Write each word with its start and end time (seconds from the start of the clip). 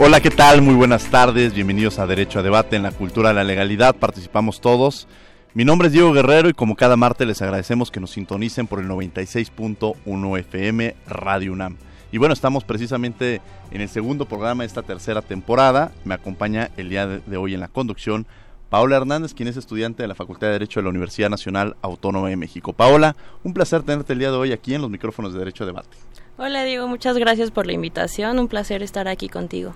Hola, 0.00 0.20
¿qué 0.20 0.30
tal? 0.30 0.62
Muy 0.62 0.76
buenas 0.76 1.06
tardes. 1.10 1.52
Bienvenidos 1.54 1.98
a 1.98 2.06
Derecho 2.06 2.38
a 2.38 2.42
Debate 2.44 2.76
en 2.76 2.84
la 2.84 2.92
Cultura 2.92 3.30
de 3.30 3.34
la 3.34 3.42
Legalidad. 3.42 3.96
Participamos 3.96 4.60
todos. 4.60 5.08
Mi 5.54 5.64
nombre 5.64 5.88
es 5.88 5.92
Diego 5.92 6.12
Guerrero 6.12 6.48
y 6.48 6.52
como 6.52 6.76
cada 6.76 6.96
martes 6.96 7.26
les 7.26 7.42
agradecemos 7.42 7.90
que 7.90 7.98
nos 7.98 8.12
sintonicen 8.12 8.68
por 8.68 8.78
el 8.78 8.88
96.1 8.88 10.38
FM 10.38 10.94
Radio 11.08 11.52
UNAM. 11.52 11.78
Y 12.12 12.18
bueno, 12.18 12.32
estamos 12.32 12.62
precisamente 12.62 13.40
en 13.72 13.80
el 13.80 13.88
segundo 13.88 14.26
programa 14.26 14.62
de 14.62 14.68
esta 14.68 14.82
tercera 14.82 15.20
temporada. 15.20 15.90
Me 16.04 16.14
acompaña 16.14 16.70
el 16.76 16.90
día 16.90 17.08
de 17.08 17.36
hoy 17.36 17.54
en 17.54 17.60
la 17.60 17.66
conducción 17.66 18.24
Paola 18.70 18.98
Hernández, 18.98 19.34
quien 19.34 19.48
es 19.48 19.56
estudiante 19.56 20.04
de 20.04 20.08
la 20.08 20.14
Facultad 20.14 20.46
de 20.46 20.52
Derecho 20.52 20.78
de 20.78 20.84
la 20.84 20.90
Universidad 20.90 21.28
Nacional 21.28 21.76
Autónoma 21.82 22.28
de 22.28 22.36
México. 22.36 22.72
Paola, 22.72 23.16
un 23.42 23.52
placer 23.52 23.82
tenerte 23.82 24.12
el 24.12 24.20
día 24.20 24.30
de 24.30 24.36
hoy 24.36 24.52
aquí 24.52 24.74
en 24.74 24.82
los 24.82 24.90
micrófonos 24.90 25.32
de 25.32 25.40
Derecho 25.40 25.64
a 25.64 25.66
Debate. 25.66 25.96
Hola 26.36 26.62
Diego, 26.62 26.86
muchas 26.86 27.18
gracias 27.18 27.50
por 27.50 27.66
la 27.66 27.72
invitación. 27.72 28.38
Un 28.38 28.46
placer 28.46 28.84
estar 28.84 29.08
aquí 29.08 29.28
contigo. 29.28 29.74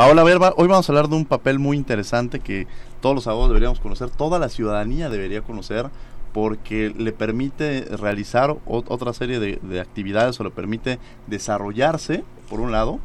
Paola 0.00 0.24
Verba, 0.24 0.54
hoy 0.56 0.66
vamos 0.66 0.88
a 0.88 0.92
hablar 0.92 1.10
de 1.10 1.14
un 1.14 1.26
papel 1.26 1.58
muy 1.58 1.76
interesante 1.76 2.40
que 2.40 2.66
todos 3.02 3.14
los 3.14 3.26
abogados 3.26 3.50
deberíamos 3.50 3.80
conocer, 3.80 4.08
toda 4.08 4.38
la 4.38 4.48
ciudadanía 4.48 5.10
debería 5.10 5.42
conocer, 5.42 5.90
porque 6.32 6.90
le 6.96 7.12
permite 7.12 7.82
realizar 7.82 8.56
otra 8.64 9.12
serie 9.12 9.38
de, 9.38 9.78
actividades 9.78 10.40
o 10.40 10.44
le 10.44 10.50
permite 10.50 10.98
desarrollarse, 11.26 12.24
por 12.48 12.60
un 12.60 12.72
lado, 12.72 12.98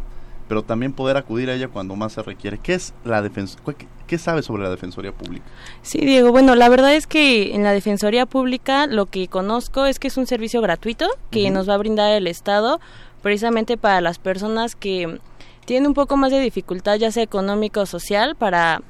pero 0.47 0.63
también 0.63 0.93
poder 0.93 1.17
acudir 1.17 1.49
a 1.49 1.55
ella 1.55 1.67
cuando 1.67 1.97
más 1.97 2.13
se 2.13 2.23
requiere. 2.23 2.59
¿Qué 2.59 2.75
es 2.75 2.93
la 3.03 3.21
defensa? 3.21 3.59
¿Qué 4.07 4.17
sabe 4.17 4.41
sobre 4.41 4.63
la 4.63 4.69
Defensoría 4.69 5.11
Pública? 5.11 5.43
Sí, 5.81 5.99
Diego, 5.99 6.31
bueno, 6.31 6.55
la 6.55 6.69
verdad 6.69 6.95
es 6.95 7.07
que 7.07 7.55
en 7.55 7.63
la 7.63 7.73
Defensoría 7.73 8.25
Pública 8.25 8.87
lo 8.87 9.07
que 9.07 9.27
conozco 9.27 9.85
es 9.85 9.99
que 9.99 10.07
es 10.07 10.15
un 10.15 10.27
servicio 10.27 10.61
gratuito 10.61 11.09
que 11.29 11.51
nos 11.51 11.67
va 11.67 11.73
a 11.73 11.77
brindar 11.77 12.13
el 12.13 12.27
Estado 12.27 12.79
precisamente 13.21 13.75
para 13.75 13.99
las 13.99 14.17
personas 14.17 14.77
que 14.77 15.19
tiene 15.65 15.87
un 15.87 15.93
poco 15.93 16.17
más 16.17 16.31
de 16.31 16.39
dificultad, 16.39 16.95
ya 16.95 17.11
sea 17.11 17.23
económico 17.23 17.81
o 17.81 17.85
social, 17.85 18.35
para 18.35 18.81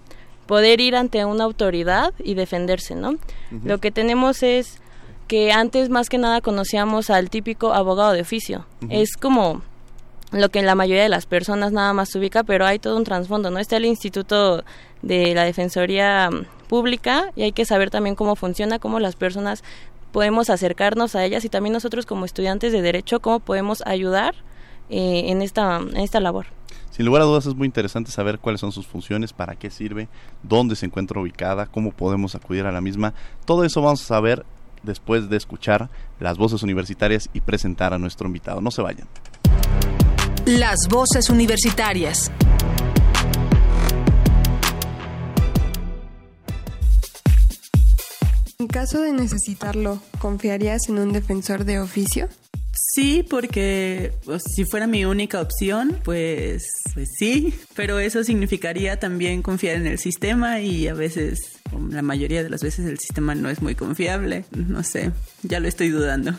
poder 0.45 0.79
ir 0.81 0.95
ante 0.95 1.25
una 1.25 1.43
autoridad 1.43 2.13
y 2.23 2.35
defenderse, 2.35 2.95
¿no? 2.95 3.17
Lo 3.63 3.79
que 3.79 3.91
tenemos 3.91 4.43
es 4.43 4.79
que 5.27 5.51
antes 5.51 5.89
más 5.89 6.09
que 6.09 6.17
nada 6.17 6.41
conocíamos 6.41 7.09
al 7.09 7.29
típico 7.29 7.73
abogado 7.73 8.11
de 8.11 8.21
oficio. 8.21 8.65
Es 8.89 9.17
como 9.17 9.61
lo 10.31 10.49
que 10.49 10.61
la 10.61 10.75
mayoría 10.75 11.03
de 11.03 11.09
las 11.09 11.25
personas 11.25 11.71
nada 11.71 11.93
más 11.93 12.13
ubica, 12.15 12.43
pero 12.43 12.65
hay 12.65 12.79
todo 12.79 12.97
un 12.97 13.03
trasfondo, 13.03 13.49
¿no? 13.49 13.59
Está 13.59 13.77
el 13.77 13.85
Instituto 13.85 14.63
de 15.01 15.33
la 15.33 15.43
Defensoría 15.45 16.29
Pública 16.67 17.31
y 17.35 17.43
hay 17.43 17.51
que 17.51 17.65
saber 17.65 17.89
también 17.89 18.15
cómo 18.15 18.35
funciona, 18.35 18.79
cómo 18.79 18.99
las 18.99 19.15
personas 19.15 19.63
podemos 20.11 20.49
acercarnos 20.49 21.15
a 21.15 21.25
ellas 21.25 21.43
y 21.45 21.49
también 21.49 21.73
nosotros 21.73 22.05
como 22.05 22.25
estudiantes 22.25 22.71
de 22.71 22.81
derecho, 22.81 23.19
cómo 23.19 23.39
podemos 23.39 23.81
ayudar 23.85 24.35
eh, 24.89 25.25
en, 25.27 25.41
esta, 25.41 25.77
en 25.77 25.97
esta 25.97 26.19
labor. 26.19 26.47
Sin 26.95 27.05
lugar 27.05 27.23
a 27.23 27.25
dudas 27.25 27.45
es 27.45 27.55
muy 27.55 27.65
interesante 27.65 28.09
saber 28.09 28.39
cuáles 28.39 28.61
son 28.61 28.71
sus 28.71 28.87
funciones, 28.87 29.33
para 29.33 29.57
qué 29.57 29.69
sirve, 29.69 30.07
dónde 30.43 30.77
se 30.77 30.85
encuentra 30.85 31.19
ubicada, 31.19 31.65
cómo 31.65 31.91
podemos 31.91 32.35
acudir 32.35 32.65
a 32.65 32.71
la 32.71 32.79
misma. 32.79 33.13
Todo 33.43 33.65
eso 33.65 33.81
vamos 33.81 34.01
a 34.01 34.05
saber 34.05 34.45
después 34.81 35.27
de 35.27 35.35
escuchar 35.35 35.89
las 36.21 36.37
voces 36.37 36.63
universitarias 36.63 37.29
y 37.33 37.41
presentar 37.41 37.93
a 37.93 37.97
nuestro 37.97 38.27
invitado. 38.27 38.61
No 38.61 38.71
se 38.71 38.81
vayan. 38.81 39.09
Las 40.45 40.87
voces 40.89 41.29
universitarias. 41.29 42.31
En 48.57 48.67
caso 48.67 49.01
de 49.01 49.11
necesitarlo, 49.11 49.99
¿confiarías 50.19 50.87
en 50.87 50.99
un 50.99 51.11
defensor 51.11 51.65
de 51.65 51.81
oficio? 51.81 52.29
Sí, 52.75 53.25
porque 53.27 54.13
pues, 54.25 54.43
si 54.53 54.65
fuera 54.65 54.85
mi 54.85 55.05
única 55.05 55.39
opción, 55.39 55.97
pues, 56.03 56.67
pues 56.93 57.09
sí, 57.17 57.53
pero 57.73 57.99
eso 57.99 58.23
significaría 58.23 58.99
también 58.99 59.41
confiar 59.41 59.77
en 59.77 59.87
el 59.87 59.97
sistema 59.97 60.59
y 60.59 60.87
a 60.89 60.93
veces, 60.93 61.53
la 61.89 62.01
mayoría 62.01 62.43
de 62.43 62.49
las 62.49 62.61
veces 62.61 62.85
el 62.85 62.99
sistema 62.99 63.33
no 63.33 63.49
es 63.49 63.61
muy 63.61 63.75
confiable, 63.75 64.45
no 64.51 64.83
sé, 64.83 65.11
ya 65.43 65.59
lo 65.59 65.67
estoy 65.67 65.89
dudando. 65.89 66.35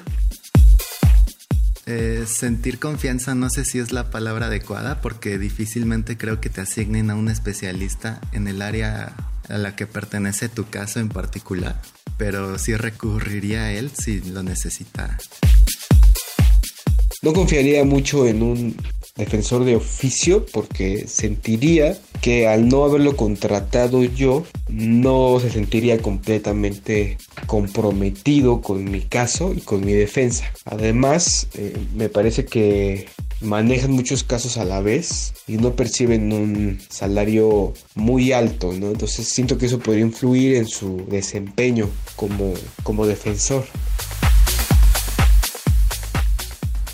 Eh, 1.87 2.25
sentir 2.27 2.81
confianza 2.81 3.37
no 3.37 3.49
sé 3.49 3.65
si 3.65 3.79
es 3.79 3.93
la 3.93 4.11
palabra 4.11 4.47
adecuada 4.47 5.01
porque 5.01 5.39
difícilmente 5.39 6.17
creo 6.17 6.41
que 6.41 6.51
te 6.51 6.61
asignen 6.61 7.11
a 7.11 7.15
un 7.15 7.29
especialista 7.29 8.21
en 8.33 8.49
el 8.49 8.61
área 8.61 9.15
a 9.49 9.57
la 9.57 9.77
que 9.77 9.87
pertenece 9.87 10.49
tu 10.49 10.69
caso 10.69 10.99
en 10.99 11.09
particular, 11.09 11.81
pero 12.19 12.59
sí 12.59 12.75
recurriría 12.77 13.65
a 13.65 13.73
él 13.73 13.93
si 13.97 14.21
lo 14.21 14.43
necesitara. 14.43 15.17
No 17.27 17.33
confiaría 17.33 17.85
mucho 17.85 18.25
en 18.25 18.41
un 18.41 18.77
defensor 19.17 19.65
de 19.65 19.75
oficio 19.75 20.47
porque 20.53 21.09
sentiría 21.09 21.99
que 22.21 22.47
al 22.47 22.69
no 22.69 22.85
haberlo 22.85 23.17
contratado 23.17 24.05
yo 24.05 24.45
no 24.69 25.41
se 25.41 25.51
sentiría 25.51 25.99
completamente 25.99 27.19
comprometido 27.49 28.61
con 28.61 28.85
mi 28.85 29.01
caso 29.01 29.53
y 29.53 29.61
con 29.61 29.85
mi 29.85 29.93
defensa. 29.93 30.45
Además, 30.65 31.49
eh, 31.55 31.77
me 31.97 32.09
parece 32.09 32.45
que 32.45 33.07
manejan 33.41 33.91
muchos 33.91 34.23
casos 34.23 34.57
a 34.57 34.65
la 34.65 34.81
vez 34.81 35.35
y 35.49 35.57
no 35.57 35.75
perciben 35.75 36.33
un 36.33 36.79
salario 36.91 37.75
muy 37.97 38.31
alto, 38.31 38.73
¿no? 38.73 38.93
Entonces 38.93 39.27
siento 39.27 39.59
que 39.59 39.67
eso 39.67 39.81
podría 39.81 40.05
influir 40.05 40.55
en 40.55 40.69
su 40.69 41.05
desempeño 41.09 41.89
como, 42.15 42.55
como 42.85 43.05
defensor. 43.05 43.67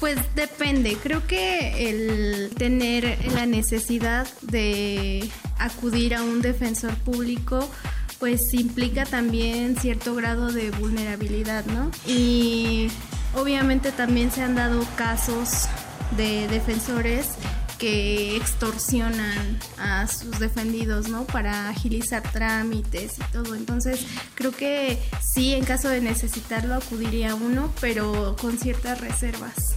Pues 0.02 0.18
depende, 0.34 0.96
creo 1.00 1.24
que 1.28 1.88
el 1.88 2.50
tener 2.56 3.16
la 3.34 3.46
necesidad 3.46 4.26
de 4.40 5.30
acudir 5.60 6.16
a 6.16 6.24
un 6.24 6.42
defensor 6.42 6.92
público 6.96 7.70
pues 8.18 8.52
implica 8.52 9.06
también 9.06 9.76
cierto 9.76 10.16
grado 10.16 10.50
de 10.50 10.72
vulnerabilidad, 10.72 11.64
¿no? 11.66 11.92
Y 12.04 12.88
obviamente 13.36 13.92
también 13.92 14.32
se 14.32 14.42
han 14.42 14.56
dado 14.56 14.84
casos 14.96 15.68
de 16.16 16.48
defensores 16.48 17.36
que 17.78 18.36
extorsionan 18.36 19.60
a 19.78 20.08
sus 20.08 20.36
defendidos, 20.40 21.10
¿no? 21.10 21.26
Para 21.26 21.68
agilizar 21.68 22.22
trámites 22.32 23.18
y 23.18 23.32
todo. 23.32 23.54
Entonces, 23.54 24.04
creo 24.34 24.50
que 24.50 24.98
sí, 25.20 25.54
en 25.54 25.64
caso 25.64 25.88
de 25.88 26.00
necesitarlo, 26.00 26.74
acudiría 26.74 27.36
uno, 27.36 27.72
pero 27.80 28.34
con 28.40 28.58
ciertas 28.58 29.00
reservas. 29.00 29.76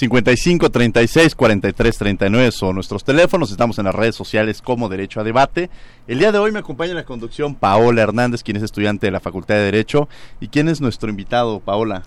55 0.00 0.70
36 0.70 1.34
43 1.34 1.98
39 1.98 2.52
son 2.52 2.74
nuestros 2.74 3.04
teléfonos. 3.04 3.50
Estamos 3.50 3.78
en 3.78 3.84
las 3.84 3.94
redes 3.94 4.14
sociales 4.14 4.62
como 4.62 4.88
Derecho 4.88 5.20
a 5.20 5.24
Debate. 5.24 5.68
El 6.08 6.20
día 6.20 6.32
de 6.32 6.38
hoy 6.38 6.52
me 6.52 6.60
acompaña 6.60 6.92
en 6.92 6.96
la 6.96 7.04
conducción 7.04 7.54
Paola 7.54 8.00
Hernández, 8.00 8.42
quien 8.42 8.56
es 8.56 8.62
estudiante 8.62 9.06
de 9.06 9.10
la 9.10 9.20
Facultad 9.20 9.56
de 9.56 9.60
Derecho. 9.60 10.08
¿Y 10.40 10.48
quién 10.48 10.70
es 10.70 10.80
nuestro 10.80 11.10
invitado, 11.10 11.60
Paola? 11.60 12.02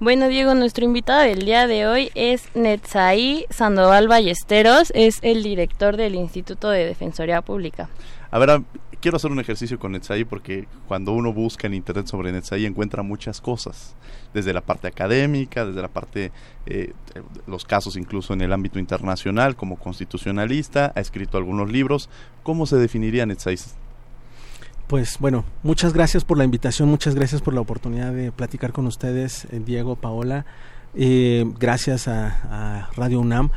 Bueno, 0.00 0.28
Diego, 0.28 0.54
nuestro 0.54 0.84
invitado 0.84 1.22
del 1.22 1.46
día 1.46 1.66
de 1.66 1.86
hoy 1.86 2.10
es 2.14 2.44
Netzaí 2.54 3.46
Sandoval 3.48 4.06
Ballesteros, 4.06 4.92
es 4.94 5.18
el 5.22 5.42
director 5.42 5.96
del 5.96 6.16
Instituto 6.16 6.68
de 6.68 6.84
Defensoría 6.84 7.40
Pública. 7.40 7.88
A 8.30 8.38
ver, 8.38 8.62
quiero 9.00 9.16
hacer 9.16 9.32
un 9.32 9.40
ejercicio 9.40 9.78
con 9.78 9.92
Netzaí 9.92 10.24
porque 10.24 10.68
cuando 10.86 11.12
uno 11.12 11.32
busca 11.32 11.66
en 11.66 11.74
internet 11.74 12.06
sobre 12.06 12.32
Netzaí 12.32 12.66
encuentra 12.66 13.02
muchas 13.02 13.40
cosas, 13.40 13.96
desde 14.32 14.52
la 14.52 14.60
parte 14.60 14.88
académica, 14.88 15.64
desde 15.64 15.82
la 15.82 15.88
parte, 15.88 16.30
eh, 16.66 16.92
los 17.46 17.64
casos 17.64 17.96
incluso 17.96 18.32
en 18.32 18.40
el 18.42 18.52
ámbito 18.52 18.78
internacional, 18.78 19.56
como 19.56 19.76
constitucionalista, 19.76 20.92
ha 20.94 21.00
escrito 21.00 21.38
algunos 21.38 21.70
libros. 21.70 22.08
¿Cómo 22.42 22.66
se 22.66 22.76
definiría 22.76 23.26
Netzaí? 23.26 23.56
Pues 24.86 25.18
bueno, 25.20 25.44
muchas 25.62 25.92
gracias 25.92 26.24
por 26.24 26.36
la 26.36 26.44
invitación, 26.44 26.88
muchas 26.88 27.14
gracias 27.14 27.42
por 27.42 27.54
la 27.54 27.60
oportunidad 27.60 28.12
de 28.12 28.32
platicar 28.32 28.72
con 28.72 28.86
ustedes, 28.86 29.46
eh, 29.52 29.60
Diego, 29.64 29.96
Paola. 29.96 30.46
Eh, 30.94 31.44
gracias 31.58 32.08
a, 32.08 32.90
Radio 32.96 33.20
UNAM. 33.20 33.50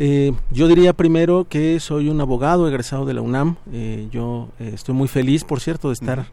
Eh, 0.00 0.32
yo 0.52 0.68
diría 0.68 0.92
primero 0.92 1.46
que 1.48 1.80
soy 1.80 2.08
un 2.08 2.20
abogado 2.20 2.68
egresado 2.68 3.04
de 3.04 3.14
la 3.14 3.20
UNAM. 3.20 3.56
yo 4.12 4.48
estoy 4.60 4.94
muy 4.94 5.08
feliz, 5.08 5.42
por 5.42 5.60
cierto, 5.60 5.88
de 5.88 5.94
estar 5.94 6.26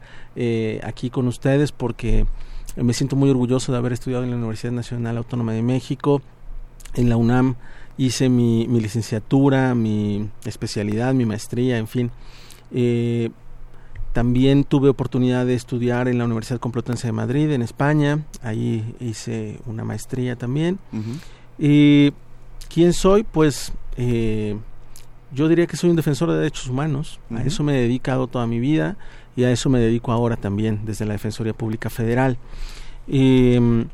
aquí 0.84 1.10
con 1.10 1.28
ustedes 1.28 1.72
porque 1.72 2.28
me 2.76 2.94
siento 2.94 3.16
muy 3.16 3.30
orgulloso 3.30 3.72
de 3.72 3.80
haber 3.80 3.94
estudiado 3.94 4.24
en 4.24 4.30
la 4.30 4.38
Universidad 4.38 4.72
Nacional 4.72 5.18
Autónoma 5.18 5.54
de 5.54 5.64
México. 5.64 6.22
En 6.94 7.10
la 7.10 7.18
UNAM 7.18 7.56
hice 7.98 8.30
mi, 8.30 8.68
mi 8.68 8.80
licenciatura, 8.80 9.74
mi 9.74 10.30
especialidad, 10.46 11.16
mi 11.16 11.26
maestría, 11.26 11.80
en 11.80 11.88
fin. 11.88 12.12
También 14.16 14.64
tuve 14.64 14.88
oportunidad 14.88 15.46
de 15.46 15.56
estudiar 15.56 16.08
en 16.08 16.20
la 16.20 16.24
Universidad 16.24 16.60
Complutense 16.60 17.08
de 17.08 17.12
Madrid, 17.12 17.52
en 17.52 17.62
España. 17.62 18.26
Ahí 18.42 18.96
hice 19.02 19.60
una 19.66 19.84
maestría 19.84 20.38
también. 20.38 20.80
¿Y 21.60 22.14
quién 22.76 22.94
soy? 22.94 23.24
Pues 23.24 23.74
eh, 23.98 24.56
yo 25.32 25.48
diría 25.48 25.66
que 25.66 25.78
soy 25.78 25.90
un 25.90 25.96
defensor 25.96 26.30
de 26.30 26.38
derechos 26.38 26.68
humanos. 26.68 27.20
A 27.32 27.42
eso 27.42 27.64
me 27.64 27.78
he 27.78 27.82
dedicado 27.82 28.28
toda 28.28 28.46
mi 28.46 28.60
vida 28.60 28.98
y 29.36 29.46
a 29.46 29.52
eso 29.52 29.70
me 29.70 29.80
dedico 29.80 30.12
ahora 30.12 30.36
también 30.36 30.82
desde 30.86 31.06
la 31.06 31.14
Defensoría 31.14 31.54
Pública 31.54 31.90
Federal. 31.90 32.38
Em, 33.08 33.88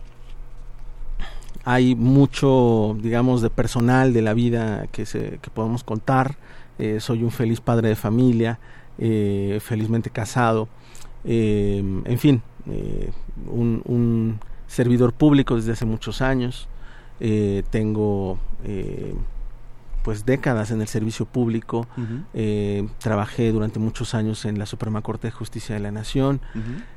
hay 1.64 1.96
mucho, 1.96 2.98
digamos, 3.00 3.42
de 3.42 3.50
personal 3.50 4.12
de 4.12 4.22
la 4.22 4.34
vida 4.34 4.88
que, 4.92 5.06
se, 5.06 5.40
que 5.42 5.50
podemos 5.50 5.84
contar. 5.84 6.36
Eh, 6.78 7.00
soy 7.00 7.24
un 7.24 7.32
feliz 7.32 7.62
padre 7.62 7.90
de 7.90 7.96
familia. 7.96 8.60
Eh, 8.98 9.60
felizmente 9.64 10.10
casado, 10.12 10.68
eh, 11.24 11.84
en 12.06 12.20
fin, 12.20 12.42
eh, 12.70 13.10
un, 13.50 14.40
servidor 14.68 15.12
público 15.12 15.56
desde 15.56 15.74
hace 15.74 15.86
muchos 15.86 16.22
años, 16.22 16.70
tengo 17.70 18.38
pues 20.04 20.26
décadas 20.26 20.72
en 20.72 20.82
el 20.82 20.88
servicio 20.88 21.26
público, 21.26 21.88
trabajé 22.98 23.52
durante 23.52 23.78
muchos 23.78 24.16
años 24.16 24.46
en 24.46 24.58
la 24.58 24.66
Suprema 24.66 25.02
Corte 25.02 25.28
de 25.28 25.32
Justicia 25.32 25.76
de 25.76 25.82
la 25.82 25.92
Nación, 25.92 26.42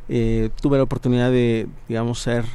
tuve 0.08 0.78
la 0.78 0.82
oportunidad 0.82 1.30
de, 1.30 1.68
digamos, 1.88 2.20
ser 2.20 2.46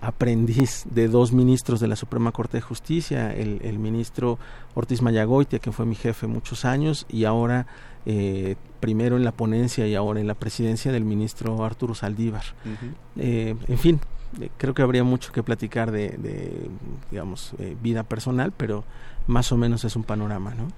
aprendiz 0.00 0.84
de 0.90 1.08
dos 1.08 1.32
ministros 1.32 1.80
de 1.80 1.88
la 1.88 1.96
Suprema 1.96 2.32
Corte 2.32 2.56
de 2.56 2.62
Justicia, 2.62 3.34
el, 3.34 3.60
el 3.62 3.78
ministro 3.78 4.38
Ortiz 4.74 5.02
Mayagoitia, 5.02 5.58
que 5.58 5.72
fue 5.72 5.84
mi 5.84 5.94
jefe 5.94 6.26
muchos 6.26 6.64
años, 6.64 7.04
y 7.10 7.24
ahora 7.24 7.66
eh, 8.08 8.54
primero 8.78 9.16
en 9.16 9.24
la 9.24 9.32
ponencia 9.32 9.84
y 9.88 9.96
ahora 9.96 10.20
en 10.20 10.28
la 10.28 10.34
presidencia 10.34 10.92
del 10.92 11.04
ministro 11.04 11.64
Arturo 11.64 11.92
Saldívar. 11.92 12.44
Eh, 13.16 13.56
en 13.66 13.78
fin, 13.78 13.96
eh, 13.96 14.15
creo 14.56 14.74
que 14.74 14.82
habría 14.82 15.04
mucho 15.04 15.32
que 15.32 15.42
platicar 15.42 15.90
de, 15.90 16.68
digamos, 17.10 17.54
vida 17.82 18.02
personal, 18.02 18.52
pero 18.56 18.84
más 19.26 19.52
o 19.52 19.56
menos 19.56 19.84
es 19.84 19.96
un 19.96 20.04
panorama, 20.04 20.54
¿no? 20.54 20.68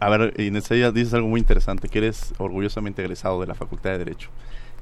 A 0.00 0.08
ver, 0.08 0.40
Inés, 0.40 0.68
dices 0.94 1.12
algo 1.12 1.28
muy 1.28 1.40
interesante, 1.40 1.88
que 1.88 1.98
eres 1.98 2.32
orgullosamente 2.38 3.02
egresado 3.02 3.40
de 3.40 3.46
la 3.46 3.54
Facultad 3.54 3.90
de 3.90 3.98
Derecho. 3.98 4.30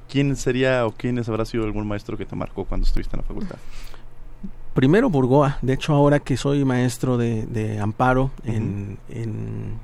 ¿Quién 0.09 0.37
sería 0.37 0.87
o 0.87 0.93
quiénes 0.93 1.29
habrá 1.29 1.45
sido 1.45 1.65
algún 1.65 1.87
maestro 1.87 2.17
que 2.17 2.25
te 2.25 2.37
marcó 2.37 2.65
cuando 2.65 2.87
estuviste 2.87 3.17
en 3.17 3.23
la 3.23 3.27
facultad? 3.27 3.57
Primero 4.75 5.11
Burgoa, 5.11 5.59
de 5.61 5.73
hecho 5.73 5.93
ahora 5.93 6.21
que 6.21 6.37
soy 6.37 6.65
maestro 6.65 7.19
de, 7.19 7.79
amparo, 7.83 8.31
en, 8.45 8.99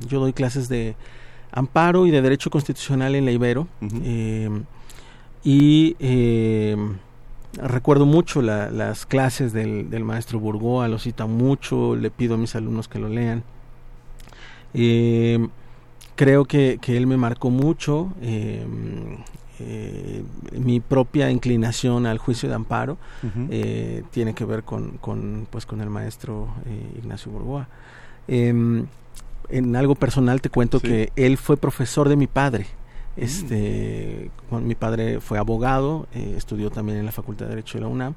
yo 0.09 0.21
doy 0.21 0.33
clases 0.33 0.69
de 0.69 0.95
amparo 1.51 2.07
y 2.07 2.13
de 2.13 2.23
derecho 2.23 2.49
constitucional 2.49 3.17
en 3.17 3.25
la 3.25 3.33
Ibero. 3.33 3.67
Eh, 4.05 4.49
y 5.43 5.97
eh, 5.99 6.77
recuerdo 7.63 8.07
mucho 8.07 8.43
las 8.43 9.07
clases 9.07 9.53
del, 9.53 10.05
maestro 10.05 10.39
Burgoa, 10.39 10.89
lo 10.89 10.99
cita 10.99 11.27
mucho, 11.27 11.97
le 11.97 12.11
pido 12.11 12.35
a 12.35 12.39
mis 12.39 12.55
alumnos 12.55 12.89
que 12.89 12.99
lo 12.99 13.09
lean. 13.09 13.43
Eh, 14.73 15.47
creo 16.17 16.45
que, 16.45 16.79
él 16.87 17.07
me 17.07 17.17
marcó 17.17 17.51
mucho. 17.51 18.13
mi 20.53 20.81
propia 20.81 21.31
inclinación 21.31 22.07
al 22.07 22.19
juicio 22.19 22.49
de 22.49 22.55
amparo 22.55 22.99
tiene 24.11 24.35
que 24.35 24.45
ver 24.45 24.65
con, 24.65 24.99
con, 24.99 25.47
pues, 25.51 25.67
con 25.67 25.81
el 25.81 25.91
maestro 25.91 26.49
Ignacio 26.99 27.31
Burgoa. 27.33 27.69
Em, 28.27 28.87
en 29.49 29.77
algo 29.77 29.95
personal 29.95 30.41
te 30.41 30.51
cuento 30.51 30.81
que 30.81 31.13
él 31.17 31.37
fue 31.37 31.57
profesor 31.57 32.09
de 32.09 32.17
mi 32.17 32.27
padre. 32.27 32.67
Este, 33.17 34.31
mi 34.51 34.75
padre 34.75 35.21
fue 35.21 35.39
abogado, 35.39 36.09
eh, 36.15 36.35
estudió 36.37 36.71
también 36.71 36.99
en 36.99 37.07
la 37.07 37.13
Facultad 37.13 37.47
de 37.47 37.51
Derecho 37.51 37.79
de 37.79 37.83
la 37.83 37.89
UNAM 37.89 38.15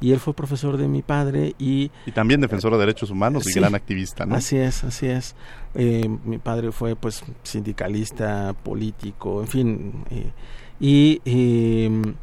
y 0.00 0.12
él 0.12 0.18
fue 0.18 0.32
profesor 0.34 0.76
de 0.76 0.88
mi 0.88 1.02
padre 1.02 1.54
y 1.58 1.90
y 2.06 2.12
también 2.12 2.40
defensor 2.40 2.72
de 2.72 2.78
derechos 2.78 3.10
humanos 3.10 3.46
y 3.46 3.52
gran 3.52 3.74
activista 3.74 4.24
no 4.24 4.34
así 4.34 4.56
es 4.56 4.82
así 4.82 5.06
es. 5.06 5.36
Eh, 5.74 6.08
mi 6.24 6.38
padre 6.38 6.72
fue 6.72 6.96
pues 6.96 7.22
sindicalista 7.42 8.54
político 8.62 9.42
en 9.42 9.46
fin 9.46 9.92
eh, 10.10 10.32
y 10.80 11.20
em, 11.24 12.14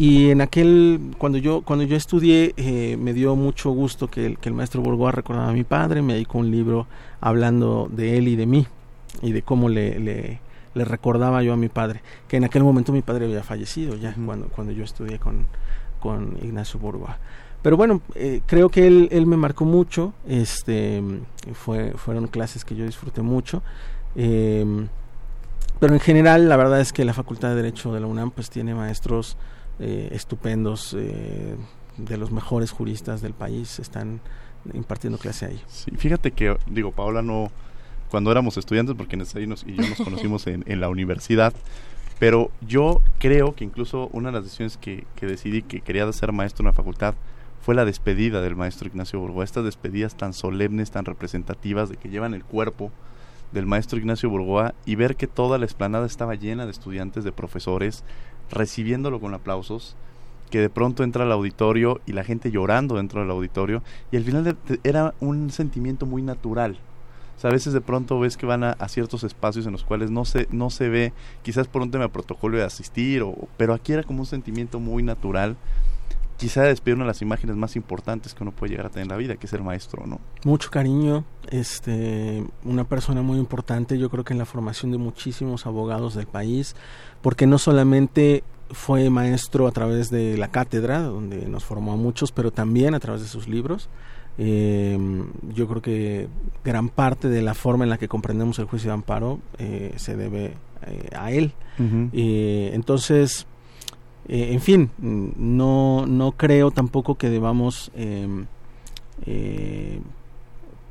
y 0.00 0.30
en 0.30 0.40
aquel, 0.40 0.98
cuando 1.18 1.36
yo, 1.36 1.60
cuando 1.60 1.84
yo 1.84 1.94
estudié, 1.94 2.54
eh, 2.56 2.96
me 2.98 3.12
dio 3.12 3.36
mucho 3.36 3.68
gusto 3.68 4.08
que 4.08 4.24
el, 4.24 4.38
que 4.38 4.48
el 4.48 4.54
maestro 4.54 4.80
Borgoa 4.80 5.12
recordaba 5.12 5.50
a 5.50 5.52
mi 5.52 5.62
padre, 5.62 6.00
me 6.00 6.14
dedicó 6.14 6.38
un 6.38 6.50
libro 6.50 6.86
hablando 7.20 7.86
de 7.92 8.16
él 8.16 8.28
y 8.28 8.34
de 8.34 8.46
mí, 8.46 8.66
y 9.20 9.32
de 9.32 9.42
cómo 9.42 9.68
le, 9.68 10.00
le, 10.00 10.40
recordaba 10.74 11.42
yo 11.42 11.52
a 11.52 11.56
mi 11.56 11.68
padre, 11.68 12.02
que 12.28 12.36
en 12.36 12.44
aquel 12.44 12.62
momento 12.62 12.92
mi 12.92 13.02
padre 13.02 13.26
había 13.26 13.42
fallecido 13.42 13.96
ya, 13.96 14.14
cuando, 14.14 14.48
cuando 14.48 14.72
yo 14.72 14.84
estudié 14.84 15.18
con, 15.18 15.46
con 16.00 16.38
Ignacio 16.42 16.78
Borgoa. 16.80 17.18
Pero 17.62 17.76
bueno, 17.76 18.00
eh, 18.14 18.40
creo 18.46 18.70
que 18.70 18.86
él, 18.86 19.08
él 19.12 19.26
me 19.26 19.36
marcó 19.36 19.64
mucho, 19.64 20.14
este, 20.26 21.02
fue, 21.52 21.92
fueron 21.92 22.26
clases 22.28 22.64
que 22.64 22.74
yo 22.74 22.86
disfruté 22.86 23.20
mucho. 23.20 23.62
Eh, 24.16 24.64
pero 25.80 25.94
en 25.94 26.00
general, 26.00 26.48
la 26.48 26.56
verdad 26.56 26.80
es 26.80 26.92
que 26.92 27.04
la 27.06 27.14
Facultad 27.14 27.48
de 27.48 27.56
Derecho 27.56 27.92
de 27.92 28.00
la 28.00 28.06
UNAM 28.06 28.30
pues 28.30 28.50
tiene 28.50 28.74
maestros 28.74 29.38
eh, 29.78 30.10
estupendos, 30.12 30.94
eh, 30.98 31.56
de 31.96 32.16
los 32.18 32.30
mejores 32.30 32.70
juristas 32.70 33.22
del 33.22 33.32
país 33.32 33.78
están 33.78 34.20
impartiendo 34.74 35.18
clase 35.18 35.46
ahí. 35.46 35.62
Sí, 35.68 35.90
fíjate 35.96 36.32
que, 36.32 36.56
digo, 36.66 36.92
Paola 36.92 37.22
no, 37.22 37.50
cuando 38.10 38.30
éramos 38.32 38.56
estudiantes, 38.56 38.94
porque 38.96 39.16
nos, 39.16 39.34
y 39.34 39.46
yo 39.46 39.88
nos 39.88 39.98
conocimos 40.02 40.46
en, 40.46 40.80
la 40.80 40.88
universidad, 40.88 41.52
pero 42.18 42.50
yo 42.66 43.00
creo 43.18 43.54
que 43.54 43.64
incluso 43.64 44.08
una 44.12 44.28
de 44.28 44.34
las 44.34 44.44
decisiones 44.44 44.76
que, 44.76 45.04
que 45.16 45.26
decidí 45.26 45.62
que 45.62 45.80
quería 45.80 46.10
ser 46.12 46.32
maestro 46.32 46.62
en 46.62 46.66
la 46.66 46.72
facultad 46.72 47.14
fue 47.62 47.74
la 47.74 47.84
despedida 47.84 48.40
del 48.40 48.56
maestro 48.56 48.88
Ignacio 48.88 49.20
Burgoa. 49.20 49.44
Estas 49.44 49.64
despedidas 49.64 50.16
tan 50.16 50.32
solemnes, 50.32 50.90
tan 50.90 51.04
representativas, 51.04 51.88
de 51.88 51.96
que 51.96 52.08
llevan 52.08 52.34
el 52.34 52.44
cuerpo 52.44 52.90
del 53.52 53.66
maestro 53.66 53.98
Ignacio 53.98 54.30
Burgoa 54.30 54.74
y 54.86 54.94
ver 54.94 55.16
que 55.16 55.26
toda 55.26 55.58
la 55.58 55.64
explanada 55.64 56.06
estaba 56.06 56.34
llena 56.34 56.64
de 56.64 56.72
estudiantes, 56.72 57.24
de 57.24 57.32
profesores, 57.32 58.04
recibiéndolo 58.50 59.20
con 59.20 59.34
aplausos, 59.34 59.96
que 60.50 60.60
de 60.60 60.70
pronto 60.70 61.04
entra 61.04 61.24
al 61.24 61.32
auditorio 61.32 62.00
y 62.06 62.12
la 62.12 62.24
gente 62.24 62.50
llorando 62.50 62.96
dentro 62.96 63.20
del 63.20 63.30
auditorio, 63.30 63.82
y 64.10 64.16
al 64.16 64.24
final 64.24 64.56
era 64.82 65.14
un 65.20 65.50
sentimiento 65.50 66.06
muy 66.06 66.22
natural. 66.22 66.78
A 67.42 67.48
veces 67.48 67.72
de 67.72 67.80
pronto 67.80 68.18
ves 68.20 68.36
que 68.36 68.46
van 68.46 68.64
a, 68.64 68.76
ciertos 68.88 69.24
espacios 69.24 69.66
en 69.66 69.72
los 69.72 69.84
cuales 69.84 70.10
no 70.10 70.24
se, 70.24 70.46
no 70.50 70.70
se 70.70 70.88
ve, 70.88 71.12
quizás 71.42 71.68
por 71.68 71.82
un 71.82 71.90
tema 71.90 72.04
de 72.04 72.10
protocolo 72.10 72.58
de 72.58 72.64
asistir, 72.64 73.22
o, 73.22 73.34
pero 73.56 73.72
aquí 73.72 73.92
era 73.92 74.02
como 74.02 74.20
un 74.20 74.26
sentimiento 74.26 74.78
muy 74.78 75.02
natural 75.02 75.56
quizá 76.40 76.62
despedir 76.62 76.94
una 76.94 77.04
de 77.04 77.08
las 77.08 77.20
imágenes 77.20 77.54
más 77.54 77.76
importantes 77.76 78.32
que 78.32 78.42
uno 78.42 78.50
puede 78.50 78.70
llegar 78.70 78.86
a 78.86 78.88
tener 78.88 79.02
en 79.02 79.10
la 79.10 79.18
vida, 79.18 79.36
que 79.36 79.46
es 79.46 79.52
el 79.52 79.62
maestro, 79.62 80.06
¿no? 80.06 80.20
Mucho 80.42 80.70
cariño, 80.70 81.24
este, 81.50 82.42
una 82.64 82.84
persona 82.84 83.20
muy 83.20 83.38
importante, 83.38 83.98
yo 83.98 84.08
creo 84.08 84.24
que 84.24 84.32
en 84.32 84.38
la 84.38 84.46
formación 84.46 84.90
de 84.90 84.96
muchísimos 84.96 85.66
abogados 85.66 86.14
del 86.14 86.26
país, 86.26 86.74
porque 87.20 87.46
no 87.46 87.58
solamente 87.58 88.42
fue 88.70 89.10
maestro 89.10 89.66
a 89.66 89.70
través 89.72 90.10
de 90.10 90.38
la 90.38 90.48
cátedra, 90.48 91.02
donde 91.02 91.46
nos 91.46 91.64
formó 91.64 91.92
a 91.92 91.96
muchos, 91.96 92.32
pero 92.32 92.50
también 92.50 92.94
a 92.94 93.00
través 93.00 93.20
de 93.20 93.28
sus 93.28 93.46
libros. 93.46 93.90
Eh, 94.42 94.98
yo 95.54 95.68
creo 95.68 95.82
que 95.82 96.26
gran 96.64 96.88
parte 96.88 97.28
de 97.28 97.42
la 97.42 97.52
forma 97.52 97.84
en 97.84 97.90
la 97.90 97.98
que 97.98 98.08
comprendemos 98.08 98.58
el 98.58 98.64
juicio 98.64 98.88
de 98.88 98.94
amparo 98.94 99.38
eh, 99.58 99.92
se 99.96 100.16
debe 100.16 100.54
eh, 100.86 101.10
a 101.14 101.30
él. 101.30 101.52
entonces, 101.78 103.46
en 104.28 104.60
fin, 104.62 104.90
no, 104.98 106.06
no 106.06 106.32
creo 106.32 106.70
tampoco 106.70 107.16
que 107.16 107.28
debamos 107.28 107.90
em, 107.94 108.46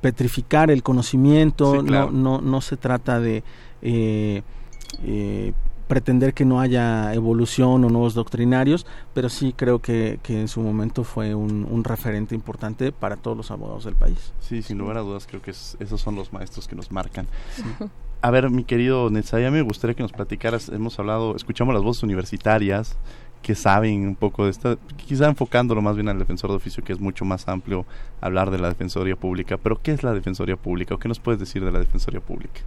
petrificar 0.01 0.69
el 0.69 0.83
conocimiento, 0.83 1.81
no, 1.81 2.11
no, 2.11 2.41
no 2.41 2.61
se 2.61 2.77
trata 2.77 3.19
de 3.19 3.43
pretender 5.89 6.35
que 6.35 6.45
no 6.45 6.61
haya 6.61 7.13
evolución 7.15 7.83
o 7.83 7.89
nuevos 7.89 8.13
doctrinarios, 8.13 8.85
pero 9.15 9.27
sí 9.27 9.53
creo 9.57 9.79
que, 9.79 10.19
que 10.21 10.39
en 10.39 10.47
su 10.47 10.61
momento 10.61 11.03
fue 11.03 11.33
un, 11.33 11.83
referente 11.83 12.35
importante 12.35 12.91
para 12.91 13.17
todos 13.17 13.35
los 13.35 13.49
abogados 13.49 13.85
del 13.85 13.95
país. 13.95 14.31
Sí, 14.39 14.61
sin 14.61 14.77
lugar 14.77 14.97
a 14.97 15.01
dudas 15.01 15.25
creo 15.25 15.41
que 15.41 15.49
esos 15.49 15.99
son 15.99 16.15
los 16.15 16.31
maestros 16.31 16.67
que 16.67 16.75
nos 16.75 16.91
marcan. 16.91 17.25
A 18.21 18.29
ver, 18.29 18.51
mi 18.51 18.65
querido 18.65 19.09
Netzaya, 19.09 19.49
me 19.49 19.63
gustaría 19.63 19.95
que 19.95 20.03
nos 20.03 20.11
platicaras, 20.11 20.69
hemos 20.69 20.99
hablado, 20.99 21.35
escuchamos 21.35 21.73
las 21.73 21.81
voces 21.81 22.03
universitarias, 22.03 22.95
que 23.41 23.55
saben 23.55 24.07
un 24.07 24.15
poco 24.15 24.43
de 24.43 24.51
esta, 24.51 24.77
quizá 25.07 25.27
enfocándolo 25.27 25.81
más 25.81 25.95
bien 25.95 26.09
al 26.09 26.19
defensor 26.19 26.51
de 26.51 26.57
oficio, 26.57 26.83
que 26.83 26.93
es 26.93 26.99
mucho 26.99 27.25
más 27.25 27.47
amplio 27.47 27.85
hablar 28.21 28.51
de 28.51 28.59
la 28.59 28.67
Defensoría 28.67 29.15
Pública, 29.15 29.57
pero 29.57 29.81
¿qué 29.81 29.93
es 29.93 30.03
la 30.03 30.13
Defensoría 30.13 30.55
Pública 30.55 30.93
o 30.93 30.99
qué 30.99 31.07
nos 31.07 31.19
puedes 31.19 31.39
decir 31.39 31.65
de 31.65 31.71
la 31.71 31.79
Defensoría 31.79 32.19
Pública? 32.19 32.61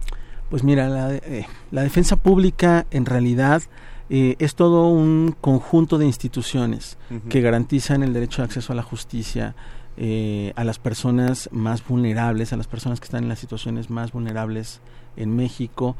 Pues 0.53 0.63
mira, 0.63 0.87
la, 0.87 1.15
eh, 1.15 1.47
defensa 1.71 2.15
pública 2.15 2.85
en 2.91 3.07
realidad 3.07 3.63
eh, 4.11 4.35
es 4.37 4.53
todo 4.53 4.87
un 4.87 5.33
conjunto 5.41 5.97
de 5.97 6.05
instituciones 6.05 6.95
que 7.27 7.41
garantizan 7.41 8.03
el 8.03 8.13
derecho 8.13 8.43
de 8.43 8.45
acceso 8.45 8.71
a 8.71 8.75
la 8.75 8.83
justicia 8.83 9.55
eh, 9.97 10.53
a 10.55 10.63
las 10.63 10.77
personas 10.77 11.49
más 11.51 11.83
vulnerables, 11.83 12.53
a 12.53 12.57
las 12.57 12.67
personas 12.67 12.99
que 12.99 13.05
están 13.05 13.23
en 13.23 13.29
las 13.29 13.39
situaciones 13.39 13.89
más 13.89 14.11
vulnerables 14.11 14.79
en 15.17 15.35
México. 15.35 15.95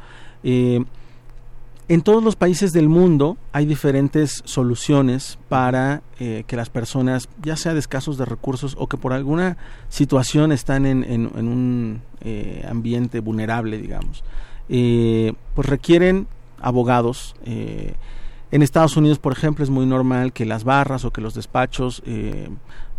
En 1.90 2.02
todos 2.02 2.24
los 2.24 2.38
países 2.38 2.72
del 2.72 2.88
mundo 2.88 3.38
hay 3.52 3.66
diferentes 3.66 4.42
soluciones 4.46 5.38
para 5.50 6.02
eh, 6.18 6.46
que 6.48 6.56
las 6.56 6.70
personas, 6.70 7.28
ya 7.42 7.58
sea 7.58 7.74
de 7.74 7.80
escasos 7.80 8.18
de 8.18 8.24
recursos 8.24 8.75
o 8.80 8.88
que 8.88 8.96
por 8.96 9.12
alguna 9.12 9.58
situación 9.90 10.54
están 10.54 10.86
en, 10.86 11.04
un 11.36 12.02
eh, 12.22 12.66
ambiente 12.70 13.20
vulnerable, 13.20 13.78
digamos, 13.80 14.24
eh, 14.70 15.34
pues 15.56 15.68
requieren 15.68 16.28
abogados. 16.62 17.36
en 17.46 18.62
Estados 18.62 18.96
Unidos, 18.96 19.20
por 19.20 19.34
ejemplo, 19.34 19.66
es 19.66 19.70
muy 19.70 19.86
normal 19.86 20.32
que 20.32 20.46
las 20.46 20.63
barras 20.63 21.04
o 21.04 21.12
que 21.12 21.20
los 21.20 21.34
despachos 21.34 22.02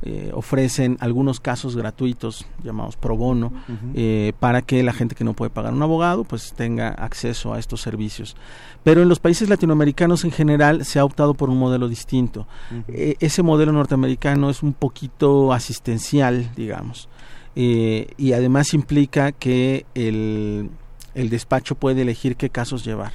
eh, 0.06 0.30
ofrecen 0.34 0.98
algunos 1.00 1.40
casos 1.40 1.76
gratuitos 1.76 2.44
llamados 2.62 2.94
pro 2.96 3.16
bono 3.16 3.54
eh, 3.94 4.34
para 4.38 4.60
que 4.60 4.82
la 4.82 4.92
gente 4.92 5.14
que 5.14 5.24
no 5.24 5.32
puede 5.32 5.48
pagar 5.48 5.72
un 5.72 5.82
abogado 5.82 6.24
pues 6.24 6.52
tenga 6.52 6.88
acceso 6.88 7.54
a 7.54 7.58
estos 7.58 7.80
servicios. 7.80 8.36
Pero 8.82 9.00
en 9.00 9.08
los 9.08 9.18
países 9.18 9.48
latinoamericanos 9.48 10.24
en 10.24 10.30
general 10.30 10.84
se 10.84 10.98
ha 10.98 11.06
optado 11.06 11.32
por 11.32 11.48
un 11.48 11.58
modelo 11.58 11.88
distinto. 11.88 12.46
E, 12.88 13.16
ese 13.20 13.42
modelo 13.42 13.72
norteamericano 13.72 14.50
es 14.50 14.62
un 14.62 14.74
poquito 14.74 15.54
asistencial 15.54 16.50
digamos 16.54 17.08
eh, 17.56 18.08
y 18.18 18.34
además 18.34 18.74
implica 18.74 19.32
que 19.32 19.86
el, 19.94 20.68
el 21.14 21.30
despacho 21.30 21.76
puede 21.76 22.02
elegir 22.02 22.36
qué 22.36 22.50
casos 22.50 22.84
llevar 22.84 23.12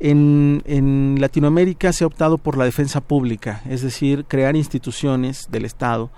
en, 0.00 0.62
en, 0.64 1.16
Latinoamérica 1.20 1.92
se 1.92 2.04
ha 2.04 2.06
optado 2.06 2.38
por 2.38 2.56
la 2.56 2.64
defensa 2.64 3.00
pública, 3.00 3.62
es 3.68 3.82
decir, 3.82 4.24
crear 4.26 4.56
instituciones 4.56 5.46
del 5.50 5.66
Estado 5.66 6.10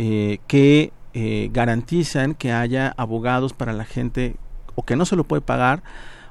eh, 0.00 0.38
que 0.46 0.92
eh, 1.14 1.48
garantizan 1.52 2.34
que 2.34 2.52
haya 2.52 2.94
abogados 2.96 3.52
para 3.52 3.72
la 3.72 3.84
gente 3.84 4.36
o 4.74 4.84
que 4.84 4.94
no 4.94 5.04
se 5.04 5.16
lo 5.16 5.24
puede 5.24 5.42
pagar 5.42 5.82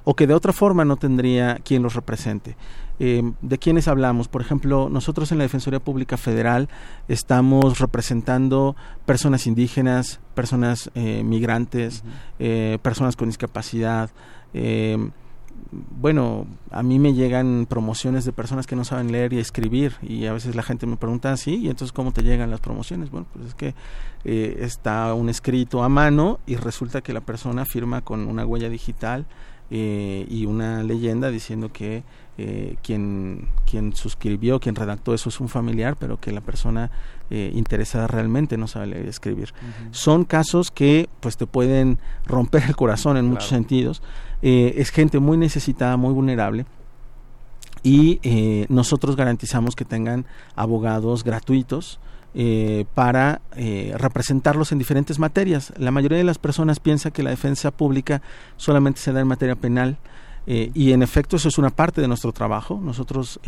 o 0.05 0.15
que 0.15 0.25
de 0.25 0.33
otra 0.33 0.53
forma 0.53 0.85
no 0.85 0.95
tendría 0.95 1.59
quien 1.65 1.83
los 1.83 1.93
represente. 1.93 2.55
Eh, 2.99 3.21
¿De 3.41 3.57
quiénes 3.57 3.89
hablamos? 3.89 4.29
Por 4.29 4.41
ejemplo, 4.41 4.87
nosotros 4.89 5.31
en 5.31 5.37
la 5.37 5.43
Defensoría 5.43 5.81
Pública 5.81 6.15
Federal 6.15 6.69
estamos 7.09 7.79
representando 7.79 8.77
personas 9.05 9.47
indígenas, 9.47 10.21
personas 10.33 10.89
migrantes, 10.95 12.03
personas 12.81 13.17
con 13.17 13.27
discapacidad, 13.27 14.11
bueno, 15.71 16.47
a 16.71 16.83
mí 16.83 16.99
me 16.99 17.13
llegan 17.13 17.65
promociones 17.67 18.25
de 18.25 18.31
personas 18.31 18.67
que 18.67 18.75
no 18.75 18.85
saben 18.85 19.11
leer 19.11 19.33
y 19.33 19.39
escribir 19.39 19.93
y 20.01 20.25
a 20.25 20.33
veces 20.33 20.55
la 20.55 20.63
gente 20.63 20.85
me 20.85 20.97
pregunta, 20.97 21.35
sí, 21.37 21.55
y 21.55 21.69
entonces 21.69 21.91
¿cómo 21.91 22.11
te 22.11 22.23
llegan 22.23 22.49
las 22.49 22.59
promociones? 22.59 23.09
Bueno, 23.09 23.27
pues 23.33 23.47
es 23.47 23.55
que 23.55 23.73
eh, 24.23 24.57
está 24.61 25.13
un 25.13 25.29
escrito 25.29 25.83
a 25.83 25.89
mano 25.89 26.39
y 26.45 26.55
resulta 26.55 27.01
que 27.01 27.13
la 27.13 27.21
persona 27.21 27.65
firma 27.65 28.01
con 28.01 28.27
una 28.27 28.45
huella 28.45 28.69
digital 28.69 29.25
eh, 29.69 30.25
y 30.29 30.45
una 30.45 30.83
leyenda 30.83 31.29
diciendo 31.29 31.71
que 31.73 32.03
eh, 32.37 32.77
quien, 32.83 33.49
quien 33.69 33.93
suscribió, 33.95 34.59
quien 34.59 34.75
redactó 34.75 35.13
eso 35.13 35.29
es 35.29 35.39
un 35.39 35.49
familiar, 35.49 35.97
pero 35.99 36.19
que 36.19 36.31
la 36.31 36.41
persona 36.41 36.91
interesada 37.29 38.07
realmente 38.07 38.55
no 38.55 38.67
sabe 38.67 38.87
leer 38.87 39.05
y 39.05 39.09
escribir. 39.09 39.53
Son 39.91 40.23
casos 40.23 40.71
que 40.71 41.09
pues 41.19 41.35
te 41.35 41.45
pueden 41.45 41.99
romper 42.25 42.63
el 42.63 42.75
corazón 42.77 43.17
en 43.17 43.25
muchos 43.25 43.49
sentidos 43.49 44.01
eh, 44.41 44.75
es 44.77 44.91
gente 44.91 45.19
muy 45.19 45.37
necesitada, 45.37 45.97
muy 45.97 46.13
vulnerable 46.13 46.65
y 47.81 48.19
eh, 48.23 48.65
nosotros 48.69 49.15
garantizamos 49.15 49.75
que 49.75 49.85
tengan 49.85 50.25
abogados 50.55 51.23
gratuitos 51.23 51.99
eh, 52.35 52.85
para 52.93 53.41
representarlos 53.55 54.71
en 54.71 54.77
diferentes 54.77 55.17
materias. 55.17 55.73
La 55.77 55.89
mayoría 55.89 56.19
de 56.19 56.23
las 56.23 56.37
personas 56.37 56.79
piensa 56.79 57.09
que 57.09 57.23
la 57.23 57.31
defensa 57.31 57.71
pública 57.71 58.21
solamente 58.57 58.99
se 58.99 59.11
da 59.11 59.21
en 59.21 59.27
materia 59.27 59.55
penal. 59.55 59.97
y 60.45 60.93
en 60.93 61.01
efecto 61.01 61.35
eso 61.35 61.49
es 61.49 61.57
una 61.57 61.71
parte 61.71 61.99
de 61.99 62.07
nuestro 62.07 62.31
trabajo. 62.31 62.79
Nosotros 62.81 63.39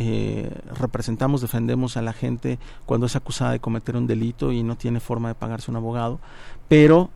representamos, 0.78 1.40
defendemos 1.40 1.96
a 1.96 2.02
la 2.02 2.12
gente 2.12 2.58
cuando 2.84 3.06
es 3.06 3.16
acusada 3.16 3.52
de 3.52 3.60
cometer 3.60 3.96
un 3.96 4.06
delito 4.06 4.52
y 4.52 4.62
no 4.62 4.76
tiene 4.76 5.00
forma 5.00 5.28
de 5.28 5.34
pagarse 5.34 5.70
un 5.70 5.76
abogado. 5.76 6.18
Pero 6.68 7.10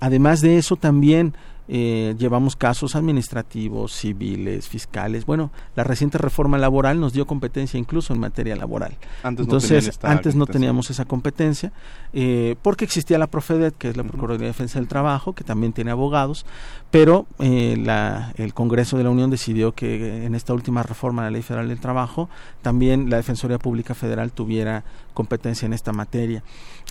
además 0.00 0.40
de 0.40 0.58
eso 0.58 0.76
también 0.76 1.34
eh, 1.68 2.14
llevamos 2.18 2.54
casos 2.54 2.94
administrativos, 2.94 3.92
civiles, 3.92 4.68
fiscales. 4.68 5.26
Bueno, 5.26 5.50
la 5.74 5.84
reciente 5.84 6.18
reforma 6.18 6.58
laboral 6.58 7.00
nos 7.00 7.12
dio 7.12 7.26
competencia 7.26 7.78
incluso 7.78 8.12
en 8.12 8.20
materia 8.20 8.54
laboral. 8.54 8.96
Entonces, 9.24 9.98
antes 10.02 10.36
no 10.36 10.46
teníamos 10.46 10.90
esa 10.90 11.04
competencia 11.04 11.72
eh, 12.12 12.56
porque 12.62 12.84
existía 12.84 13.18
la 13.18 13.26
Profedet, 13.26 13.76
que 13.76 13.88
es 13.90 13.96
la 13.96 14.04
Procuraduría 14.04 14.46
de 14.46 14.52
Defensa 14.52 14.78
del 14.78 14.88
Trabajo, 14.88 15.34
que 15.34 15.44
también 15.44 15.72
tiene 15.72 15.90
abogados, 15.90 16.46
pero 16.90 17.26
eh, 17.40 17.76
la, 17.78 18.32
el 18.36 18.54
Congreso 18.54 18.96
de 18.96 19.04
la 19.04 19.10
Unión 19.10 19.30
decidió 19.30 19.72
que 19.72 20.24
en 20.24 20.34
esta 20.34 20.54
última 20.54 20.82
reforma 20.82 21.24
de 21.24 21.30
la 21.30 21.32
Ley 21.32 21.42
Federal 21.42 21.68
del 21.68 21.80
Trabajo 21.80 22.28
también 22.62 23.10
la 23.10 23.16
Defensoría 23.16 23.58
Pública 23.58 23.94
Federal 23.94 24.32
tuviera 24.32 24.84
competencia 25.14 25.66
en 25.66 25.72
esta 25.72 25.92
materia. 25.92 26.42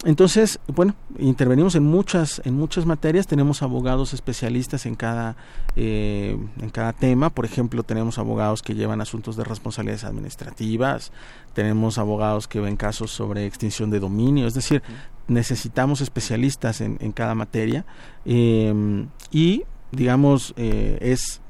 Entonces, 0.04 0.60
bueno, 0.68 0.96
intervenimos 1.18 1.76
en 1.76 1.84
muchas 1.84 2.42
en 2.44 2.56
muchas 2.56 2.86
materias, 2.86 3.28
tenemos 3.28 3.62
abogados 3.62 4.14
especialistas 4.14 4.65
en 4.86 4.96
cada 4.96 5.36
eh, 5.76 6.38
en 6.62 6.70
cada 6.70 6.94
tema, 6.94 7.30
por 7.30 7.46
ejemplo, 7.46 7.84
tenemos 7.84 8.18
abogados 8.18 8.62
que 8.62 8.76
llevan 8.76 9.02
asuntos 9.02 9.36
de 9.36 9.44
responsabilidades 9.44 10.04
administrativas, 10.04 11.12
tenemos 11.54 11.98
abogados 11.98 12.48
que 12.48 12.60
ven 12.60 12.78
casos 12.78 13.12
sobre 13.12 13.46
extinción 13.46 13.90
de 13.90 14.00
dominio, 14.00 14.48
es 14.48 14.54
decir, 14.54 14.82
necesitamos 15.28 16.02
especialistas 16.02 16.82
en, 16.82 16.98
en 17.02 17.12
cada 17.12 17.36
materia. 17.36 17.86
Em, 18.26 19.08
y 19.32 19.64
digamos 19.92 20.54
eh, 20.58 20.98
es 21.02 21.42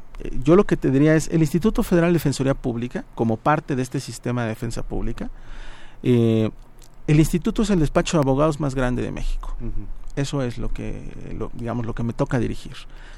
yo 0.44 0.56
lo 0.56 0.66
que 0.66 0.78
te 0.78 0.92
diría 0.92 1.16
es 1.16 1.28
el 1.30 1.42
Instituto 1.42 1.84
Federal 1.84 2.10
de 2.10 2.14
Defensoría 2.14 2.54
Pública 2.54 3.06
como 3.16 3.38
parte 3.38 3.76
de 3.76 3.82
este 3.82 4.00
sistema 4.00 4.44
de 4.44 4.50
defensa 4.50 4.84
pública 4.84 5.30
eh, 6.04 6.52
el 7.08 7.20
instituto 7.20 7.64
es 7.64 7.70
el 7.70 7.80
despacho 7.80 8.18
de 8.18 8.22
abogados 8.22 8.60
más 8.60 8.74
grande 8.74 9.02
de 9.02 9.12
México. 9.12 9.56
Eso 10.16 10.42
es 10.42 10.58
lo 10.58 10.72
que, 10.72 11.12
digamos, 11.54 11.86
lo 11.86 11.94
que 11.94 12.04
me 12.04 12.14
toca 12.14 12.40
dirigir. 12.40 12.74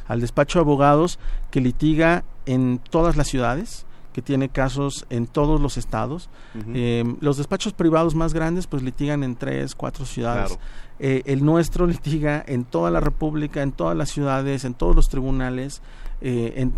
Al 0.08 0.22
despacho 0.22 0.60
de 0.60 0.64
abogados 0.64 1.20
que 1.52 1.62
litiga 1.62 2.24
en 2.46 2.80
todas 2.80 3.18
las 3.18 3.28
ciudades, 3.28 3.86
que 4.18 4.24
tiene 4.24 4.50
casos 4.50 5.06
en 5.12 5.28
todos 5.28 5.62
los 5.62 5.78
estados. 5.78 6.28
Eh, 6.74 7.04
los 7.22 7.38
despachos 7.38 7.74
privados 7.74 8.16
más 8.16 8.34
grandes 8.34 8.66
pues 8.66 8.82
litigan 8.82 9.24
en 9.24 9.36
tres, 9.36 9.76
cuatro 9.76 10.08
ciudades. 10.08 10.58
Eh, 10.98 11.22
el 11.28 11.46
nuestro 11.46 11.86
litiga 11.88 12.44
en 12.48 12.66
toda 12.66 12.90
la 12.90 13.00
República, 13.00 13.62
en 13.62 13.74
todas 13.74 13.96
las 13.96 14.10
ciudades, 14.10 14.66
en 14.66 14.74
todos 14.74 14.96
los 14.96 15.08
tribunales, 15.10 15.84
eh, 16.22 16.56
en 16.56 16.74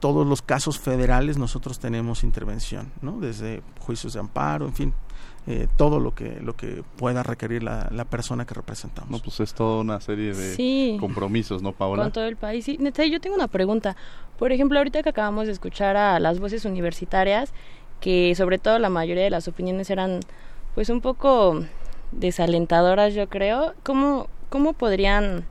todos 0.00 0.26
los 0.26 0.42
casos 0.42 0.78
federales 0.78 1.38
nosotros 1.38 1.78
tenemos 1.78 2.24
intervención, 2.24 2.92
¿no? 3.00 3.18
Desde 3.20 3.62
juicios 3.80 4.12
de 4.12 4.20
amparo, 4.20 4.66
en 4.66 4.74
fin, 4.74 4.94
eh, 5.46 5.66
todo 5.76 5.98
lo 5.98 6.14
que 6.14 6.38
lo 6.40 6.54
que 6.54 6.84
pueda 6.96 7.24
requerir 7.24 7.64
la, 7.64 7.88
la, 7.90 8.04
persona 8.04 8.44
que 8.44 8.54
representamos. 8.54 9.10
No, 9.10 9.18
pues 9.18 9.40
es 9.40 9.54
toda 9.54 9.80
una 9.80 10.00
serie 10.00 10.34
de 10.34 10.96
compromisos, 11.00 11.62
¿no, 11.62 11.72
Paola? 11.72 12.04
Con 12.04 12.12
todo 12.12 12.26
el 12.26 12.36
país. 12.36 12.64
Sí, 12.64 12.78
Neta, 12.78 13.04
yo 13.04 13.20
tengo 13.20 13.34
una 13.34 13.48
pregunta. 13.48 13.96
Por 14.38 14.52
ejemplo, 14.52 14.78
ahorita 14.78 15.02
que 15.02 15.08
acabamos 15.08 15.46
de 15.46 15.52
escuchar 15.52 15.96
a 15.96 16.20
las 16.20 16.38
voces 16.38 16.64
universitarias, 16.64 17.52
que 18.00 18.34
sobre 18.36 18.58
todo 18.58 18.78
la 18.78 18.88
mayoría 18.88 19.24
de 19.24 19.30
las 19.30 19.48
opiniones 19.48 19.90
eran 19.90 20.20
pues 20.74 20.90
un 20.90 21.00
poco 21.00 21.64
desalentadoras, 22.12 23.14
yo 23.14 23.28
creo. 23.28 23.74
¿Cómo, 23.82 24.28
¿cómo 24.48 24.74
podrían 24.74 25.44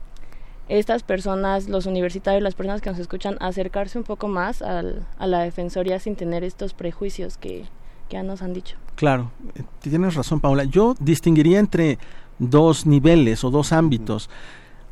estas 0.68 1.02
personas, 1.02 1.68
los 1.68 1.84
universitarios, 1.84 2.42
las 2.42 2.54
personas 2.54 2.80
que 2.80 2.88
nos 2.88 2.98
escuchan, 2.98 3.36
acercarse 3.40 3.98
un 3.98 4.04
poco 4.04 4.28
más 4.28 4.62
al, 4.62 5.06
a 5.18 5.26
la 5.26 5.40
Defensoría 5.40 5.98
sin 5.98 6.16
tener 6.16 6.44
estos 6.44 6.72
prejuicios 6.72 7.36
que, 7.36 7.66
que 8.08 8.16
ya 8.16 8.22
nos 8.22 8.40
han 8.40 8.54
dicho? 8.54 8.76
Claro, 8.96 9.30
eh, 9.54 9.62
tienes 9.80 10.14
razón, 10.14 10.40
Paula. 10.40 10.64
Yo 10.64 10.94
distinguiría 11.00 11.58
entre 11.58 11.98
dos 12.38 12.86
niveles 12.86 13.44
o 13.44 13.50
dos 13.50 13.72
ámbitos. 13.72 14.30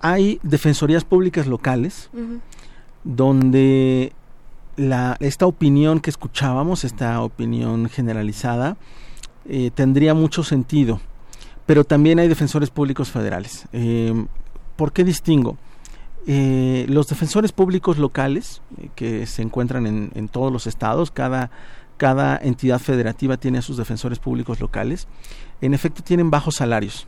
Hay 0.00 0.40
defensorías 0.42 1.04
públicas 1.04 1.46
locales, 1.46 2.10
donde 3.04 4.12
la, 4.76 5.16
esta 5.20 5.46
opinión 5.46 6.00
que 6.00 6.10
escuchábamos, 6.10 6.84
esta 6.84 7.20
opinión 7.22 7.88
generalizada, 7.88 8.76
eh, 9.46 9.70
tendría 9.74 10.14
mucho 10.14 10.42
sentido. 10.42 11.00
Pero 11.66 11.84
también 11.84 12.18
hay 12.18 12.28
defensores 12.28 12.70
públicos 12.70 13.10
federales. 13.10 13.66
Eh, 13.72 14.26
¿Por 14.76 14.92
qué 14.92 15.04
distingo? 15.04 15.56
Eh, 16.26 16.86
los 16.88 17.08
defensores 17.08 17.52
públicos 17.52 17.98
locales, 17.98 18.62
que 18.94 19.26
se 19.26 19.42
encuentran 19.42 19.86
en, 19.86 20.10
en, 20.14 20.28
todos 20.28 20.52
los 20.52 20.66
estados, 20.66 21.10
cada, 21.10 21.50
cada 22.00 22.38
entidad 22.42 22.78
federativa 22.78 23.36
tiene 23.36 23.58
a 23.58 23.62
sus 23.62 23.76
defensores 23.76 24.18
públicos 24.18 24.58
locales, 24.58 25.06
en 25.60 25.74
efecto 25.74 26.02
tienen 26.02 26.30
bajos 26.30 26.54
salarios. 26.54 27.06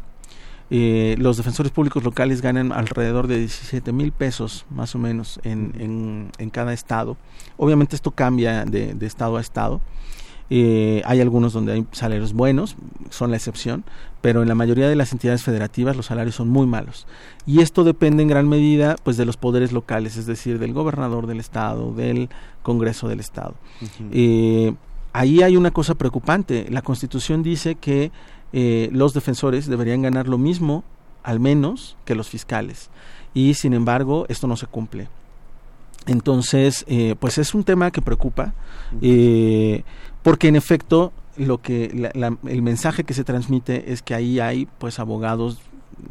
Eh, 0.68 1.14
los 1.18 1.38
defensores 1.38 1.72
públicos 1.72 2.04
locales 2.04 2.42
ganan 2.42 2.72
alrededor 2.72 3.26
de 3.26 3.38
17 3.38 3.90
mil 3.90 4.12
pesos 4.12 4.66
más 4.68 4.94
o 4.94 4.99
menos 4.99 5.40
en, 5.44 6.30
en, 6.38 6.50
cada 6.50 6.75
estado. 6.75 7.16
Obviamente 7.56 7.96
esto 7.96 8.11
cambia 8.11 8.66
de, 8.66 8.92
de 8.92 9.06
estado 9.06 9.38
a 9.38 9.40
estado. 9.40 9.80
Eh, 10.54 11.00
hay 11.06 11.23
algunos 11.23 11.54
donde 11.54 11.73
hay 11.73 11.87
salarios 11.92 12.35
buenos, 12.35 12.76
son 13.09 13.30
la 13.30 13.38
excepción, 13.38 13.85
pero 14.21 14.42
en 14.42 14.49
la 14.49 14.54
mayoría 14.54 14.87
de 14.87 14.97
las 14.97 15.12
entidades 15.12 15.42
federativas 15.42 15.97
los 15.97 16.04
salarios 16.04 16.35
son 16.35 16.50
muy 16.50 16.66
malos. 16.66 17.06
Y 17.47 17.62
esto 17.62 17.85
depende 17.85 18.23
en 18.23 18.28
gran 18.28 18.50
medida 18.50 18.97
pues 19.02 19.16
de 19.16 19.25
los 19.25 19.38
poderes 19.38 19.73
locales, 19.73 20.18
es 20.18 20.26
decir, 20.26 20.59
del 20.59 20.75
gobernador 20.75 21.26
del 21.26 21.40
estado, 21.40 21.94
del 21.94 22.28
Congreso 22.62 23.09
del 23.09 23.21
estado. 23.21 23.54
eh, 24.12 24.75
ahí 25.14 25.42
hay 25.42 25.56
una 25.56 25.71
cosa 25.71 25.94
preocupante. 25.94 26.66
La 26.68 26.82
Constitución 26.82 27.42
dice 27.42 27.76
que 27.76 28.12
eh, 28.52 28.90
los 28.92 29.14
defensores 29.14 29.66
deberían 29.68 30.02
ganar 30.02 30.28
lo 30.28 30.37
mismo, 30.37 30.85
al 31.23 31.40
menos, 31.40 31.97
que 32.04 32.14
los 32.14 32.28
fiscales. 32.28 32.90
Y 33.32 33.54
sin 33.54 33.73
embargo, 33.73 34.26
esto 34.28 34.47
no 34.47 34.59
se 34.59 34.66
cumple. 34.66 35.09
Entonces, 36.06 36.85
eh, 36.88 37.14
pues 37.18 37.38
es 37.38 37.54
un 37.54 37.64
tema 37.64 37.90
que 37.90 38.02
preocupa, 38.02 38.54
eh, 39.00 39.85
porque 40.23 40.49
en 40.49 40.57
efecto, 40.57 41.12
lo 41.37 41.59
que 41.59 41.91
la, 41.95 42.11
la, 42.14 42.37
el 42.49 42.62
mensaje 42.62 43.05
que 43.05 43.14
se 43.14 43.25
transmite 43.25 43.93
es 43.93 44.02
que 44.02 44.14
ahí 44.14 44.41
hay, 44.41 44.69
pues, 44.79 44.99
abogados 44.99 45.59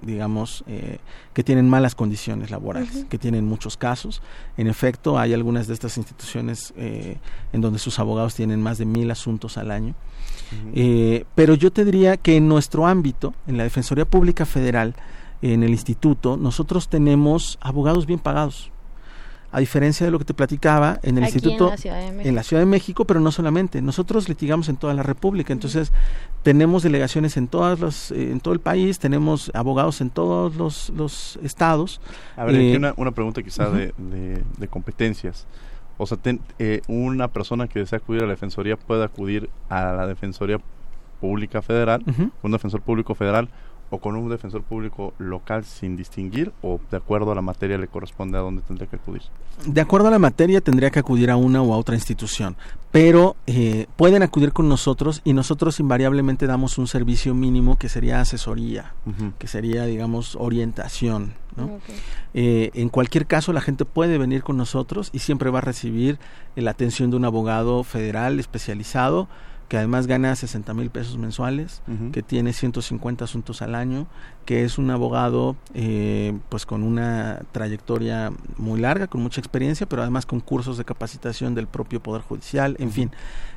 digamos, 0.01 0.63
eh, 0.68 1.00
que 1.34 1.44
tienen 1.44 1.70
malas 1.70 1.96
condiciones 1.96 2.51
laborales, 2.51 2.96
uh 2.96 3.00
-huh. 3.00 3.08
que 3.08 3.18
tienen 3.18 3.46
muchos 3.46 3.77
casos. 3.77 4.22
En 4.58 4.68
efecto, 4.68 5.20
hay 5.20 5.34
algunas 5.34 5.68
de 5.68 5.74
estas 5.74 5.98
instituciones 5.98 6.74
eh, 6.77 7.18
en 7.53 7.62
donde 7.62 7.80
sus 7.80 8.00
abogados 8.00 8.36
tienen 8.36 8.62
más 8.62 8.77
de 8.77 8.86
mil 8.86 9.10
asuntos 9.12 9.58
al 9.58 9.72
año. 9.72 9.94
Uh 9.94 10.56
-huh. 10.56 10.72
eh, 10.75 11.25
pero 11.36 11.56
yo 11.56 11.72
te 11.72 11.86
diría 11.86 12.18
que 12.18 12.38
en 12.38 12.48
nuestro 12.48 12.88
ámbito, 12.88 13.34
en 13.48 13.58
la 13.58 13.63
Defensoría 13.63 14.06
Pública 14.06 14.46
Federal, 14.46 14.96
en 15.41 15.63
el 15.63 15.72
instituto, 15.72 16.38
nosotros 16.38 16.88
tenemos 16.88 17.58
abogados 17.62 18.06
bien 18.06 18.20
pagados 18.20 18.72
a 19.51 19.60
diferencia 19.60 20.05
de 20.05 20.12
lo 20.12 20.20
que 20.20 20.25
te 20.25 20.34
platicaba 20.34 21.00
en 21.03 21.17
el 21.17 21.25
Aquí 21.25 21.34
instituto 21.34 21.74
en 21.84 22.17
la, 22.17 22.24
en 22.24 22.36
la, 22.36 22.43
Ciudad 22.43 22.62
de 22.62 22.65
México, 22.65 23.05
pero 23.05 23.20
no 23.20 23.31
solamente. 23.31 23.81
Nosotros 23.81 24.29
litigamos 24.29 24.70
en 24.70 24.77
toda 24.77 24.93
la 24.93 25.03
República, 25.03 25.51
entonces 25.51 25.89
uh 25.89 25.93
-huh. 25.93 26.43
tenemos 26.43 26.84
delegaciones 26.84 27.36
en 27.38 27.48
todas 27.48 27.79
los, 27.79 28.12
eh, 28.12 28.31
en 28.31 28.39
todo 28.39 28.53
el 28.53 28.60
país, 28.60 29.00
tenemos 29.00 29.51
abogados 29.53 30.01
en 30.01 30.10
todos 30.10 30.55
los, 30.55 30.89
los 30.96 31.38
estados. 31.43 32.00
A 32.38 32.46
ver, 32.46 32.55
eh, 32.55 32.77
una, 32.77 32.93
una, 32.98 33.12
pregunta 33.12 33.43
quizá 33.43 33.67
uh 33.67 33.74
-huh. 33.74 33.77
de, 33.77 33.93
de, 33.98 34.43
de, 34.58 34.67
competencias. 34.67 35.46
O 35.98 36.05
sea, 36.05 36.17
ten, 36.17 36.39
eh, 36.58 36.81
una 36.88 37.27
persona 37.27 37.67
que 37.67 37.79
desea 37.79 37.98
acudir 37.98 38.24
a 38.24 38.25
la 38.25 38.31
Defensoría 38.31 38.77
puede 38.77 39.03
acudir 39.03 39.50
a 39.70 39.93
la 39.93 40.08
Defensoría 40.08 40.60
Pública 41.20 41.62
Federal, 41.62 42.01
uh 42.08 42.12
-huh. 42.12 42.31
un 42.41 42.51
defensor 42.51 42.81
público 42.81 43.13
federal, 43.15 43.47
o 43.91 43.99
con 43.99 44.15
un 44.15 44.30
defensor 44.30 44.63
público 44.63 45.13
local 45.19 45.65
sin 45.65 45.95
distinguir 45.95 46.51
o 46.62 46.80
de 46.89 46.97
acuerdo 46.97 47.32
a 47.32 47.36
la 47.36 47.41
materia 47.41 47.77
le 47.77 47.88
corresponde 47.88 48.38
a 48.38 48.41
dónde 48.41 48.63
tendría 48.63 48.89
que 48.89 48.95
acudir? 48.95 49.21
De 49.67 49.82
acuerdo 49.82 50.08
a 50.08 50.12
la 50.12 50.17
materia 50.17 50.62
tendría 50.62 50.89
que 50.89 50.99
acudir 50.99 51.30
a 51.30 51.36
una 51.36 51.62
o 51.62 51.73
a 51.73 51.77
otra 51.77 51.93
institución, 51.95 52.56
pero 52.91 53.36
eh, 53.47 53.88
pueden 53.97 54.23
acudir 54.23 54.54
con 54.54 54.69
nosotros 54.69 55.21
y 55.25 55.34
nosotros 55.34 55.80
invariablemente 55.80 56.47
damos 56.47 56.77
un 56.77 56.88
servicio 56.88 57.36
mínimo 57.36 57.77
que 57.77 57.89
sería 57.89 58.21
asesoría, 58.21 58.93
uh 59.06 59.12
-huh. 59.12 59.34
que 59.38 59.47
sería 59.47 59.86
digamos 59.86 60.36
orientación. 60.39 61.34
¿no? 61.58 61.65
Okay. 61.65 61.95
Eh, 62.34 62.71
en 62.75 62.88
cualquier 62.88 63.27
caso 63.27 63.51
la 63.51 63.60
gente 63.60 63.84
puede 63.84 64.17
venir 64.17 64.41
con 64.41 64.56
nosotros 64.56 65.10
y 65.12 65.19
siempre 65.19 65.49
va 65.49 65.60
a 65.60 65.62
recibir 65.62 66.17
la 66.56 66.71
atención 66.71 67.12
de 67.12 67.17
un 67.17 67.25
abogado 67.25 67.84
federal 67.84 68.39
especializado 68.39 69.27
que 69.71 69.77
además 69.77 70.05
gana 70.05 70.36
60 70.36 70.73
mil 70.73 70.89
pesos 70.89 71.17
mensuales, 71.17 71.81
uh 71.88 71.91
-huh. 71.91 72.12
que 72.12 72.21
tiene 72.21 72.51
150 72.51 73.23
asuntos 73.23 73.62
al 73.62 73.73
año, 73.73 74.05
que 74.43 74.65
es 74.65 74.77
un 74.77 74.91
abogado 74.91 75.55
eh, 75.73 76.38
pues 76.49 76.65
con 76.65 76.84
una 76.84 77.39
trayectoria 77.53 78.34
muy 78.57 78.81
larga, 78.81 79.07
con 79.07 79.21
mucha 79.23 79.39
experiencia, 79.39 79.88
pero 79.88 80.01
además 80.01 80.25
con 80.25 80.41
cursos 80.41 80.77
de 80.77 80.84
capacitación 80.84 81.55
del 81.55 81.67
propio 81.67 82.03
Poder 82.03 82.21
Judicial, 82.21 82.75
en 82.79 82.91
fin, 82.91 83.12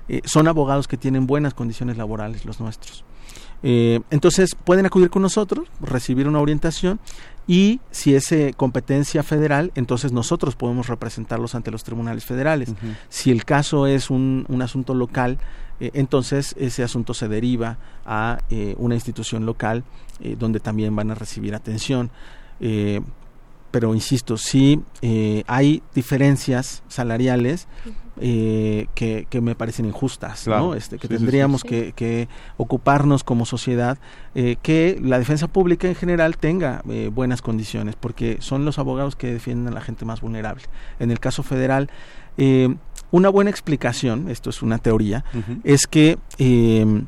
eh, 0.09 0.21
son 0.25 0.47
abogados 0.47 0.87
que 0.87 0.97
tienen 0.97 1.27
buenas 1.27 1.53
condiciones 1.53 1.97
laborales 1.97 2.45
los 2.45 2.61
nuestros. 2.61 3.05
Eh, 3.65 3.99
entonces 4.13 4.55
pueden 4.55 4.87
acudir 4.87 5.11
con 5.11 5.23
nosotros, 5.23 5.67
recibir 5.81 6.29
una 6.29 6.39
orientación 6.39 7.01
y 7.49 7.81
si 7.91 8.15
es 8.15 8.31
eh, 8.31 8.55
competencia 8.57 9.25
federal, 9.25 9.73
entonces 9.75 10.13
nosotros 10.13 10.55
podemos 10.55 10.87
representarlos 10.87 11.57
ante 11.57 11.73
los 11.73 11.83
tribunales 11.83 12.25
federales. 12.25 12.69
Uh 12.69 12.73
-huh. 12.73 12.97
Si 13.09 13.33
el 13.33 13.45
caso 13.45 13.89
es 13.89 14.11
un, 14.11 14.47
un 14.49 14.63
asunto 14.63 14.95
local, 14.95 15.39
entonces 15.81 16.55
ese 16.59 16.83
asunto 16.83 17.15
se 17.15 17.29
deriva 17.29 17.79
a 18.07 18.39
eh, 18.51 18.75
una 18.79 18.95
institución 18.95 19.47
local 19.47 19.85
eh, 20.21 20.37
donde 20.39 20.61
también 20.61 20.95
van 20.95 21.11
a 21.11 21.15
recibir 21.15 21.55
atención. 21.55 22.11
Eh, 22.61 23.01
pero 23.75 23.93
insisto, 23.93 24.37
sí 24.37 24.81
eh, 25.03 25.43
hay 25.49 25.83
diferencias 25.97 26.85
salariales 26.87 27.67
eh, 28.21 28.87
que, 28.95 29.27
que, 29.29 29.41
me 29.41 29.57
parecen 29.57 29.85
injustas, 29.85 30.45
claro. 30.45 30.67
¿no? 30.67 30.75
este, 30.77 30.97
que 30.97 31.09
sí, 31.09 31.17
tendríamos 31.17 31.63
sí, 31.63 31.69
sí. 31.69 31.75
Que, 31.75 31.93
que, 31.93 32.29
ocuparnos 32.57 33.25
como 33.25 33.45
sociedad, 33.45 33.99
eh, 34.37 34.59
que 34.63 35.01
la 35.03 35.19
defensa 35.19 35.49
pública 35.49 35.89
en 35.89 35.97
general 35.97 36.37
tenga 36.37 36.83
eh, 36.89 37.11
buenas 37.13 37.43
condiciones, 37.43 37.97
porque 37.97 38.37
son 38.39 38.65
los 38.65 38.79
abogados 38.79 39.17
que 39.17 39.33
defienden 39.33 39.73
a 39.73 39.75
la 39.75 39.81
gente 39.81 40.05
más 40.05 40.21
vulnerable. 40.21 40.63
En 41.01 41.11
el 41.11 41.19
caso 41.19 41.43
federal, 41.43 41.91
eh, 42.37 42.77
una 43.15 43.29
buena 43.29 43.49
explicación, 43.49 44.29
esto 44.29 44.51
es 44.51 44.61
una 44.61 44.79
teoría, 44.79 45.25
uh 45.35 45.39
-huh. 45.39 45.61
es 45.63 45.87
que 45.87 46.19
eh, 46.39 47.05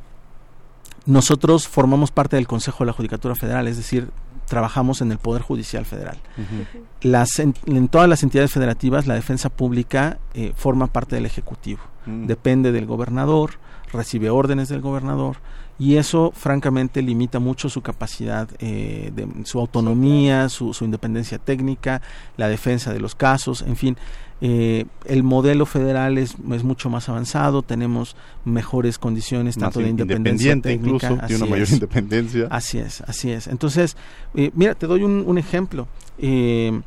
nosotros 1.05 1.67
formamos 1.67 2.13
parte 2.13 2.37
del 2.37 2.47
Consejo 2.47 2.85
de 2.85 2.87
la 2.87 2.93
Judicatura 2.93 3.35
Federal, 3.35 3.67
es 3.67 3.77
decir, 3.77 4.11
trabajamos 4.47 5.01
en 5.01 5.11
el 5.11 5.19
Poder 5.19 5.43
Judicial 5.43 5.85
Federal. 5.85 6.19
Uh 6.39 6.43
-huh. 6.43 6.81
Las, 7.01 7.41
en, 7.41 7.55
en, 7.67 7.89
todas 7.89 8.09
las 8.09 8.23
entidades 8.23 8.53
federativas, 8.53 9.09
la 9.09 9.15
defensa 9.15 9.49
pública 9.49 10.19
eh, 10.35 10.53
forma 10.55 10.87
parte 10.87 11.17
del 11.17 11.27
Ejecutivo. 11.27 11.81
Uh 12.07 12.11
-huh. 12.11 12.27
Depende 12.27 12.71
del 12.71 12.87
gobernador, 12.87 13.55
recibe 13.93 14.31
órdenes 14.31 14.69
del 14.69 14.83
gobernador 14.83 15.39
y 15.79 15.97
eso 15.97 16.33
francamente 16.35 17.03
limita 17.03 17.39
mucho 17.39 17.69
su 17.69 17.83
capacidad, 17.83 18.49
eh, 18.59 19.13
de, 19.15 19.29
su 19.45 19.59
autonomía, 19.61 20.49
su, 20.49 20.73
su, 20.73 20.85
independencia 20.85 21.39
técnica, 21.39 22.01
la 22.37 22.49
defensa 22.49 22.93
de 22.93 23.01
los 23.01 23.15
casos, 23.15 23.63
en 23.63 23.77
fin. 23.77 23.97
Eh, 24.43 24.85
el 25.07 25.23
modelo 25.23 25.65
federal 25.65 26.19
es, 26.19 26.37
es, 26.53 26.63
mucho 26.63 26.91
más 26.91 27.09
avanzado, 27.09 27.63
tenemos 27.63 28.17
mejores 28.45 28.99
condiciones 28.99 29.57
más 29.57 29.73
tanto 29.73 29.81
de 29.81 29.89
independencia 29.89 30.53
técnica, 30.61 31.09
incluso, 31.09 31.27
tiene 31.27 31.43
una 31.43 31.51
mayor 31.51 31.67
es, 31.67 31.73
independencia. 31.73 32.47
Así 32.51 32.79
es, 32.79 33.01
así 33.03 33.31
es. 33.31 33.47
Entonces, 33.47 33.97
eh, 34.35 34.51
mira, 34.55 34.75
te 34.75 34.87
doy 34.87 35.03
un, 35.05 35.25
un 35.27 35.39
ejemplo. 35.39 35.89
Eh, 36.19 36.81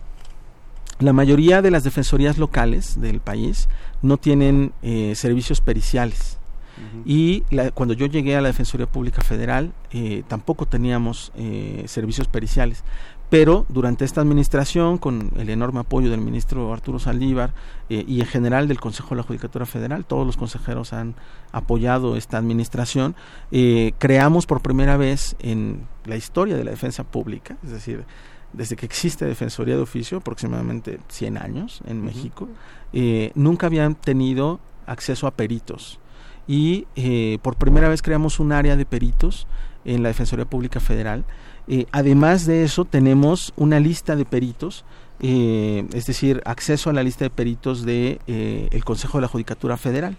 la 0.99 1.13
mayoría 1.13 1.61
de 1.61 1.71
las 1.71 1.85
defensorías 1.85 2.37
locales 2.37 2.99
del 2.99 3.21
país 3.21 3.69
no 4.01 4.17
tienen 4.17 4.73
eh, 4.81 5.13
servicios 5.15 5.61
periciales. 5.61 6.38
Uh 6.79 6.97
-huh. 6.97 7.01
Y 7.05 7.43
la, 7.49 7.71
cuando 7.71 7.93
yo 7.93 8.05
llegué 8.05 8.35
a 8.35 8.41
la 8.41 8.47
Defensoría 8.47 8.87
Pública 8.87 9.21
Federal, 9.21 9.73
eh, 9.91 10.23
tampoco 10.27 10.65
teníamos 10.65 11.31
eh, 11.35 11.83
servicios 11.87 12.27
periciales 12.27 12.83
pero 13.29 13.65
durante 13.69 14.05
esta 14.05 14.21
administración, 14.21 14.97
con 14.97 15.31
el 15.37 15.49
enorme 15.49 15.81
apoyo 15.81 16.09
del 16.09 16.19
ministro 16.19 16.73
Arturo 16.73 16.97
Saldívar 16.97 17.53
eh, 17.89 18.03
y 18.07 18.21
en 18.21 18.25
general 18.25 18.67
del 18.67 18.79
Consejo 18.79 19.09
de 19.09 19.17
la 19.17 19.23
Judicatura 19.23 19.65
Federal, 19.67 20.05
todos 20.05 20.25
los 20.25 20.35
consejeros 20.35 20.93
han 20.93 21.15
apoyado 21.51 22.15
esta 22.15 22.37
administración, 22.37 23.15
eh, 23.51 23.93
creamos 23.99 24.47
por 24.47 24.61
primera 24.61 24.97
vez 24.97 25.35
en 25.39 25.87
la 26.05 26.15
historia 26.15 26.57
de 26.57 26.63
la 26.63 26.71
defensa 26.71 27.03
pública, 27.03 27.57
es 27.63 27.69
decir, 27.69 28.03
desde 28.51 28.75
que 28.75 28.87
existe 28.87 29.25
Defensoría 29.25 29.75
de 29.75 29.83
Oficio, 29.83 30.17
aproximadamente 30.17 30.99
100 31.09 31.37
años 31.37 31.81
en 31.85 31.97
uh 31.97 32.01
-huh. 32.01 32.05
México, 32.05 32.49
eh, 32.93 33.31
nunca 33.35 33.67
habían 33.67 33.93
tenido 33.93 34.59
acceso 34.87 35.27
a 35.27 35.31
peritos. 35.31 35.99
Y 36.49 36.87
eh, 36.95 37.37
por 37.43 37.57
primera 37.57 37.89
vez 37.89 38.01
creamos 38.01 38.39
un 38.39 38.51
área 38.51 38.75
de 38.75 38.83
peritos 38.83 39.45
en 39.85 40.01
la 40.01 40.09
Defensoría 40.09 40.45
Pública 40.45 40.79
Federal 40.79 41.23
Eh, 41.71 41.85
además 41.91 42.47
de 42.47 42.63
eso, 42.63 42.83
tenemos 42.83 43.53
una 43.55 43.79
lista 43.79 44.15
de 44.15 44.25
peritos 44.25 44.83
eh, 45.21 45.85
es 45.93 46.07
decir, 46.07 46.41
acceso 46.45 46.89
a 46.89 46.93
la 46.93 47.03
lista 47.03 47.25
de 47.25 47.29
peritos 47.29 47.85
del 47.85 48.19
de, 48.25 48.69
el 48.71 48.83
Consejo 48.83 49.17
de 49.19 49.23
la 49.23 49.27
Judicatura 49.27 49.77
Federal. 49.77 50.17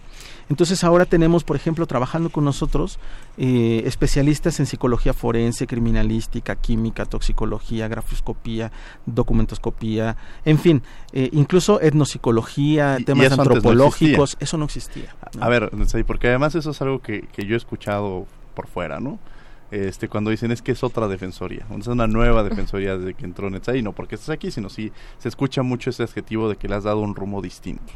Entonces 0.51 0.83
ahora 0.83 1.07
tenemos, 1.07 1.45
por 1.45 1.55
ejemplo, 1.55 1.87
trabajando 1.87 2.29
con 2.29 2.45
nosotros 2.45 2.99
eh, 3.39 3.83
especialistas 3.87 4.59
en 4.59 4.67
psicología 4.67 5.15
forense, 5.15 5.69
criminalística, 5.69 6.57
química, 6.57 7.07
toxicología, 7.07 7.87
grafoscopía, 7.87 8.73
documentoscopía, 9.07 10.17
en 10.45 10.59
fin, 10.59 10.83
eh, 11.13 11.31
incluso 11.33 11.81
etnopsicología, 11.81 12.99
temas 13.07 13.31
antropológicos, 13.31 14.37
eso 14.41 14.59
no 14.59 14.65
existía. 14.65 15.15
A 15.39 15.49
ver, 15.49 15.71
porque 16.05 16.29
además 16.29 16.57
eso 16.57 16.73
es 16.73 16.83
algo 16.83 16.99
que, 16.99 17.23
que 17.33 17.47
yo 17.47 17.55
he 17.55 17.57
escuchado 17.57 18.27
por 18.55 18.67
fuera, 18.67 18.99
¿no? 18.99 19.19
este 19.71 20.09
cuando 20.09 20.31
dicen 20.31 20.51
es 20.51 20.63
que 20.63 20.73
es 20.73 20.83
otra 20.83 21.07
defensoría, 21.07 21.65
es 21.79 21.87
una 21.87 22.09
nueva 22.09 22.43
defensoría 22.43 22.97
desde 22.97 23.15
que 23.15 23.25
entró 23.25 23.51
Netzai, 23.51 23.83
no 23.83 23.93
porque 23.93 24.17
estás 24.17 24.31
aquí, 24.31 24.51
sino 24.51 24.69
si 24.69 24.91
se 25.19 25.29
escucha 25.29 25.63
mucho 25.63 25.91
ese 25.91 26.03
adjetivo 26.03 26.49
de 26.49 26.57
que 26.57 26.67
le 26.67 26.75
has 26.75 26.83
dado 26.83 26.99
un 26.99 27.15
rumbo 27.15 27.41
distinto. 27.41 27.93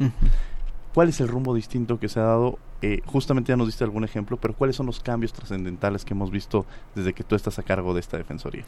¿Cuál 0.94 1.08
es 1.08 1.20
el 1.20 1.26
rumbo 1.26 1.54
distinto 1.54 1.98
que 1.98 2.08
se 2.08 2.20
ha 2.20 2.22
dado? 2.22 2.56
Eh, 2.80 3.02
justamente 3.04 3.50
ya 3.50 3.56
nos 3.56 3.66
diste 3.66 3.82
algún 3.82 4.04
ejemplo, 4.04 4.36
pero 4.36 4.54
¿cuáles 4.54 4.76
son 4.76 4.86
los 4.86 5.00
cambios 5.00 5.32
trascendentales 5.32 6.04
que 6.04 6.14
hemos 6.14 6.30
visto 6.30 6.66
desde 6.94 7.12
que 7.12 7.24
tú 7.24 7.34
estás 7.34 7.58
a 7.58 7.64
cargo 7.64 7.94
de 7.94 8.00
esta 8.00 8.16
defensoría? 8.16 8.64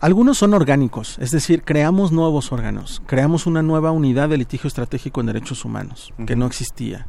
Algunos 0.00 0.38
son 0.38 0.54
orgánicos, 0.54 1.18
es 1.18 1.30
decir, 1.30 1.62
creamos 1.62 2.10
nuevos 2.10 2.52
órganos, 2.52 3.02
creamos 3.04 3.46
una 3.46 3.60
nueva 3.62 3.90
unidad 3.90 4.30
de 4.30 4.38
litigio 4.38 4.66
estratégico 4.66 5.20
en 5.20 5.26
derechos 5.26 5.62
humanos 5.66 6.14
que 6.26 6.36
no 6.36 6.46
existía. 6.46 7.06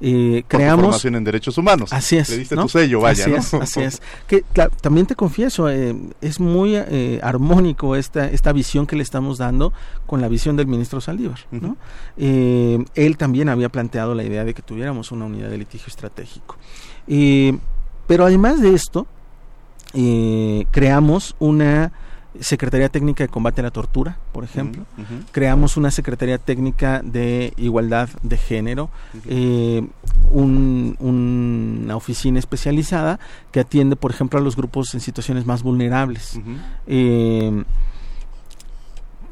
Eh, 0.00 0.44
creamos 0.46 0.84
formación 0.84 1.16
en 1.16 1.24
derechos 1.24 1.58
humanos. 1.58 1.92
Así 1.92 2.16
es. 2.16 2.28
Le 2.28 2.38
diste 2.38 2.54
tu 2.54 2.68
sello, 2.68 3.00
vaya, 3.00 3.24
así 3.24 3.32
Es, 3.34 3.54
así 3.54 3.80
es. 3.80 4.02
Que 4.28 4.44
también 4.80 5.06
te 5.06 5.16
confieso, 5.16 5.68
eh, 5.68 5.96
es 6.20 6.38
muy 6.38 6.76
eh, 6.76 7.18
armónico 7.24 7.96
esta 7.96 8.26
esta 8.30 8.52
visión 8.52 8.86
que 8.86 8.94
le 8.94 9.02
estamos 9.02 9.38
dando 9.38 9.72
con 10.06 10.20
la 10.20 10.28
visión 10.28 10.54
del 10.56 10.68
ministro 10.68 11.00
Saldívar. 11.00 11.40
¿no? 11.50 11.76
él 12.16 13.16
también 13.16 13.48
había 13.48 13.68
planteado 13.68 14.14
la 14.14 14.22
idea 14.22 14.44
de 14.44 14.54
que 14.54 14.62
tuviéramos 14.62 15.10
una 15.10 15.24
unidad 15.24 15.50
de 15.50 15.58
litigio 15.58 15.88
estratégico. 15.88 16.56
pero 18.06 18.24
además 18.24 18.60
de 18.60 18.74
esto, 18.74 19.08
creamos 20.70 21.34
una 21.40 21.92
Secretaría 22.40 22.88
Técnica 22.88 23.24
de 23.24 23.28
Combate 23.28 23.60
a 23.60 23.64
la 23.64 23.70
Tortura, 23.70 24.18
por 24.32 24.44
ejemplo. 24.44 24.84
Creamos 25.32 25.76
una 25.76 25.90
Secretaría 25.90 26.38
Técnica 26.38 27.00
de 27.02 27.52
Igualdad 27.56 28.08
de 28.22 28.36
Género, 28.36 28.90
eh, 29.26 29.86
una 30.30 31.96
oficina 31.96 32.38
especializada 32.38 33.18
que 33.50 33.60
atiende, 33.60 33.96
por 33.96 34.10
ejemplo, 34.10 34.38
a 34.38 34.42
los 34.42 34.56
grupos 34.56 34.94
en 34.94 35.00
situaciones 35.00 35.46
más 35.46 35.62
vulnerables 35.62 36.38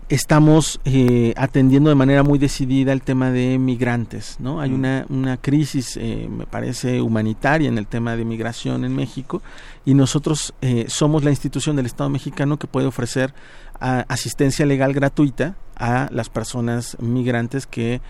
estamos 0.09 0.81
eh, 0.85 1.35
atendiendo 1.37 1.91
de 1.91 1.97
manera 1.97 2.23
muy 2.23 2.39
decidida 2.39 2.93
el 2.93 3.03
tema 3.03 3.31
de 3.31 3.59
migrantes, 3.59 4.37
¿no? 4.39 4.61
Hay 4.61 4.73
una, 4.73 5.05
una 5.09 5.37
crisis, 5.37 5.97
eh, 5.97 6.29
me 6.31 6.47
parece, 6.47 7.01
humanitaria 7.01 7.69
en 7.69 7.77
el 7.77 7.89
tema 7.89 8.17
de 8.17 8.25
migración 8.25 8.85
en 8.85 8.95
México 8.95 9.43
y 9.85 9.95
nosotros 9.95 10.55
eh, 10.61 10.87
somos 10.89 11.25
la 11.25 11.31
institución 11.31 11.75
del 11.75 11.87
Estado 11.87 12.09
mexicano 12.09 12.59
que 12.59 12.67
puede 12.67 12.87
ofrecer 12.87 13.35
asistencia 13.79 14.65
legal 14.65 14.95
gratuita 14.95 15.55
a 15.77 16.09
las 16.11 16.31
personas 16.31 16.97
migrantes 16.99 17.67
que, 17.67 18.01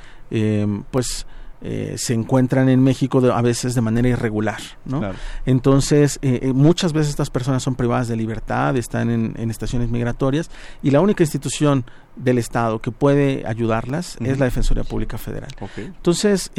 pues, 0.93 1.27
eh, 1.63 1.95
se 1.97 2.13
encuentran 2.13 2.69
en 2.69 2.83
México 2.83 3.19
a 3.33 3.41
veces 3.41 3.75
de 3.75 3.81
manera 3.81 4.09
irregular, 4.09 4.61
¿no? 4.85 5.01
Entonces, 5.47 6.19
eh, 6.21 6.41
eh, 6.43 6.53
muchas 6.53 6.93
veces 6.93 7.11
estas 7.11 7.31
personas 7.31 7.63
son 7.63 7.75
privadas 7.75 8.09
de 8.09 8.17
libertad, 8.17 8.77
están 8.77 9.11
en, 9.11 9.51
estaciones 9.51 9.89
migratorias 9.89 10.51
y 10.83 10.91
la 10.91 11.01
única 11.01 11.23
institución 11.23 11.85
del 12.15 12.39
Estado 12.39 12.81
que 12.81 12.91
puede 12.91 13.47
ayudarlas 13.47 14.19
es 14.21 14.39
la 14.39 14.45
Defensoría 14.45 14.85
Pública 14.85 15.17
Federal. 15.17 15.51
Entonces, 15.77 16.51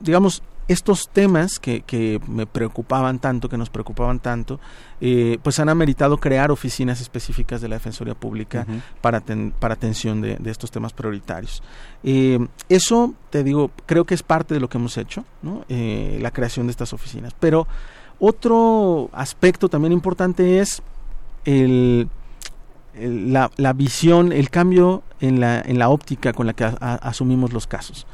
digamos, 0.00 0.42
estos 0.68 1.08
temas 1.08 1.58
que, 1.58 1.82
que, 1.82 2.20
me 2.26 2.46
preocupaban 2.46 3.18
tanto, 3.18 3.48
que 3.48 3.58
nos 3.58 3.70
preocupaban 3.70 4.20
tanto, 4.20 4.60
eh, 5.00 5.38
pues 5.42 5.58
han 5.58 5.68
ameritado 5.68 6.18
crear 6.18 6.50
oficinas 6.50 7.00
específicas 7.00 7.60
de 7.60 7.68
la 7.68 7.76
Defensoría 7.76 8.14
Pública 8.14 8.66
para, 9.00 9.22
para 9.58 9.74
atención 9.74 10.20
de, 10.20 10.38
estos 10.46 10.70
temas 10.70 10.92
prioritarios. 10.92 11.62
Eh, 12.02 12.38
eso, 12.68 13.14
te 13.30 13.44
digo, 13.44 13.70
creo 13.86 14.04
que 14.04 14.14
es 14.14 14.22
parte 14.22 14.54
de 14.54 14.60
lo 14.60 14.68
que 14.68 14.78
hemos 14.78 14.96
hecho, 14.96 15.24
¿no? 15.42 15.64
Eh, 15.68 16.18
la 16.20 16.30
creación 16.30 16.66
de 16.66 16.70
estas 16.70 16.92
oficinas. 16.92 17.34
Pero 17.38 17.66
otro 18.18 19.10
aspecto 19.12 19.68
también 19.68 19.92
importante 19.92 20.60
es 20.60 20.82
el, 21.44 22.08
la, 22.98 23.50
la, 23.56 23.72
visión, 23.72 24.32
el 24.32 24.50
cambio 24.50 25.02
en 25.20 25.40
la, 25.40 25.60
en 25.60 25.78
la 25.78 25.88
óptica 25.88 26.32
con 26.32 26.46
la 26.46 26.52
que 26.52 26.64
asumimos 26.80 27.52
los 27.52 27.66
casos. 27.66 28.06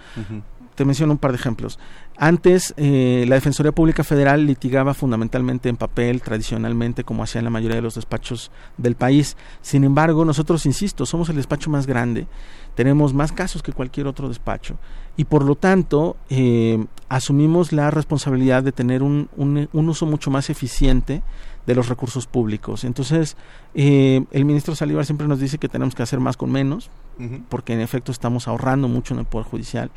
Te 0.75 0.85
menciono 0.85 1.13
un 1.13 1.19
par 1.19 1.33
de 1.33 1.37
ejemplos. 1.37 1.79
Antes, 2.23 2.75
eh, 2.77 3.25
la 3.27 3.37
Defensoría 3.37 3.73
Pública 3.73 4.05
Federal 4.05 4.45
litigaba 4.45 4.93
fundamentalmente 4.93 5.71
en 5.71 5.79
papel, 5.79 6.21
tradicionalmente, 6.21 7.03
como 7.03 7.23
hacían 7.23 7.45
la 7.45 7.51
mayoría 7.51 7.77
de 7.77 7.83
los 7.83 7.95
despachos 7.95 8.51
del 8.77 8.95
país. 8.95 9.39
Sin 9.63 9.85
embargo, 9.85 10.27
nosotros, 10.27 10.67
insisto, 10.67 11.07
somos 11.07 11.31
el 11.31 11.37
despacho 11.37 11.71
más 11.71 11.87
grande, 11.87 12.27
tenemos 12.75 13.15
más 13.15 13.33
casos 13.33 13.63
que 13.63 13.73
cualquier 13.73 14.07
otro 14.07 14.29
despacho 14.29 14.77
y 15.17 15.25
por 15.25 15.45
lo 15.45 15.55
tanto 15.55 16.17
eh, 16.29 16.85
asumimos 17.09 17.73
la 17.73 17.91
responsabilidad 17.91 18.63
de 18.63 18.73
tener 18.73 19.03
un, 19.03 19.29
uso 19.73 20.07
mucho 20.07 20.31
más 20.31 20.51
eficiente 20.51 21.23
de 21.67 21.75
los 21.75 21.89
recursos 21.89 22.27
públicos. 22.27 22.85
Entonces, 22.85 23.37
eh, 23.75 24.25
el 24.31 24.45
ministro 24.45 24.75
Salivar 24.75 25.07
siempre 25.07 25.27
nos 25.27 25.41
dice 25.41 25.59
que 25.59 25.69
tenemos 25.69 25.95
que 25.95 26.03
hacer 26.03 26.21
más 26.21 26.37
con 26.37 26.51
menos, 26.51 26.91
porque 27.49 27.75
en 27.75 27.81
efecto 27.81 28.13
estamos 28.13 28.49
ahorrando 28.49 28.89
mucho 28.89 29.13
en 29.13 29.21
el 29.21 29.27
Poder 29.27 29.47
Judicial. 29.47 29.91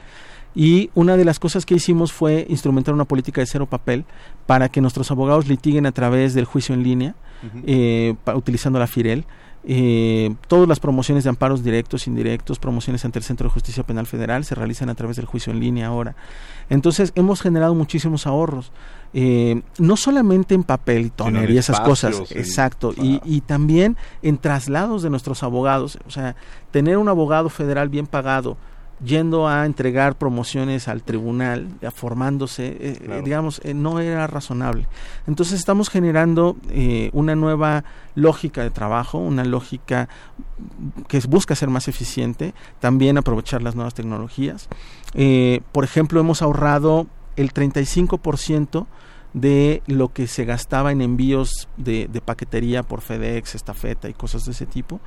Y 0.55 0.91
una 0.93 1.17
de 1.17 1.25
las 1.25 1.39
cosas 1.39 1.65
que 1.65 1.75
hicimos 1.75 2.11
fue 2.11 2.45
instrumentar 2.49 2.93
una 2.93 3.05
política 3.05 3.41
de 3.41 3.47
cero 3.47 3.65
papel 3.65 4.05
para 4.45 4.69
que 4.69 4.81
nuestros 4.81 5.09
abogados 5.11 5.47
litiguen 5.47 5.85
a 5.85 5.91
través 5.91 6.33
del 6.33 6.45
juicio 6.45 6.75
en 6.75 6.83
línea, 6.83 7.15
eh, 7.65 8.15
utilizando 8.33 8.79
la 8.79 8.87
FIREL. 8.87 9.25
Eh, 9.65 10.35
todas 10.49 10.67
las 10.67 10.81
promociones 10.81 11.23
de 11.23 11.29
amparos 11.29 11.63
directos, 11.63 12.07
indirectos, 12.07 12.59
promociones 12.59 13.05
ante 13.05 13.19
el 13.19 13.23
Centro 13.23 13.47
de 13.47 13.53
Justicia 13.53 13.83
Penal 13.83 14.05
Federal 14.05 14.43
se 14.43 14.55
realizan 14.55 14.89
a 14.89 14.95
través 14.95 15.15
del 15.15 15.25
juicio 15.25 15.53
en 15.53 15.61
línea 15.61 15.87
ahora. 15.87 16.15
Entonces 16.69 17.13
hemos 17.15 17.41
generado 17.41 17.73
muchísimos 17.73 18.27
ahorros, 18.27 18.73
eh, 19.13 19.61
no 19.77 19.95
solamente 19.95 20.53
en 20.53 20.63
papel 20.63 21.05
y 21.05 21.09
toner 21.11 21.49
y 21.49 21.57
esas 21.57 21.79
cosas, 21.79 22.23
exacto, 22.31 22.93
y, 22.93 23.21
y, 23.23 23.41
también 23.41 23.95
en 24.21 24.37
traslados 24.37 25.01
de 25.01 25.09
nuestros 25.09 25.43
abogados, 25.43 25.97
o 26.05 26.11
sea, 26.11 26.35
tener 26.71 26.97
un 26.97 27.07
abogado 27.07 27.49
federal 27.49 27.87
bien 27.87 28.07
pagado, 28.07 28.57
yendo 29.03 29.47
a 29.47 29.65
entregar 29.65 30.15
promociones 30.15 30.87
al 30.87 31.03
tribunal, 31.03 31.67
formándose, 31.93 32.67
eh, 32.67 32.99
eh, 33.01 33.21
digamos, 33.23 33.61
eh, 33.63 33.73
no 33.73 33.99
era 33.99 34.27
razonable. 34.27 34.87
Entonces 35.27 35.59
estamos 35.59 35.89
generando 35.89 36.57
una 37.11 37.35
nueva 37.35 37.83
lógica 38.15 38.63
de 38.63 38.69
trabajo, 38.69 39.17
una 39.17 39.43
lógica 39.43 40.09
que 41.07 41.19
busca 41.27 41.55
ser 41.55 41.69
más 41.69 41.87
eficiente, 41.87 42.53
también 42.79 43.17
aprovechar 43.17 43.61
las 43.61 43.75
nuevas 43.75 43.93
tecnologías. 43.93 44.67
por 45.71 45.83
ejemplo, 45.83 46.19
hemos 46.19 46.41
ahorrado 46.41 47.07
el 47.35 47.53
35% 47.53 48.85
de 49.33 49.81
lo 49.87 50.13
que 50.13 50.27
se 50.27 50.45
gastaba 50.45 50.91
en 50.91 51.01
envíos 51.01 51.67
de, 51.77 52.07
paquetería 52.23 52.83
por 52.83 53.01
FedEx, 53.01 53.55
estafeta 53.55 54.09
y 54.09 54.13
cosas 54.13 54.45
de 54.45 54.51
ese 54.51 54.65
tipo, 54.65 54.99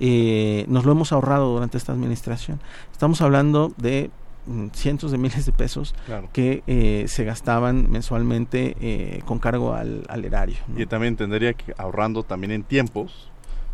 eh, 0.00 0.64
nos 0.68 0.84
lo 0.84 0.92
hemos 0.92 1.12
ahorrado 1.12 1.52
durante 1.52 1.78
esta 1.78 1.92
administración. 1.92 2.60
Estamos 2.92 3.20
hablando 3.20 3.72
de 3.76 4.10
mm, 4.46 4.68
cientos 4.72 5.10
de 5.10 5.18
miles 5.18 5.44
de 5.46 5.52
pesos 5.52 5.94
que 6.32 6.62
eh, 6.66 7.06
se 7.08 7.24
gastaban 7.24 7.90
mensualmente 7.90 8.76
eh, 8.80 9.22
con 9.24 9.38
cargo 9.38 9.74
al, 9.74 10.24
erario. 10.24 10.58
Y 10.76 10.86
también 10.86 11.14
entendería 11.14 11.54
que 11.54 11.74
ahorrando 11.76 12.22
también 12.22 12.52
en 12.52 12.62
tiempos, 12.62 13.31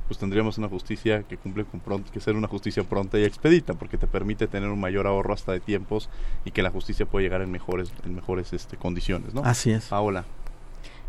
pues 0.09 0.19
tendríamos 0.19 0.57
una 0.59 0.69
justicia 0.69 1.23
que 1.23 1.37
cumple 1.37 1.65
con 1.65 1.81
pronto, 1.81 2.11
que 2.11 2.19
ser 2.19 2.35
una 2.35 2.49
justicia 2.49 2.83
pronta 2.83 3.19
y 3.19 3.25
expedita, 3.25 3.75
porque 3.75 3.99
te 3.99 4.07
permite 4.07 4.47
tener 4.47 4.71
un 4.71 4.81
mayor 4.81 5.07
ahorro 5.07 5.35
hasta 5.35 5.53
de 5.53 5.61
tiempos 5.61 6.09
y 6.47 6.51
que 6.51 6.63
la 6.63 6.71
justicia 6.71 7.07
puede 7.07 7.25
llegar 7.25 7.43
en 7.43 7.51
mejores, 7.51 7.93
en 8.05 8.15
mejores 8.15 8.53
este, 8.55 8.79
condiciones, 8.79 9.35
¿no? 9.35 9.43
Así 9.45 9.71
es. 9.71 9.85
Paola. 9.85 10.25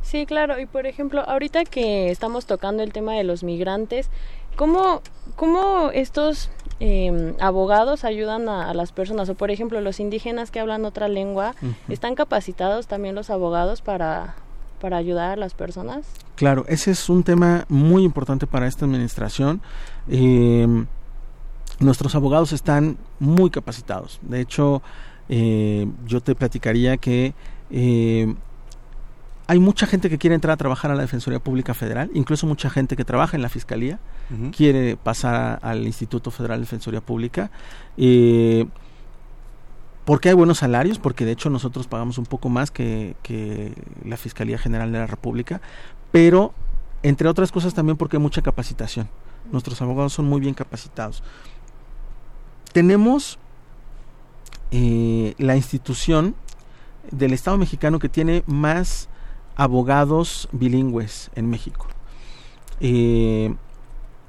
Sí, 0.01 0.25
claro, 0.25 0.59
y 0.59 0.65
por 0.65 0.85
ejemplo, 0.85 1.21
ahorita 1.21 1.63
que 1.65 2.11
estamos 2.11 2.45
tocando 2.45 2.83
el 2.83 2.91
tema 2.91 3.13
de 3.13 3.23
los 3.23 3.43
migrantes, 3.43 4.09
¿cómo, 4.55 5.01
cómo 5.35 5.91
estos 5.93 6.49
em, 6.79 7.35
abogados 7.39 8.03
ayudan 8.03 8.49
a, 8.49 8.73
las 8.73 8.91
personas? 8.91 9.29
O 9.29 9.35
por 9.35 9.51
ejemplo, 9.51 9.79
los 9.81 9.99
indígenas 9.99 10.51
que 10.51 10.59
hablan 10.59 10.85
otra 10.85 11.07
lengua, 11.07 11.55
¿están 11.87 12.15
capacitados 12.15 12.87
también 12.87 13.15
los 13.15 13.29
abogados 13.29 13.81
para, 13.81 14.35
para 14.79 14.97
ayudar 14.97 15.31
a 15.31 15.35
las 15.35 15.53
personas? 15.53 16.05
Claro, 16.35 16.65
ese 16.67 16.91
es 16.91 17.09
un 17.09 17.23
tema 17.23 17.65
muy 17.69 18.03
importante 18.03 18.47
para 18.47 18.67
esta 18.67 18.85
administración. 18.85 19.61
Em, 20.07 20.87
nuestros 21.79 22.15
abogados 22.15 22.53
están 22.53 22.97
muy 23.19 23.49
capacitados. 23.49 24.19
De 24.21 24.41
hecho, 24.41 24.81
eh, 25.29 25.87
yo 26.07 26.21
te 26.21 26.35
platicaría 26.35 26.97
que 26.97 27.33
eh, 27.69 28.33
hay 29.49 29.59
mucha 29.59 29.87
gente 29.87 30.11
que 30.11 30.19
quiere 30.19 30.35
entrar 30.35 30.53
a 30.53 30.57
trabajar 30.57 30.91
a 30.91 30.95
la 30.95 31.01
Defensoría 31.01 31.39
Pública 31.39 31.73
Federal, 31.73 32.11
incluso 32.13 32.45
mucha 32.45 32.69
gente 32.69 32.95
que 32.95 33.03
trabaja 33.03 33.35
en 33.35 33.41
la 33.41 33.49
Fiscalía 33.49 33.99
quiere 34.55 34.95
pasar 34.95 35.57
al 35.63 35.87
Instituto 35.87 36.29
Federal 36.29 36.59
de 36.59 36.65
Defensoría 36.65 37.01
Pública. 37.01 37.49
Eh, 37.97 38.67
porque 40.09 40.29
hay 40.29 40.33
buenos 40.33 40.57
salarios, 40.57 40.97
porque 40.97 41.23
de 41.23 41.33
hecho 41.33 41.51
nosotros 41.51 41.85
pagamos 41.85 42.17
un 42.17 42.25
poco 42.25 42.49
más 42.49 42.71
que, 42.71 43.15
la 44.03 44.17
Fiscalía 44.17 44.57
General 44.57 44.91
de 44.91 44.97
la 44.97 45.05
República, 45.05 45.61
pero 46.11 46.51
entre 47.03 47.29
otras 47.29 47.51
cosas 47.51 47.75
también 47.75 47.95
porque 47.95 48.17
hay 48.17 48.23
mucha 48.23 48.41
capacitación. 48.41 49.07
Nuestros 49.51 49.79
abogados 49.83 50.13
son 50.13 50.25
muy 50.25 50.41
bien 50.41 50.55
capacitados. 50.55 51.21
Tenemos 52.73 53.37
eh, 54.71 55.35
la 55.37 55.55
institución 55.55 56.33
del 57.11 57.31
Estado 57.31 57.59
mexicano 57.59 57.99
que 57.99 58.09
tiene 58.09 58.41
más 58.47 59.09
abogados 59.55 60.49
bilingües 60.51 61.29
en 61.35 61.51
México. 61.51 61.85
Eh, 62.79 63.53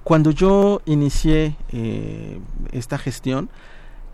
cuando 0.04 0.30
yo 0.30 0.82
inicié 0.84 1.56
eh, 1.70 2.38
esta 2.70 2.98
gestión, 2.98 3.48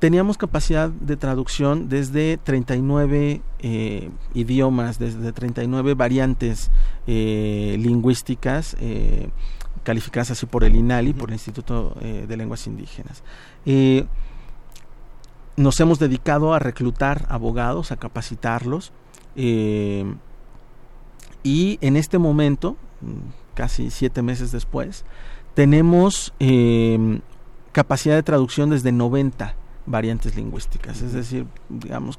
teníamos 0.06 0.38
capacidad 0.38 0.88
de 0.88 1.16
traducción 1.16 1.88
desde 1.88 2.36
39 2.36 3.42
eh, 3.58 4.10
idiomas, 4.34 5.00
desde 5.00 5.32
39 5.32 5.94
variantes 5.94 6.70
eh, 7.08 7.76
lingüísticas 7.80 8.76
eh, 8.78 9.30
calificadas 9.82 10.30
así 10.30 10.46
por 10.46 10.62
el 10.62 10.76
INALI, 10.76 11.12
por 11.12 11.30
el 11.30 11.34
Instituto 11.34 11.96
de 12.00 12.36
Lenguas 12.36 12.68
Indígenas. 12.68 13.24
nos 15.56 15.80
hemos 15.80 15.98
dedicado 15.98 16.54
a 16.54 16.60
reclutar 16.60 17.26
abogados, 17.28 17.90
a 17.90 17.96
capacitarlos 17.96 18.92
y 19.34 20.04
en 21.80 21.96
este 21.96 22.18
momento, 22.18 22.76
casi 23.54 23.90
siete 23.90 24.22
meses 24.22 24.52
después, 24.52 25.04
tenemos 25.54 26.32
capacidad 27.72 28.14
de 28.14 28.22
traducción 28.22 28.70
desde 28.70 28.92
90 28.92 29.65
variantes 29.86 30.36
lingüísticas, 30.36 31.02
es 31.02 31.12
decir, 31.12 31.46
digamos, 31.68 32.18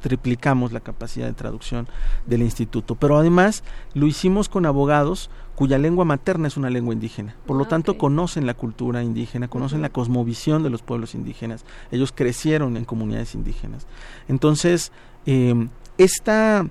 triplicamos 0.00 0.72
la 0.72 0.80
capacidad 0.80 1.26
de 1.26 1.32
traducción 1.32 1.88
del 2.26 2.42
instituto, 2.42 2.94
pero 2.94 3.18
además 3.18 3.64
lo 3.94 4.06
hicimos 4.06 4.48
con 4.48 4.66
abogados 4.66 5.30
cuya 5.54 5.78
lengua 5.78 6.04
materna 6.04 6.48
es 6.48 6.56
una 6.56 6.70
lengua 6.70 6.94
indígena, 6.94 7.34
por 7.46 7.56
lo 7.56 7.64
ah, 7.64 7.68
tanto 7.68 7.96
conocen 7.98 8.46
la 8.46 8.54
cultura 8.54 9.02
indígena, 9.02 9.48
conocen 9.48 9.82
la 9.82 9.88
cosmovisión 9.88 10.62
de 10.62 10.70
los 10.70 10.82
pueblos 10.82 11.14
indígenas, 11.14 11.64
ellos 11.90 12.12
crecieron 12.14 12.76
en 12.76 12.84
comunidades 12.84 13.34
indígenas. 13.34 13.86
Entonces, 14.28 14.92
em, 15.24 15.70
esta 15.98 16.66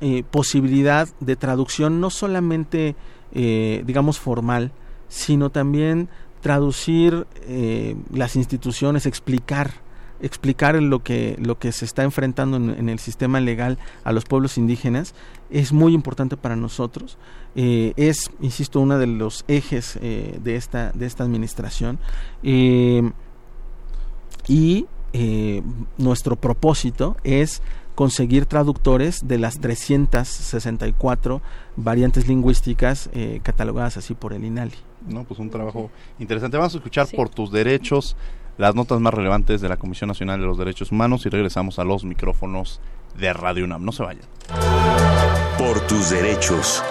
eh, 0.00 0.22
posibilidad 0.30 1.08
de 1.20 1.36
traducción 1.36 2.00
no 2.00 2.10
solamente, 2.10 2.94
eh, 3.32 3.82
digamos, 3.86 4.18
formal, 4.18 4.72
sino 5.08 5.50
también 5.50 6.08
traducir 6.44 7.26
eh, 7.46 7.96
las 8.12 8.36
instituciones, 8.36 9.06
explicar 9.06 9.82
explicar 10.20 10.80
lo 10.80 11.02
que 11.02 11.36
lo 11.40 11.58
que 11.58 11.72
se 11.72 11.86
está 11.86 12.02
enfrentando 12.02 12.58
en, 12.58 12.88
el 12.90 12.98
sistema 12.98 13.40
legal 13.40 13.78
a 14.04 14.12
los 14.12 14.26
pueblos 14.26 14.58
indígenas 14.58 15.14
es 15.48 15.72
muy 15.72 15.94
importante 15.94 16.36
para 16.36 16.54
nosotros. 16.54 17.16
Eh, 17.56 17.94
es 17.96 18.30
insisto 18.42 18.80
uno 18.80 18.98
de 18.98 19.06
los 19.06 19.46
ejes 19.48 19.98
eh, 20.02 20.38
de 20.42 20.56
esta 20.56 20.92
de 20.92 21.06
esta 21.06 21.24
administración. 21.24 21.98
Y 22.42 23.00
nuestro 25.96 26.36
propósito 26.36 27.16
es 27.24 27.62
conseguir 27.94 28.46
traductores 28.46 29.26
de 29.28 29.38
las 29.38 29.60
364 29.60 31.42
variantes 31.76 32.26
lingüísticas 32.28 33.10
catalogadas 33.42 33.96
así 33.96 34.14
por 34.14 34.32
el 34.32 34.44
INALI. 34.44 34.74
¿no? 35.08 35.24
Pues 35.24 35.40
un 35.40 35.50
trabajo 35.50 35.90
interesante. 36.18 36.56
Vamos 36.56 36.74
a 36.74 36.78
escuchar 36.78 37.06
por 37.14 37.28
tus 37.28 37.50
derechos 37.50 38.16
las 38.56 38.74
notas 38.74 39.00
más 39.00 39.12
relevantes 39.12 39.60
de 39.60 39.68
la 39.68 39.76
Comisión 39.76 40.08
Nacional 40.08 40.40
de 40.40 40.46
los 40.46 40.58
Derechos 40.58 40.92
Humanos 40.92 41.26
y 41.26 41.28
regresamos 41.28 41.78
a 41.78 41.84
los 41.84 42.04
micrófonos 42.04 42.80
de 43.18 43.32
Radio 43.32 43.64
UNAM. 43.64 43.84
No 43.84 43.92
se 43.92 44.02
vayan. 44.02 44.24
Por 45.58 45.80
tus 45.86 46.10
derechos. 46.10 46.82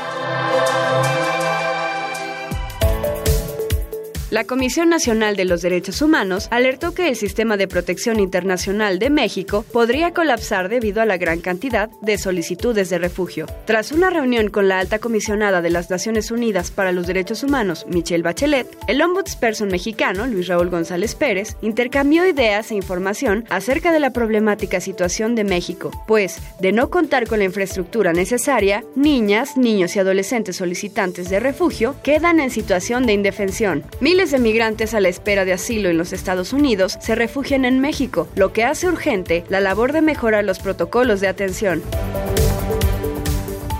La 4.33 4.45
Comisión 4.45 4.89
Nacional 4.89 5.35
de 5.35 5.45
los 5.45 5.61
Derechos 5.61 6.01
Humanos 6.01 6.47
alertó 6.49 6.95
que 6.95 7.07
el 7.07 7.15
sistema 7.15 7.55
de 7.55 7.67
protección 7.67 8.19
internacional 8.19 8.97
de 8.97 9.11
México 9.11 9.63
podría 9.71 10.11
colapsar 10.11 10.69
debido 10.69 11.03
a 11.03 11.05
la 11.05 11.17
gran 11.17 11.39
cantidad 11.39 11.91
de 12.01 12.17
solicitudes 12.17 12.89
de 12.89 12.97
refugio. 12.97 13.45
Tras 13.65 13.91
una 13.91 14.09
reunión 14.09 14.49
con 14.49 14.67
la 14.67 14.79
alta 14.79 14.97
comisionada 14.97 15.61
de 15.61 15.69
las 15.69 15.91
Naciones 15.91 16.31
Unidas 16.31 16.71
para 16.71 16.91
los 16.91 17.05
Derechos 17.05 17.43
Humanos, 17.43 17.85
Michelle 17.87 18.23
Bachelet, 18.23 18.75
el 18.87 19.03
ombudsperson 19.03 19.67
mexicano, 19.67 20.25
Luis 20.25 20.47
Raúl 20.47 20.71
González 20.71 21.13
Pérez, 21.13 21.55
intercambió 21.61 22.25
ideas 22.25 22.71
e 22.71 22.75
información 22.75 23.45
acerca 23.51 23.91
de 23.91 23.99
la 23.99 24.13
problemática 24.13 24.81
situación 24.81 25.35
de 25.35 25.43
México, 25.43 25.91
pues, 26.07 26.39
de 26.59 26.71
no 26.71 26.89
contar 26.89 27.27
con 27.27 27.37
la 27.37 27.45
infraestructura 27.45 28.13
necesaria, 28.13 28.83
niñas, 28.95 29.57
niños 29.57 29.95
y 29.95 29.99
adolescentes 29.99 30.55
solicitantes 30.55 31.29
de 31.29 31.39
refugio 31.39 31.95
quedan 32.01 32.39
en 32.39 32.49
situación 32.49 33.05
de 33.05 33.13
indefensión. 33.13 33.83
De 34.31 34.39
migrantes 34.39 34.93
a 34.93 34.99
la 34.99 35.09
espera 35.09 35.45
de 35.45 35.53
asilo 35.53 35.89
en 35.89 35.97
los 35.97 36.13
Estados 36.13 36.53
Unidos 36.53 36.97
se 37.01 37.15
refugian 37.15 37.65
en 37.65 37.79
México, 37.79 38.27
lo 38.35 38.53
que 38.53 38.63
hace 38.63 38.87
urgente 38.87 39.43
la 39.49 39.59
labor 39.59 39.91
de 39.91 40.01
mejorar 40.01 40.43
los 40.43 40.59
protocolos 40.59 41.19
de 41.19 41.27
atención. 41.27 41.83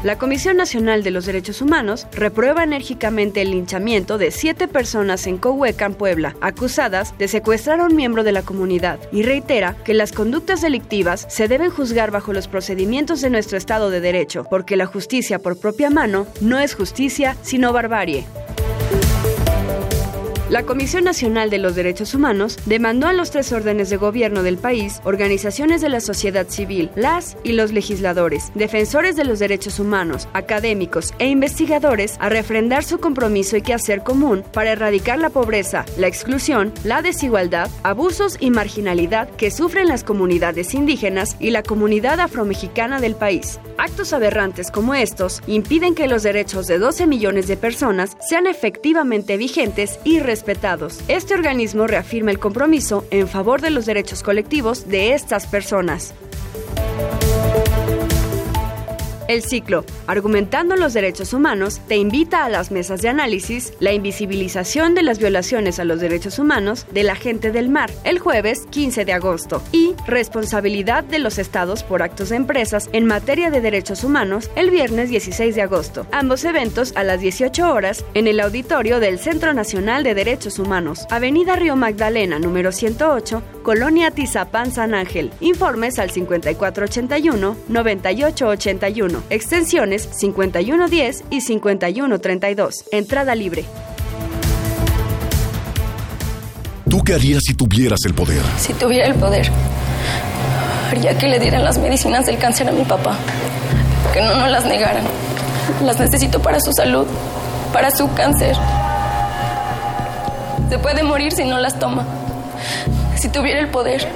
La 0.03 0.17
Comisión 0.17 0.57
Nacional 0.57 1.01
de 1.01 1.11
los 1.11 1.25
Derechos 1.25 1.61
Humanos 1.61 2.07
reprueba 2.11 2.63
enérgicamente 2.63 3.41
el 3.41 3.51
linchamiento 3.51 4.17
de 4.17 4.31
siete 4.31 4.67
personas 4.67 5.27
en 5.27 5.37
Cohuecan, 5.37 5.93
Puebla, 5.93 6.35
acusadas 6.41 7.17
de 7.17 7.29
secuestrar 7.29 7.79
a 7.79 7.85
un 7.85 7.95
miembro 7.95 8.25
de 8.25 8.33
la 8.33 8.41
comunidad, 8.41 8.99
y 9.13 9.23
reitera 9.23 9.77
que 9.85 9.93
las 9.93 10.11
conductas 10.11 10.61
delictivas 10.61 11.25
se 11.29 11.47
deben 11.47 11.69
juzgar 11.69 12.11
bajo 12.11 12.33
los 12.33 12.49
procedimientos 12.49 13.21
de 13.21 13.29
nuestro 13.29 13.57
Estado 13.57 13.89
de 13.89 14.01
Derecho, 14.01 14.43
porque 14.49 14.75
la 14.75 14.87
justicia 14.87 15.39
por 15.39 15.57
propia 15.57 15.89
mano 15.89 16.27
no 16.41 16.59
es 16.59 16.75
justicia, 16.75 17.37
sino 17.41 17.71
barbarie. 17.71 18.25
La 20.53 20.67
Comisión 20.67 21.03
Nacional 21.03 21.49
de 21.49 21.57
los 21.57 21.73
Derechos 21.73 22.13
Humanos 22.13 22.59
demandó 22.67 23.07
a 23.07 23.13
los 23.13 23.31
tres 23.31 23.51
órdenes 23.51 23.89
de 23.89 23.97
gobierno 23.97 24.43
del 24.43 24.59
país, 24.59 25.01
organizaciones 25.03 25.81
de 25.81 25.89
la 25.89 25.99
sociedad 25.99 26.47
civil, 26.47 26.91
las 26.95 27.37
y 27.43 27.53
los 27.53 27.71
legisladores, 27.71 28.51
defensores 28.53 29.15
de 29.15 29.23
los 29.23 29.39
derechos 29.39 29.79
humanos, 29.79 30.27
académicos 30.33 31.11
e 31.17 31.27
investigadores 31.27 32.17
a 32.19 32.29
refrendar 32.29 32.83
su 32.83 32.99
compromiso 32.99 33.57
y 33.57 33.63
quehacer 33.63 34.03
común 34.03 34.43
para 34.53 34.73
erradicar 34.73 35.17
la 35.17 35.31
pobreza, 35.31 35.85
la 35.97 36.05
exclusión, 36.05 36.71
la 36.83 37.01
desigualdad, 37.01 37.71
abusos 37.81 38.37
y 38.39 38.51
marginalidad 38.51 39.31
que 39.31 39.49
sufren 39.49 39.87
las 39.87 40.03
comunidades 40.03 40.75
indígenas 40.75 41.35
y 41.39 41.49
la 41.49 41.63
comunidad 41.63 42.19
afromexicana 42.19 43.01
del 43.01 43.15
país. 43.15 43.59
Actos 43.79 44.13
aberrantes 44.13 44.69
como 44.69 44.93
estos 44.93 45.41
impiden 45.47 45.95
que 45.95 46.07
los 46.07 46.21
derechos 46.21 46.67
de 46.67 46.77
12 46.77 47.07
millones 47.07 47.47
de 47.47 47.57
personas 47.57 48.15
sean 48.29 48.45
efectivamente 48.45 49.35
vigentes 49.35 49.97
y 50.03 50.19
respetados 50.19 50.42
este 51.07 51.33
organismo 51.33 51.87
reafirma 51.87 52.31
el 52.31 52.39
compromiso 52.39 53.05
en 53.09 53.27
favor 53.27 53.61
de 53.61 53.69
los 53.69 53.85
derechos 53.85 54.23
colectivos 54.23 54.87
de 54.87 55.13
estas 55.13 55.47
personas. 55.47 56.13
El 59.27 59.41
ciclo, 59.41 59.85
argumentando 60.07 60.75
los 60.75 60.93
derechos 60.93 61.33
humanos, 61.33 61.79
te 61.87 61.95
invita 61.95 62.43
a 62.43 62.49
las 62.49 62.71
mesas 62.71 63.01
de 63.01 63.09
análisis, 63.09 63.73
la 63.79 63.93
invisibilización 63.93 64.95
de 64.95 65.03
las 65.03 65.19
violaciones 65.19 65.79
a 65.79 65.85
los 65.85 66.01
derechos 66.01 66.39
humanos 66.39 66.85
de 66.91 67.03
la 67.03 67.15
gente 67.15 67.51
del 67.51 67.69
mar, 67.69 67.89
el 68.03 68.19
jueves 68.19 68.63
15 68.69 69.05
de 69.05 69.13
agosto, 69.13 69.63
y 69.71 69.93
responsabilidad 70.07 71.03
de 71.03 71.19
los 71.19 71.37
estados 71.37 71.83
por 71.83 72.03
actos 72.03 72.29
de 72.29 72.35
empresas 72.35 72.89
en 72.91 73.05
materia 73.05 73.49
de 73.49 73.61
derechos 73.61 74.03
humanos, 74.03 74.51
el 74.55 74.69
viernes 74.71 75.09
16 75.09 75.55
de 75.55 75.61
agosto. 75.61 76.05
Ambos 76.11 76.43
eventos 76.43 76.93
a 76.95 77.03
las 77.03 77.21
18 77.21 77.71
horas 77.71 78.03
en 78.13 78.27
el 78.27 78.41
auditorio 78.41 78.99
del 78.99 79.19
Centro 79.19 79.53
Nacional 79.53 80.03
de 80.03 80.15
Derechos 80.15 80.59
Humanos, 80.59 81.07
Avenida 81.09 81.55
Río 81.55 81.75
Magdalena, 81.75 82.39
número 82.39 82.71
108, 82.71 83.41
Colonia 83.63 84.11
Tizapán, 84.11 84.71
San 84.71 84.93
Ángel. 84.93 85.31
Informes 85.39 85.97
al 85.97 86.11
5481-9881 89.13 89.23
extensiones 89.29 90.09
5110 90.11 91.23
y 91.29 91.41
5132. 91.41 92.85
Entrada 92.91 93.35
libre. 93.35 93.65
¿Tú 96.89 97.03
qué 97.03 97.15
harías 97.15 97.41
si 97.45 97.53
tuvieras 97.55 97.99
el 98.05 98.13
poder? 98.13 98.41
Si 98.59 98.73
tuviera 98.73 99.07
el 99.07 99.15
poder, 99.15 99.49
haría 100.91 101.17
que 101.17 101.27
le 101.27 101.39
dieran 101.39 101.63
las 101.63 101.77
medicinas 101.79 102.25
del 102.25 102.37
cáncer 102.37 102.69
a 102.69 102.71
mi 102.71 102.83
papá. 102.83 103.17
Que 104.13 104.21
no 104.21 104.35
nos 104.35 104.51
las 104.51 104.65
negaran. 104.65 105.03
Las 105.83 105.99
necesito 105.99 106.39
para 106.41 106.59
su 106.59 106.71
salud, 106.71 107.07
para 107.71 107.89
su 107.89 108.13
cáncer. 108.13 108.55
Se 110.69 110.77
puede 110.77 111.03
morir 111.03 111.31
si 111.31 111.45
no 111.45 111.57
las 111.57 111.79
toma. 111.79 112.05
Si 113.15 113.29
tuviera 113.29 113.59
el 113.59 113.69
poder, 113.69 114.07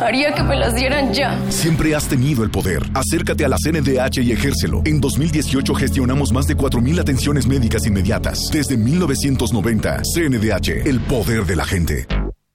Haría 0.00 0.32
que 0.32 0.42
me 0.42 0.56
las 0.56 0.74
dieran 0.74 1.12
ya. 1.12 1.38
Siempre 1.50 1.94
has 1.94 2.08
tenido 2.08 2.44
el 2.44 2.50
poder. 2.50 2.82
Acércate 2.94 3.44
a 3.44 3.48
la 3.48 3.56
CNDH 3.56 4.18
y 4.22 4.32
ejércelo. 4.32 4.82
En 4.84 5.00
2018 5.00 5.74
gestionamos 5.74 6.32
más 6.32 6.46
de 6.46 6.56
4.000 6.56 7.00
atenciones 7.00 7.46
médicas 7.46 7.86
inmediatas. 7.86 8.38
Desde 8.52 8.76
1990, 8.76 10.02
CNDH, 10.02 10.86
el 10.86 11.00
poder 11.00 11.46
de 11.46 11.56
la 11.56 11.64
gente. 11.64 12.06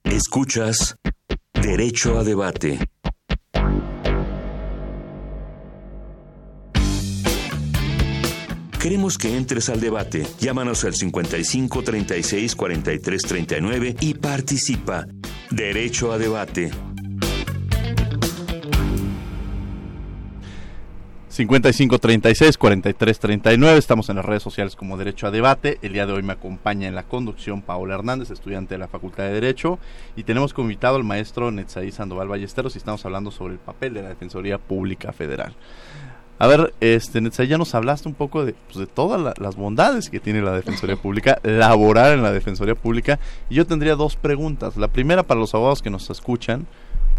Escuchas 0.04 0.96
Derecho 1.54 2.18
a 2.18 2.24
Debate. 2.24 2.78
Queremos 8.82 9.16
que 9.16 9.36
entres 9.36 9.68
al 9.68 9.80
debate. 9.80 10.26
Llámanos 10.40 10.84
al 10.84 10.94
55 10.94 11.84
36 11.84 12.56
43 12.56 13.22
39 13.22 13.96
y 14.00 14.14
participa. 14.14 15.06
Derecho 15.52 16.10
a 16.10 16.18
debate. 16.18 16.72
55 21.32 21.98
36 21.98 22.58
43 22.58 23.18
39. 23.18 23.78
Estamos 23.78 24.10
en 24.10 24.16
las 24.16 24.24
redes 24.26 24.42
sociales 24.42 24.76
como 24.76 24.98
Derecho 24.98 25.26
a 25.26 25.30
Debate. 25.30 25.78
El 25.80 25.94
día 25.94 26.04
de 26.04 26.12
hoy 26.12 26.22
me 26.22 26.34
acompaña 26.34 26.86
en 26.86 26.94
la 26.94 27.04
conducción 27.04 27.62
Paola 27.62 27.94
Hernández, 27.94 28.30
estudiante 28.30 28.74
de 28.74 28.78
la 28.78 28.86
Facultad 28.86 29.24
de 29.24 29.32
Derecho. 29.32 29.78
Y 30.14 30.24
tenemos 30.24 30.52
como 30.52 30.68
invitado 30.68 30.96
al 30.96 31.04
maestro 31.04 31.50
Netzaí 31.50 31.90
Sandoval 31.90 32.28
Ballesteros 32.28 32.74
y 32.74 32.78
estamos 32.78 33.02
hablando 33.06 33.30
sobre 33.30 33.54
el 33.54 33.60
papel 33.60 33.94
de 33.94 34.02
la 34.02 34.10
Defensoría 34.10 34.58
Pública 34.58 35.14
Federal. 35.14 35.54
A 36.38 36.46
ver, 36.48 36.74
este, 36.80 37.22
Netzaí, 37.22 37.46
ya 37.46 37.56
nos 37.56 37.74
hablaste 37.74 38.10
un 38.10 38.14
poco 38.14 38.44
de, 38.44 38.52
pues, 38.52 38.76
de 38.76 38.86
todas 38.86 39.38
las 39.38 39.56
bondades 39.56 40.10
que 40.10 40.20
tiene 40.20 40.42
la 40.42 40.52
Defensoría 40.52 40.96
Pública, 40.96 41.38
laborar 41.44 42.12
en 42.12 42.22
la 42.22 42.30
Defensoría 42.30 42.74
Pública. 42.74 43.18
Y 43.48 43.54
yo 43.54 43.66
tendría 43.66 43.96
dos 43.96 44.16
preguntas. 44.16 44.76
La 44.76 44.88
primera 44.88 45.22
para 45.22 45.40
los 45.40 45.54
abogados 45.54 45.80
que 45.80 45.88
nos 45.88 46.10
escuchan, 46.10 46.66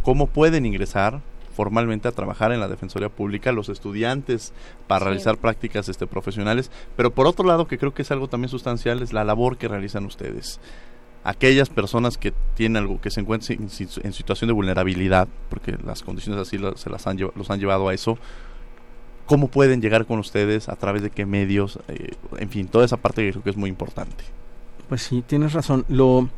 ¿cómo 0.03 0.27
pueden 0.27 0.67
ingresar 0.67 1.21
formalmente 1.53 2.07
a 2.07 2.11
trabajar 2.11 2.51
en 2.51 2.59
la 2.59 2.67
Defensoría 2.67 3.09
Pública, 3.09 3.51
los 3.51 3.69
estudiantes 3.69 4.53
para 4.87 5.05
realizar 5.05 5.37
prácticas 5.37 5.89
este, 5.89 6.07
profesionales, 6.07 6.71
pero 6.95 7.11
por 7.11 7.27
otro 7.27 7.45
lado, 7.45 7.67
que 7.67 7.77
creo 7.77 7.93
que 7.93 8.01
es 8.01 8.11
algo 8.11 8.27
también 8.27 8.49
sustancial, 8.49 9.01
es 9.01 9.13
la 9.13 9.23
labor 9.23 9.57
que 9.57 9.67
realizan 9.67 10.05
ustedes. 10.05 10.59
Aquellas 11.23 11.69
personas 11.69 12.17
que 12.17 12.33
tienen 12.55 12.77
algo, 12.83 12.99
que 12.99 13.09
se 13.09 13.21
encuentran 13.21 13.59
en, 13.59 13.69
en 13.69 14.13
situación 14.13 14.47
de 14.47 14.53
vulnerabilidad, 14.53 15.27
porque 15.49 15.77
las 15.85 16.03
condiciones 16.03 16.41
así 16.41 16.59
se 16.75 16.89
las 16.89 17.07
han, 17.07 17.17
los 17.17 17.49
han 17.49 17.59
llevado 17.59 17.87
a 17.87 17.93
eso, 17.93 18.17
cómo 19.25 19.47
pueden 19.47 19.81
llegar 19.81 20.05
con 20.05 20.19
ustedes, 20.19 20.69
a 20.69 20.75
través 20.75 21.01
de 21.01 21.09
qué 21.09 21.25
medios, 21.25 21.79
eh, 21.87 22.11
en 22.37 22.49
fin, 22.49 22.67
toda 22.67 22.85
esa 22.85 22.97
parte 22.97 23.23
que 23.23 23.31
creo 23.31 23.43
que 23.43 23.49
es 23.51 23.57
muy 23.57 23.69
importante. 23.69 24.23
Pues 24.89 25.01
sí, 25.01 25.23
tienes 25.25 25.53
razón. 25.53 25.85
Lo, 25.87 26.29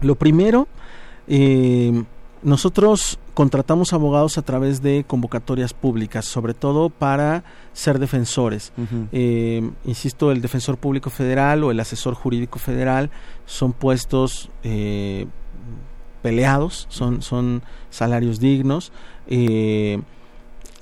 lo 0.00 0.14
primero, 0.16 0.66
eh, 1.28 2.02
nosotros 2.42 3.18
contratamos 3.34 3.92
abogados 3.92 4.38
a 4.38 4.42
través 4.42 4.82
de 4.82 5.04
convocatorias 5.06 5.72
públicas, 5.72 6.24
sobre 6.24 6.54
todo 6.54 6.90
para 6.90 7.44
ser 7.72 7.98
defensores. 7.98 8.72
eh, 9.12 9.70
insisto, 9.84 10.32
el 10.32 10.40
defensor 10.40 10.76
público 10.76 11.10
federal 11.10 11.64
o 11.64 11.70
el 11.70 11.80
asesor 11.80 12.14
jurídico 12.14 12.58
federal 12.58 13.10
son 13.46 13.72
puestos 13.72 14.50
eh, 14.62 15.26
peleados, 16.22 16.86
son, 16.90 17.22
son 17.22 17.62
salarios 17.90 18.40
dignos. 18.40 18.92
Eh, 19.26 20.00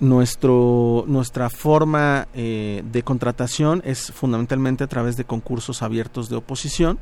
nuestro, 0.01 1.05
nuestra 1.09 1.51
forma 1.51 2.29
eh, 2.35 2.83
de 2.90 3.03
contratación 3.03 3.83
es 3.85 4.12
fundamentalmente 4.12 4.85
a 4.85 4.87
través 4.87 5.16
de 5.16 5.25
concursos 5.25 5.83
abiertos 5.83 6.29
de 6.29 6.37
oposición. 6.37 6.99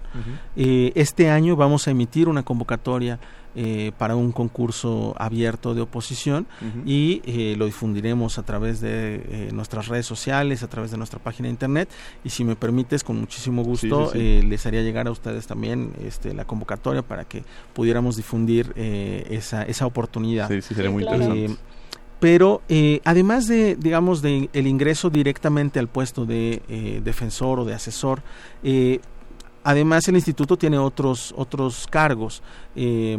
eh, 0.57 0.93
este 0.95 1.29
año 1.29 1.57
vamos 1.57 1.87
a 1.87 1.91
emitir 1.91 2.29
una 2.29 2.43
convocatoria 2.43 3.19
eh, 3.57 3.91
para 3.99 4.15
un 4.15 4.31
concurso 4.33 5.15
abierto 5.19 5.75
de 5.75 5.81
oposición 5.81 6.47
y 6.85 7.23
eh, 7.25 7.55
lo 7.57 7.65
difundiremos 7.67 8.39
a 8.39 8.43
través 8.45 8.81
de 8.81 9.17
eh, 9.17 9.49
nuestras 9.53 9.89
redes 9.89 10.07
sociales, 10.07 10.63
a 10.63 10.69
través 10.69 10.91
de 10.91 10.99
nuestra 10.99 11.19
página 11.19 11.47
de 11.49 11.53
internet 11.53 11.89
y 12.23 12.31
si 12.31 12.45
me 12.45 12.55
permites 12.55 13.03
con 13.03 13.19
muchísimo 13.19 13.65
gusto 13.65 14.11
Sí, 14.13 14.13
sí, 14.13 14.19
sí. 14.19 14.19
eh, 14.39 14.43
les 14.47 14.65
haría 14.67 14.83
llegar 14.83 15.07
a 15.09 15.11
ustedes 15.11 15.47
también 15.47 15.93
este, 16.05 16.35
la 16.35 16.45
convocatoria 16.45 17.03
para 17.03 17.25
que 17.25 17.43
pudiéramos 17.73 18.17
difundir 18.17 18.73
eh, 18.77 19.27
esa, 19.31 19.63
esa 19.63 19.87
oportunidad. 19.87 20.49
Sí, 20.49 20.61
sí, 20.63 20.75
sería 20.75 20.91
muy 20.91 21.03
Eh, 21.03 21.07
interesante. 21.07 21.57
pero 22.21 22.63
eh, 22.69 23.01
además 23.05 23.47
de, 23.47 23.77
digamos, 23.77 24.23
de 24.23 24.49
el 24.53 24.67
ingreso 24.67 25.11
directamente 25.11 25.79
al 25.79 25.89
puesto 25.89 26.25
de 26.27 26.63
eh, 26.69 27.01
defensor 27.05 27.61
o 27.61 27.65
de 27.65 27.75
asesor, 27.75 28.23
eh, 28.63 29.01
además 29.67 30.07
el 30.07 30.15
instituto 30.15 30.57
tiene 30.57 30.79
otros 30.79 31.35
otros 31.37 31.87
cargos. 31.91 32.41
Eh, 32.77 33.19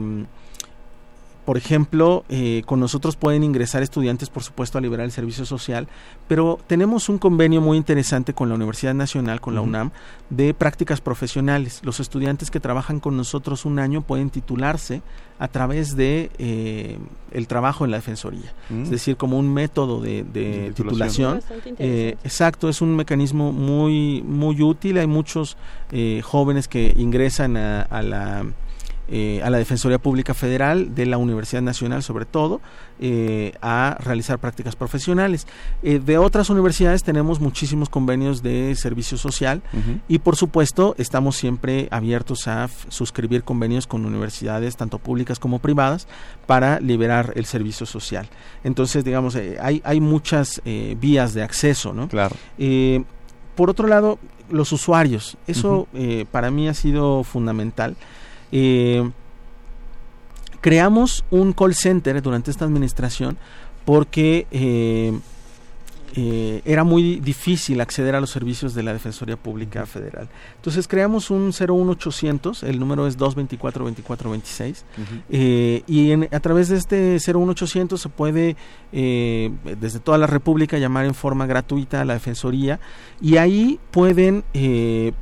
por 1.47 1.55
ejemplo, 1.55 2.25
eh, 2.27 2.61
con 2.65 2.81
nosotros 2.81 3.15
pueden 3.15 3.41
ingresar 3.41 3.81
estudiantes, 3.81 4.29
por 4.29 4.43
supuesto, 4.43 4.77
a 4.77 4.81
liberar 4.81 5.05
el 5.05 5.13
servicio 5.13 5.45
social, 5.45 5.87
pero 6.27 6.59
tenemos 6.67 7.07
un 7.07 7.19
convenio 7.19 7.61
muy 7.61 7.77
interesante 7.77 8.33
con 8.33 8.49
la 8.49 8.55
Universidad 8.55 8.93
Nacional, 8.93 9.39
con 9.39 9.55
la. 9.55 9.61
UNAM, 9.61 9.91
de 10.29 10.53
prácticas 10.53 10.99
profesionales. 10.99 11.79
Los 11.85 12.01
estudiantes 12.01 12.51
que 12.51 12.59
trabajan 12.59 12.99
con 12.99 13.15
nosotros 13.15 13.63
un 13.63 13.79
año 13.79 14.01
pueden 14.01 14.29
titularse 14.29 15.01
a 15.39 15.47
través 15.47 15.95
de 15.95 16.31
eh, 16.37 16.97
el 17.31 17.47
trabajo 17.47 17.85
en 17.85 17.91
la 17.91 17.97
defensoría, 17.97 18.53
Mm. 18.69 18.83
es 18.83 18.89
decir, 18.89 19.15
como 19.15 19.39
un 19.39 19.53
método 19.53 20.01
de, 20.01 20.25
de 20.25 20.63
De 20.63 20.71
titulación. 20.71 21.39
Eh, 21.79 22.17
exacto, 22.25 22.67
es 22.67 22.81
un 22.81 22.93
mecanismo 22.93 23.53
muy 23.53 24.21
muy 24.21 24.61
útil. 24.61 24.97
Hay 24.97 25.07
muchos 25.07 25.55
eh, 25.93 26.19
jóvenes 26.25 26.67
que 26.67 26.93
ingresan 26.97 27.55
a, 27.55 27.83
a 27.83 28.01
la 28.01 28.45
eh, 29.09 29.41
a 29.43 29.49
la 29.49 29.57
Defensoría 29.57 29.99
Pública 29.99 30.33
Federal 30.33 30.93
de 30.95 31.05
la 31.05 31.17
Universidad 31.17 31.61
Nacional, 31.61 32.03
sobre 32.03 32.25
todo, 32.25 32.61
eh, 32.99 33.53
a 33.61 33.97
realizar 33.99 34.39
prácticas 34.39 34.75
profesionales. 34.75 35.47
Eh, 35.83 35.99
de 35.99 36.17
otras 36.17 36.49
universidades 36.49 37.03
tenemos 37.03 37.39
muchísimos 37.39 37.89
convenios 37.89 38.43
de 38.43 38.75
servicio 38.75 39.17
social 39.17 39.61
y, 40.07 40.19
por 40.19 40.35
supuesto, 40.35 40.95
estamos 40.97 41.35
siempre 41.35 41.87
abiertos 41.91 42.47
a 42.47 42.69
suscribir 42.89 43.43
convenios 43.43 43.87
con 43.87 44.05
universidades, 44.05 44.75
tanto 44.77 44.99
públicas 44.99 45.39
como 45.39 45.59
privadas, 45.59 46.07
para 46.45 46.79
liberar 46.79 47.33
el 47.35 47.45
servicio 47.45 47.85
social. 47.85 48.27
Entonces, 48.63 49.03
digamos, 49.03 49.35
eh, 49.35 49.57
hay, 49.61 49.81
hay 49.83 50.01
muchas 50.01 50.61
vías 50.99 51.33
de 51.33 51.43
acceso, 51.43 51.93
¿no? 51.93 52.07
Claro. 52.07 52.35
Por 53.57 53.71
otro 53.71 53.87
lado, 53.87 54.19
los 54.49 54.71
usuarios. 54.71 55.37
Eso 55.47 55.87
eh, 55.93 56.25
para 56.31 56.51
mí 56.51 56.67
ha 56.67 56.73
sido 56.73 57.23
fundamental. 57.23 57.95
Eh, 58.51 59.09
creamos 60.61 61.23
un 61.31 61.53
call 61.53 61.75
center 61.75 62.21
durante 62.21 62.51
esta 62.51 62.65
administración 62.65 63.37
porque 63.85 64.47
eh, 64.51 65.17
eh, 66.15 66.61
era 66.65 66.83
muy 66.83 67.19
difícil 67.19 67.79
acceder 67.79 68.15
a 68.15 68.19
los 68.19 68.31
servicios 68.31 68.73
de 68.73 68.81
la 68.83 68.91
Defensoría 68.91 69.37
Pública 69.37 69.85
Federal. 69.85 70.27
Entonces 70.55 70.87
creamos 70.87 71.29
un 71.29 71.51
01800, 71.53 72.63
el 72.63 72.79
número 72.79 73.07
es 73.07 73.17
224-2426, 73.17 74.71
Ujú. 74.97 75.05
eh, 75.29 75.83
y 75.87 76.11
en- 76.11 76.27
a 76.31 76.39
través 76.39 76.69
de 76.69 76.77
este 76.77 77.19
01800 77.19 78.01
se 78.01 78.09
puede 78.09 78.55
eh, 78.91 79.51
desde 79.79 79.99
toda 79.99 80.17
la 80.17 80.27
República 80.27 80.77
llamar 80.79 81.05
en 81.05 81.13
forma 81.13 81.45
gratuita 81.45 82.01
a 82.01 82.05
la 82.05 82.13
Defensoría 82.13 82.79
y 83.21 83.37
ahí 83.37 83.79
pueden 83.91 84.43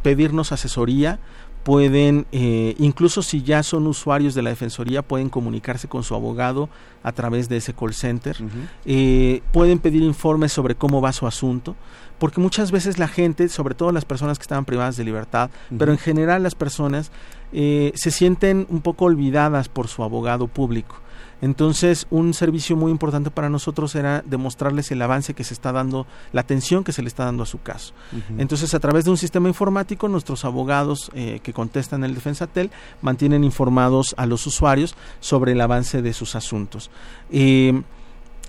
pedirnos 0.02 0.52
asesoría, 0.54 1.20
pueden, 1.66 2.28
eh, 2.32 2.76
incluso 2.78 3.24
si 3.24 3.42
ya 3.42 3.64
son 3.64 3.88
usuarios 3.88 4.36
de 4.36 4.44
la 4.44 4.52
Defensoría, 4.52 5.02
pueden 5.02 5.30
comunicarse 5.30 5.88
con 5.88 6.04
su 6.04 6.14
abogado 6.14 6.70
a 7.02 7.12
través 7.12 7.50
de 7.50 7.58
ese 7.58 7.74
call 7.74 7.96
center, 7.96 8.38
eh, 8.86 9.42
pueden 9.52 9.80
pedir 9.80 10.04
informes 10.04 10.54
sobre 10.54 10.76
cómo 10.76 11.02
va 11.02 11.12
su 11.12 11.26
asunto, 11.26 11.76
porque 12.20 12.40
muchas 12.40 12.70
veces 12.70 13.00
la 13.00 13.08
gente, 13.08 13.50
sobre 13.50 13.74
todo 13.74 13.92
las 13.92 14.06
personas 14.06 14.38
que 14.38 14.44
estaban 14.44 14.66
privadas 14.66 14.96
de 14.96 15.06
libertad, 15.06 15.50
pero 15.76 15.92
en 15.92 15.98
general 15.98 16.44
las 16.44 16.54
personas 16.54 17.12
eh, 17.52 17.92
se 17.96 18.12
sienten 18.12 18.68
un 18.70 18.82
poco 18.82 19.06
olvidadas 19.06 19.68
por 19.68 19.88
su 19.88 20.04
abogado 20.04 20.46
público. 20.46 20.98
Entonces, 21.46 22.08
un 22.10 22.34
servicio 22.34 22.76
muy 22.76 22.92
importante 22.92 23.30
para 23.30 23.52
nosotros 23.52 23.94
era 23.94 24.24
demostrarles 24.26 24.90
el 24.90 25.00
avance 25.00 25.36
que 25.36 25.44
se 25.44 25.54
está 25.54 25.72
dando, 25.72 26.08
la 26.34 26.42
atención 26.42 26.84
que 26.84 26.92
se 26.92 27.04
le 27.04 27.08
está 27.08 27.26
dando 27.26 27.44
a 27.44 27.46
su 27.46 27.62
caso. 27.62 27.94
Entonces, 28.40 28.74
a 28.74 28.80
través 28.80 29.06
de 29.06 29.12
un 29.12 29.18
sistema 29.18 29.48
informático, 29.48 30.08
nuestros 30.08 30.44
abogados 30.44 31.12
eh, 31.14 31.42
que 31.44 31.54
contestan 31.54 32.04
el 32.04 32.16
Defensatel 32.16 32.72
mantienen 33.04 33.44
informados 33.44 34.16
a 34.18 34.26
los 34.26 34.48
usuarios 34.48 34.96
sobre 35.20 35.52
el 35.52 35.62
avance 35.62 36.02
de 36.02 36.14
sus 36.14 36.36
asuntos. 36.36 36.90
Eh, 37.30 37.80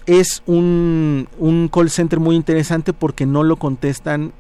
es 0.07 0.42
un, 0.47 1.28
un 1.38 1.68
call 1.68 1.90
center 1.90 2.18
muy 2.18 2.34
interesante 2.34 2.94
porque 2.94 3.26
no 3.26 3.42
lo 3.42 3.57
contestan 3.57 4.32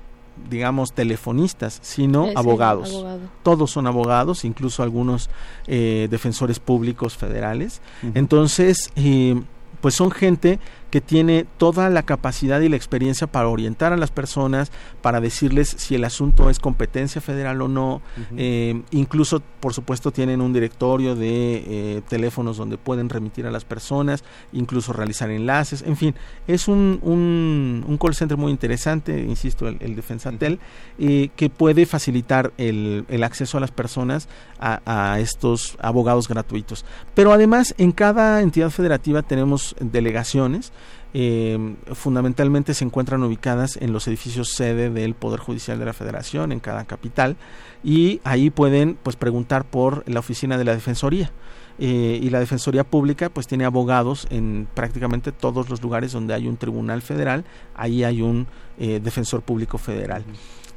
digamos 0.50 0.92
telefonistas 0.92 1.78
sino 1.82 2.26
Eh, 2.26 2.30
sí, 2.30 2.34
abogados. 2.36 2.90
abogado. 2.90 3.20
todos 3.42 3.70
son 3.70 3.86
abogados 3.86 4.44
incluso 4.44 4.82
algunos 4.82 5.30
eh, 5.66 6.08
defensores 6.10 6.58
públicos 6.60 7.16
federales. 7.16 7.80
Entonces 8.14 8.90
eh, 8.96 9.40
pues 9.80 9.94
son 9.94 10.10
gente 10.10 10.58
que 10.90 11.00
tiene 11.00 11.46
toda 11.56 11.90
la 11.90 12.04
capacidad 12.04 12.60
y 12.60 12.68
la 12.68 12.76
experiencia 12.76 13.26
para 13.26 13.48
orientar 13.48 13.92
a 13.92 13.96
las 13.96 14.10
personas, 14.10 14.70
para 15.02 15.20
decirles 15.20 15.68
si 15.68 15.94
el 15.94 16.04
asunto 16.04 16.48
es 16.48 16.58
competencia 16.58 17.20
federal 17.20 17.60
o 17.62 17.68
no. 17.68 18.02
Eh, 18.36 18.82
incluso, 18.92 19.42
por 19.60 19.74
supuesto, 19.74 20.12
tienen 20.12 20.40
un 20.40 20.52
directorio 20.52 21.16
de 21.16 21.64
eh, 21.66 22.02
teléfonos 22.08 22.56
donde 22.56 22.78
pueden 22.78 23.08
remitir 23.08 23.46
a 23.46 23.50
las 23.50 23.64
personas, 23.64 24.22
incluso 24.52 24.92
realizar 24.92 25.30
enlaces. 25.30 25.82
En 25.82 25.96
fin, 25.96 26.14
es 26.46 26.68
un, 26.68 27.00
un, 27.02 27.98
call 27.98 28.14
center 28.14 28.36
muy 28.36 28.52
interesante, 28.52 29.18
insisto, 29.20 29.66
el, 29.66 29.78
el 29.80 29.96
Defensatel, 29.96 30.60
eh, 30.98 31.30
que 31.34 31.50
puede 31.50 31.86
facilitar 31.86 32.52
el, 32.58 33.04
el, 33.08 33.24
acceso 33.24 33.58
a 33.58 33.60
las 33.60 33.72
personas 33.72 34.28
a, 34.60 34.80
a 34.84 35.18
estos 35.18 35.76
abogados 35.80 36.28
gratuitos. 36.28 36.84
Pero 37.14 37.32
además, 37.32 37.74
en 37.78 37.92
cada 37.92 38.40
entidad 38.42 38.70
federativa 38.70 39.22
tenemos 39.22 39.74
delegaciones 39.80 40.72
eh, 41.18 41.56
fundamentalmente 41.94 42.74
se 42.74 42.84
encuentran 42.84 43.22
ubicadas 43.22 43.78
en 43.78 43.90
los 43.90 44.06
edificios 44.06 44.50
sede 44.50 44.90
del 44.90 45.14
Poder 45.14 45.40
Judicial 45.40 45.78
de 45.78 45.86
la 45.86 45.94
Federación 45.94 46.52
en 46.52 46.60
cada 46.60 46.84
capital 46.84 47.38
y 47.82 48.20
ahí 48.22 48.50
pueden 48.50 48.98
pues 49.02 49.16
preguntar 49.16 49.64
por 49.64 50.06
la 50.06 50.20
oficina 50.20 50.58
de 50.58 50.64
la 50.64 50.74
Defensoría. 50.74 51.32
Eh, 51.78 52.20
y 52.22 52.28
la 52.28 52.38
Defensoría 52.38 52.84
Pública 52.84 53.30
pues 53.30 53.46
tiene 53.46 53.64
abogados 53.64 54.26
en 54.28 54.68
prácticamente 54.74 55.32
todos 55.32 55.70
los 55.70 55.80
lugares 55.80 56.12
donde 56.12 56.34
hay 56.34 56.48
un 56.48 56.58
tribunal 56.58 57.00
federal, 57.00 57.46
ahí 57.74 58.04
hay 58.04 58.20
un 58.20 58.46
eh, 58.78 59.00
defensor 59.02 59.42
público 59.42 59.78
federal. 59.78 60.24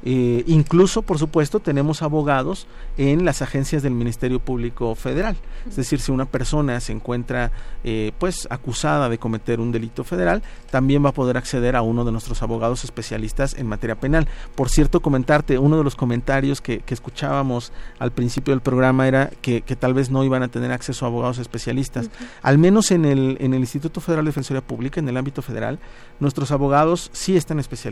Eh, 0.02 0.44
incluso, 0.46 1.02
por 1.02 1.18
supuesto, 1.18 1.60
tenemos 1.60 2.00
abogados 2.00 2.66
en 2.96 3.24
las 3.24 3.42
agencias 3.42 3.82
del 3.82 3.92
Ministerio 3.92 4.40
Público 4.40 4.94
Federal. 4.94 5.36
Es 5.68 5.76
decir, 5.76 6.00
si 6.00 6.10
una 6.10 6.24
persona 6.24 6.80
se 6.80 6.92
encuentra 6.92 7.52
eh, 7.84 8.12
pues 8.18 8.46
acusada 8.50 9.08
de 9.10 9.18
cometer 9.18 9.60
un 9.60 9.72
delito 9.72 10.04
federal, 10.04 10.42
también 10.70 11.04
va 11.04 11.10
a 11.10 11.14
poder 11.14 11.36
acceder 11.36 11.76
a 11.76 11.82
uno 11.82 12.04
de 12.04 12.12
nuestros 12.12 12.42
abogados 12.42 12.82
especialistas 12.84 13.54
en 13.58 13.66
materia 13.66 14.00
penal. 14.00 14.26
Por 14.54 14.70
cierto, 14.70 15.00
comentarte, 15.00 15.58
uno 15.58 15.76
de 15.76 15.84
los 15.84 15.96
comentarios 15.96 16.60
que, 16.60 16.82
escuchábamos 16.90 17.72
al 18.00 18.10
principio 18.10 18.52
del 18.52 18.62
programa 18.62 19.06
era 19.06 19.30
que, 19.40 19.62
tal 19.78 19.94
vez 19.94 20.10
no 20.10 20.24
iban 20.24 20.42
a 20.42 20.48
tener 20.48 20.72
acceso 20.72 21.04
a 21.04 21.08
abogados 21.08 21.38
especialistas. 21.38 22.10
Al 22.42 22.58
menos 22.58 22.90
en 22.90 23.04
el, 23.04 23.36
en 23.40 23.54
el 23.54 23.60
Instituto 23.60 24.00
Federal 24.00 24.24
de 24.24 24.30
Defensoría 24.30 24.60
Pública, 24.60 24.98
en 24.98 25.08
el 25.08 25.16
ámbito 25.16 25.40
federal, 25.40 25.78
nuestros 26.18 26.50
abogados 26.50 27.10
sí 27.12 27.36
están 27.36 27.60
especializados. 27.60 27.89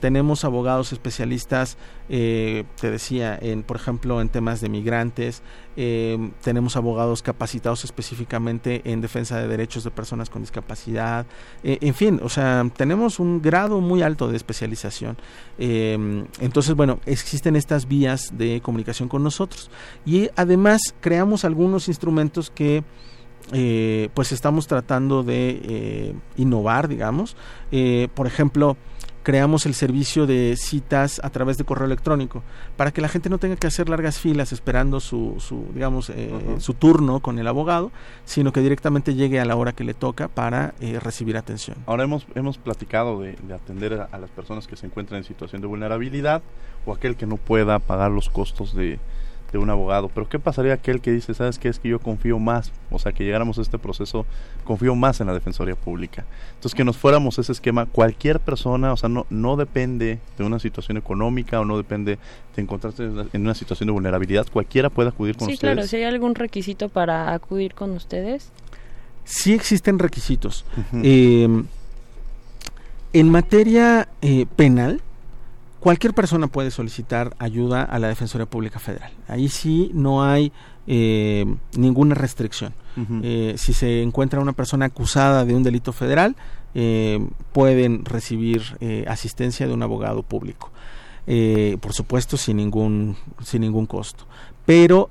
Tenemos 0.00 0.44
abogados 0.44 0.92
especialistas 0.92 1.16
especialistas, 1.16 1.78
eh, 2.08 2.64
te 2.80 2.90
decía, 2.90 3.38
en, 3.40 3.62
por 3.62 3.76
ejemplo, 3.76 4.20
en 4.20 4.28
temas 4.28 4.60
de 4.60 4.68
migrantes, 4.68 5.42
eh, 5.76 6.30
tenemos 6.42 6.76
abogados 6.76 7.22
capacitados 7.22 7.84
específicamente 7.84 8.82
en 8.84 9.00
defensa 9.00 9.40
de 9.40 9.48
derechos 9.48 9.82
de 9.84 9.90
personas 9.90 10.28
con 10.28 10.42
discapacidad, 10.42 11.26
eh, 11.62 11.78
en 11.80 11.94
fin, 11.94 12.20
o 12.22 12.28
sea, 12.28 12.68
tenemos 12.76 13.18
un 13.18 13.40
grado 13.40 13.80
muy 13.80 14.02
alto 14.02 14.28
de 14.28 14.36
especialización. 14.36 15.16
entonces, 15.58 16.74
bueno, 16.74 17.00
existen 17.06 17.56
estas 17.56 17.86
vías 17.86 18.32
de 18.36 18.60
comunicación 18.60 19.08
con 19.08 19.22
nosotros. 19.22 19.70
Y 20.04 20.28
además 20.36 20.80
creamos 21.00 21.44
algunos 21.44 21.88
instrumentos 21.88 22.50
que 22.50 22.84
pues 23.50 24.32
estamos 24.32 24.66
tratando 24.66 25.22
de 25.22 26.14
innovar, 26.36 26.88
digamos. 26.88 27.36
por 28.14 28.26
ejemplo, 28.26 28.76
creamos 29.26 29.66
el 29.66 29.74
servicio 29.74 30.24
de 30.24 30.54
citas 30.56 31.20
a 31.24 31.30
través 31.30 31.58
de 31.58 31.64
correo 31.64 31.86
electrónico 31.86 32.44
para 32.76 32.92
que 32.92 33.00
la 33.00 33.08
gente 33.08 33.28
no 33.28 33.38
tenga 33.38 33.56
que 33.56 33.66
hacer 33.66 33.88
largas 33.88 34.20
filas 34.20 34.52
esperando 34.52 35.00
su, 35.00 35.34
su 35.40 35.66
digamos 35.74 36.10
eh, 36.10 36.30
su 36.60 36.74
turno 36.74 37.18
con 37.18 37.40
el 37.40 37.48
abogado 37.48 37.90
sino 38.24 38.52
que 38.52 38.60
directamente 38.60 39.16
llegue 39.16 39.40
a 39.40 39.44
la 39.44 39.56
hora 39.56 39.72
que 39.72 39.82
le 39.82 39.94
toca 39.94 40.28
para 40.28 40.74
eh, 40.80 41.00
recibir 41.00 41.36
atención 41.36 41.76
ahora 41.86 42.04
hemos 42.04 42.24
hemos 42.36 42.56
platicado 42.56 43.20
de, 43.20 43.36
atender 43.52 43.94
a, 43.94 44.04
a, 44.12 44.18
las 44.18 44.30
personas 44.30 44.68
que 44.68 44.76
se 44.76 44.86
encuentran 44.86 45.18
en 45.18 45.24
situación 45.24 45.60
de 45.60 45.66
vulnerabilidad 45.66 46.40
o 46.84 46.92
aquel 46.92 47.16
que 47.16 47.26
no 47.26 47.36
pueda 47.36 47.80
pagar 47.80 48.12
los 48.12 48.28
costos 48.30 48.76
de 48.76 49.00
de 49.52 49.58
un 49.58 49.70
abogado. 49.70 50.10
Pero 50.12 50.28
¿qué 50.28 50.38
pasaría 50.38 50.74
aquel 50.74 51.00
que 51.00 51.12
dice, 51.12 51.34
sabes 51.34 51.58
qué 51.58 51.68
es 51.68 51.78
que 51.78 51.88
yo 51.88 51.98
confío 51.98 52.38
más? 52.38 52.72
O 52.90 52.98
sea, 52.98 53.12
que 53.12 53.24
llegáramos 53.24 53.58
a 53.58 53.62
este 53.62 53.78
proceso, 53.78 54.26
confío 54.64 54.94
más 54.94 55.20
en 55.20 55.26
la 55.26 55.34
Defensoría 55.34 55.74
Pública. 55.74 56.24
Entonces, 56.54 56.74
que 56.74 56.84
nos 56.84 56.96
fuéramos 56.96 57.38
ese 57.38 57.52
esquema, 57.52 57.86
cualquier 57.86 58.40
persona, 58.40 58.92
o 58.92 58.96
sea, 58.96 59.08
no, 59.08 59.26
no 59.30 59.56
depende 59.56 60.18
de 60.38 60.44
una 60.44 60.58
situación 60.58 60.96
económica 60.96 61.60
o 61.60 61.64
no 61.64 61.76
depende 61.76 62.18
de 62.54 62.62
encontrarse 62.62 63.04
en 63.04 63.42
una 63.42 63.54
situación 63.54 63.86
de 63.88 63.92
vulnerabilidad, 63.92 64.46
cualquiera 64.52 64.90
puede 64.90 65.10
acudir 65.10 65.36
con 65.36 65.44
ustedes. 65.44 65.58
Sí, 65.58 65.60
claro, 65.60 65.86
si 65.86 65.96
hay 65.96 66.04
algún 66.04 66.34
requisito 66.34 66.88
para 66.88 67.32
acudir 67.32 67.74
con 67.74 67.92
ustedes. 67.92 68.50
Sí 69.24 69.52
existen 69.52 69.98
requisitos. 69.98 70.64
Eh, 71.02 71.48
en 73.12 73.30
materia 73.30 74.08
eh, 74.22 74.46
penal, 74.56 75.00
cualquier 75.80 76.14
persona 76.14 76.46
puede 76.46 76.70
solicitar 76.70 77.34
ayuda 77.38 77.82
a 77.82 77.98
la 77.98 78.08
Defensoría 78.08 78.46
Pública 78.46 78.78
Federal. 78.78 79.12
Ahí 79.28 79.48
sí 79.48 79.90
no 79.94 80.24
hay 80.24 80.52
eh, 80.86 81.44
ninguna 81.76 82.14
restricción. 82.14 82.72
Eh, 83.22 83.56
si 83.58 83.74
se 83.74 84.02
encuentra 84.02 84.40
una 84.40 84.54
persona 84.54 84.86
acusada 84.86 85.44
de 85.44 85.54
un 85.54 85.62
delito 85.62 85.92
federal, 85.92 86.34
eh, 86.74 87.18
pueden 87.52 88.06
recibir 88.06 88.62
asistencia 89.06 89.66
de 89.66 89.74
un 89.74 89.82
abogado 89.82 90.22
público. 90.22 90.70
por 91.80 91.92
supuesto, 91.92 92.36
sin 92.36 92.56
ningún, 92.56 93.16
sin 93.42 93.62
ningún 93.62 93.86
costo. 93.86 94.24
Pero 94.64 95.10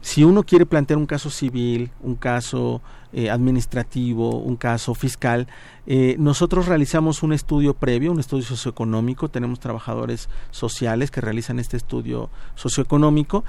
si 0.00 0.24
uno 0.24 0.44
quiere 0.44 0.64
plantear 0.64 0.98
un 0.98 1.06
caso 1.06 1.28
civil, 1.28 1.90
un 2.00 2.14
caso 2.14 2.80
eh, 3.12 3.30
administrativo, 3.30 4.36
un 4.36 4.56
caso 4.56 4.94
fiscal, 4.94 5.46
eh, 5.86 6.16
nosotros 6.18 6.66
realizamos 6.66 7.22
un 7.22 7.32
estudio 7.32 7.72
previo, 7.72 8.12
un 8.12 8.20
estudio 8.20 8.44
socioeconómico, 8.44 9.30
tenemos 9.30 9.60
trabajadores 9.60 10.28
sociales 10.50 11.10
que 11.10 11.22
realizan 11.22 11.58
este 11.58 11.78
estudio 11.78 12.28
socioeconómico 12.54 13.44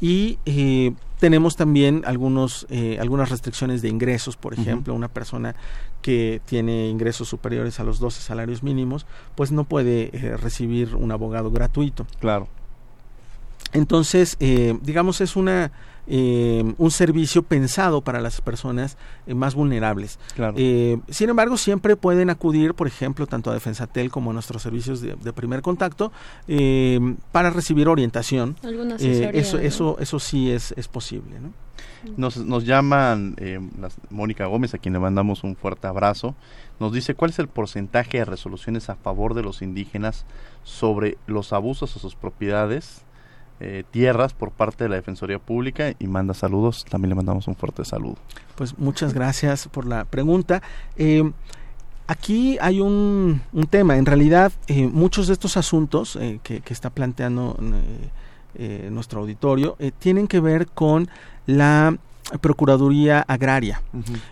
y 0.00 0.38
eh, 0.46 0.94
tenemos 1.18 1.56
también 1.56 2.02
algunos, 2.06 2.66
algunas 2.98 3.28
restricciones 3.28 3.82
de 3.82 3.90
ingresos, 3.90 4.36
por 4.36 4.54
ejemplo, 4.54 4.94
una 4.94 5.08
persona 5.08 5.54
que 6.00 6.40
tiene 6.46 6.88
ingresos 6.88 7.28
superiores 7.28 7.78
a 7.78 7.84
los 7.84 8.00
12 8.00 8.22
salarios 8.22 8.62
mínimos, 8.64 9.06
pues 9.36 9.52
no 9.52 9.62
puede 9.64 10.10
recibir 10.40 10.96
un 10.96 11.12
abogado 11.12 11.52
gratuito. 11.52 12.06
Claro. 12.18 12.48
Entonces, 13.72 14.36
digamos, 14.40 15.20
es 15.20 15.36
una 15.36 15.70
eh, 16.14 16.74
un 16.76 16.90
servicio 16.90 17.42
pensado 17.42 18.02
para 18.02 18.20
las 18.20 18.42
personas 18.42 18.98
eh, 19.26 19.32
más 19.32 19.54
vulnerables. 19.54 20.18
Eh, 20.56 20.98
sin 21.08 21.30
embargo, 21.30 21.56
siempre 21.56 21.96
pueden 21.96 22.28
acudir, 22.28 22.74
por 22.74 22.86
ejemplo, 22.86 23.26
tanto 23.26 23.50
a 23.50 23.54
Defensatel 23.54 24.10
como 24.10 24.28
a 24.28 24.34
nuestros 24.34 24.60
servicios 24.60 25.00
de, 25.00 25.32
primer 25.32 25.62
contacto 25.62 26.12
para 27.32 27.48
recibir 27.48 27.88
orientación. 27.88 28.56
eso, 28.98 29.58
eso, 29.58 29.96
eso 29.98 30.18
sí 30.18 30.50
es, 30.50 30.74
es 30.76 30.86
posible. 30.86 31.36
Nos, 32.18 32.36
nos 32.36 32.66
llaman 32.66 33.34
Mónica 34.10 34.44
Gómez, 34.44 34.74
a 34.74 34.78
quien 34.78 34.92
le 34.92 35.00
mandamos 35.00 35.42
un 35.44 35.56
fuerte 35.56 35.86
abrazo. 35.86 36.34
Nos 36.78 36.92
dice 36.92 37.14
cuál 37.14 37.30
es 37.30 37.38
el 37.38 37.48
porcentaje 37.48 38.18
de 38.18 38.26
resoluciones 38.26 38.90
a 38.90 38.96
favor 38.96 39.32
de 39.32 39.44
los 39.44 39.62
indígenas 39.62 40.26
sobre 40.62 41.16
los 41.26 41.54
abusos 41.54 41.96
a 41.96 41.98
sus 41.98 42.16
propiedades 42.16 43.02
eh, 43.64 43.84
tierras 43.92 44.34
por 44.34 44.50
parte 44.50 44.82
de 44.82 44.90
la 44.90 44.96
Defensoría 44.96 45.38
Pública 45.38 45.94
y 46.00 46.08
manda 46.08 46.34
saludos. 46.34 46.84
También 46.84 47.10
le 47.10 47.14
mandamos 47.14 47.46
un 47.46 47.54
fuerte 47.54 47.84
saludo. 47.84 48.16
Pues 48.56 48.76
muchas 48.76 49.14
gracias 49.14 49.68
por 49.68 49.86
la 49.86 50.04
pregunta. 50.04 50.62
Eh, 50.96 51.30
aquí 52.08 52.58
hay 52.60 52.80
un, 52.80 53.40
tema. 53.70 53.98
En 53.98 54.06
realidad, 54.06 54.50
eh, 54.66 54.88
muchos 54.88 55.28
de 55.28 55.34
estos 55.34 55.56
asuntos 55.56 56.18
que, 56.42 56.60
que, 56.60 56.72
está 56.72 56.90
planteando 56.90 57.56
nuestro 58.90 59.20
auditorio 59.20 59.76
tienen 60.00 60.26
que 60.26 60.40
ver 60.40 60.66
con 60.66 61.08
la 61.46 61.96
Procuraduría 62.40 63.20
Agraria. 63.20 63.82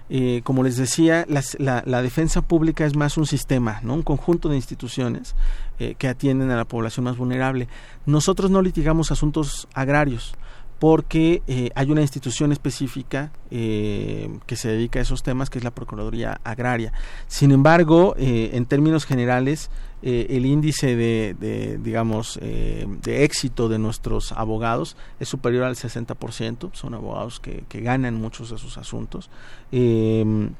Eh, 0.08 0.40
como 0.44 0.62
les 0.62 0.76
decía, 0.76 1.26
la, 1.28 2.02
defensa 2.02 2.42
pública 2.42 2.86
es 2.86 2.96
más 2.96 3.16
un 3.16 3.26
sistema, 3.26 3.80
¿no? 3.82 3.94
un 3.94 4.02
conjunto 4.02 4.48
de 4.48 4.56
instituciones 4.56 5.34
eh, 5.78 5.94
que 5.98 6.08
atienden 6.08 6.50
a 6.50 6.56
la 6.56 6.64
población 6.64 7.04
más 7.04 7.16
vulnerable. 7.16 7.68
Nosotros 8.06 8.50
no 8.50 8.62
litigamos 8.62 9.10
asuntos 9.10 9.68
agrarios 9.74 10.34
porque 10.78 11.42
eh, 11.46 11.70
hay 11.74 11.90
una 11.90 12.00
institución 12.00 12.52
específica 12.52 13.32
que 13.50 14.56
se 14.56 14.68
dedica 14.68 14.98
a 15.00 15.02
esos 15.02 15.22
temas, 15.22 15.50
que 15.50 15.58
es 15.58 15.64
la 15.64 15.72
Procuraduría 15.72 16.40
Agraria. 16.42 16.92
Sin 17.26 17.50
embargo, 17.50 18.14
en 18.16 18.64
términos 18.64 19.04
generales, 19.04 19.70
eh, 20.02 20.28
el 20.30 20.46
índice 20.46 20.96
de, 20.96 21.78
digamos, 21.82 22.38
eh, 22.40 22.86
de 23.02 23.24
éxito 23.24 23.68
de 23.68 23.78
nuestros 23.78 24.32
abogados 24.32 24.96
es 25.18 25.28
superior 25.28 25.64
al 25.64 25.76
60%, 25.76 26.70
son 26.72 26.94
abogados 26.94 27.38
que, 27.38 27.64
ganan 27.80 28.14
muchos 28.14 28.50
de 28.50 28.58
sus 28.58 28.78
asuntos. 28.78 29.28
Em, 29.72 30.50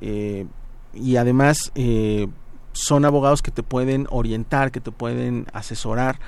eh, 0.00 0.46
y 0.92 1.16
además 1.16 1.72
son 2.72 3.04
abogados 3.04 3.42
que 3.42 3.50
te 3.50 3.64
pueden 3.64 4.06
orientar, 4.10 4.70
que 4.70 4.80
te 4.80 4.92
pueden 4.92 5.46
asesorar. 5.52 6.20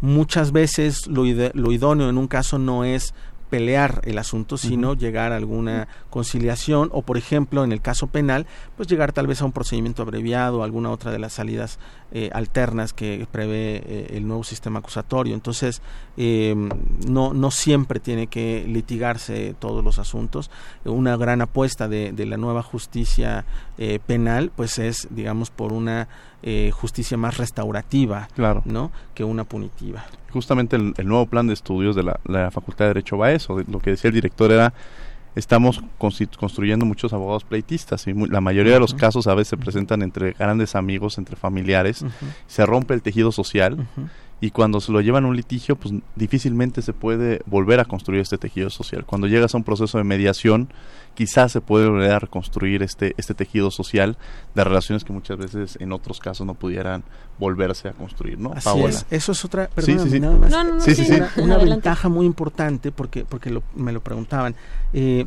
muchas 0.00 0.52
veces 0.52 1.06
lo, 1.08 1.24
lo 1.24 1.72
idóneo 1.72 2.08
en 2.08 2.16
un 2.16 2.28
caso 2.28 2.58
no 2.58 2.84
es 2.84 3.12
pelear 3.50 4.00
el 4.04 4.16
asunto, 4.18 4.56
sino 4.56 4.94
llegar 4.94 5.32
a 5.32 5.36
alguna 5.36 5.88
conciliación 6.08 6.88
o, 6.92 7.02
por 7.02 7.18
ejemplo, 7.18 7.64
en 7.64 7.72
el 7.72 7.82
caso 7.82 8.06
penal, 8.06 8.46
pues 8.76 8.88
llegar 8.88 9.12
tal 9.12 9.26
vez 9.26 9.42
a 9.42 9.44
un 9.44 9.52
procedimiento 9.52 10.02
abreviado, 10.02 10.62
alguna 10.62 10.90
otra 10.90 11.10
de 11.10 11.18
las 11.18 11.34
salidas 11.34 11.78
eh, 12.12 12.30
alternas 12.32 12.92
que 12.92 13.26
prevé 13.30 13.76
eh, 13.76 14.06
el 14.16 14.26
nuevo 14.26 14.44
sistema 14.44 14.80
acusatorio. 14.80 15.34
Entonces, 15.34 15.82
eh, 16.16 16.54
no, 17.06 17.32
no 17.32 17.50
siempre 17.50 18.00
tiene 18.00 18.26
que 18.26 18.64
litigarse 18.66 19.54
todos 19.58 19.84
los 19.84 19.98
asuntos. 19.98 20.50
Una 20.84 21.16
gran 21.16 21.40
apuesta 21.40 21.88
de, 21.88 22.12
de 22.12 22.26
la 22.26 22.36
nueva 22.36 22.62
justicia 22.62 23.44
penal, 24.06 24.52
pues 24.54 24.78
es, 24.78 25.08
digamos, 25.10 25.50
por 25.50 25.72
una 25.72 26.08
justicia 26.72 27.16
más 27.16 27.38
restaurativa, 27.38 28.28
claro. 28.34 28.62
¿no? 28.66 28.90
Que 29.14 29.24
una 29.24 29.44
punitiva 29.44 30.04
justamente 30.30 30.76
el, 30.76 30.94
nuevo 31.06 31.26
plan 31.26 31.46
de 31.46 31.54
estudios 31.54 31.96
de 31.96 32.02
la, 32.04 32.50
Facultad 32.50 32.86
de 32.86 32.88
Derecho 32.90 33.18
va 33.18 33.26
a 33.26 33.32
eso. 33.32 33.58
Lo 33.68 33.80
que 33.80 33.90
decía 33.90 34.08
el 34.08 34.14
director 34.14 34.50
era, 34.50 34.72
estamos 35.34 35.82
construyendo 35.98 36.84
muchos 36.86 37.12
abogados 37.12 37.44
pleitistas 37.44 38.06
y 38.06 38.14
la 38.14 38.40
mayoría 38.40 38.74
de 38.74 38.80
los 38.80 38.94
casos 38.94 39.26
a 39.26 39.34
veces 39.34 39.50
se 39.50 39.56
presentan 39.56 40.02
entre 40.02 40.32
grandes 40.32 40.74
amigos, 40.74 41.18
entre 41.18 41.36
familiares, 41.36 42.04
se 42.46 42.66
rompe 42.66 42.94
el 42.94 43.02
tejido 43.02 43.32
social 43.32 43.86
y 44.40 44.50
cuando 44.52 44.80
se 44.80 44.90
lo 44.90 45.02
llevan 45.02 45.24
a 45.24 45.28
un 45.28 45.36
litigio, 45.36 45.76
pues 45.76 45.94
difícilmente 46.16 46.80
se 46.80 46.94
puede 46.94 47.42
volver 47.44 47.78
a 47.78 47.84
construir 47.84 48.22
este 48.22 48.38
tejido 48.38 48.70
social. 48.70 49.04
Cuando 49.04 49.26
llegas 49.26 49.54
a 49.54 49.58
un 49.58 49.64
proceso 49.64 49.98
de 49.98 50.04
mediación, 50.04 50.72
quizás 51.14 51.52
se 51.52 51.60
puede 51.60 51.88
volver 51.88 52.12
a 52.12 52.18
reconstruir 52.18 52.82
este, 52.82 53.14
este 53.18 53.34
tejido 53.34 53.70
social 53.70 54.16
de 54.54 54.64
relaciones 54.64 55.04
que 55.04 55.12
muchas 55.12 55.36
veces 55.36 55.76
en 55.78 55.92
otros 55.92 56.20
casos 56.20 56.46
no 56.46 56.54
pudieran 56.54 57.04
volverse 57.38 57.88
a 57.88 57.92
construir, 57.92 58.38
¿no? 58.38 58.52
Así 58.54 58.80
es. 58.80 59.04
Eso 59.10 59.32
es 59.32 59.44
otra, 59.44 59.68
sí, 59.76 59.96
una, 61.36 61.58
ventaja 61.58 62.08
muy 62.08 62.24
importante 62.24 62.92
porque, 62.92 63.26
porque 63.26 63.60
me 63.74 63.92
lo 63.92 64.00
preguntaban. 64.00 64.54
Eh, 64.94 65.26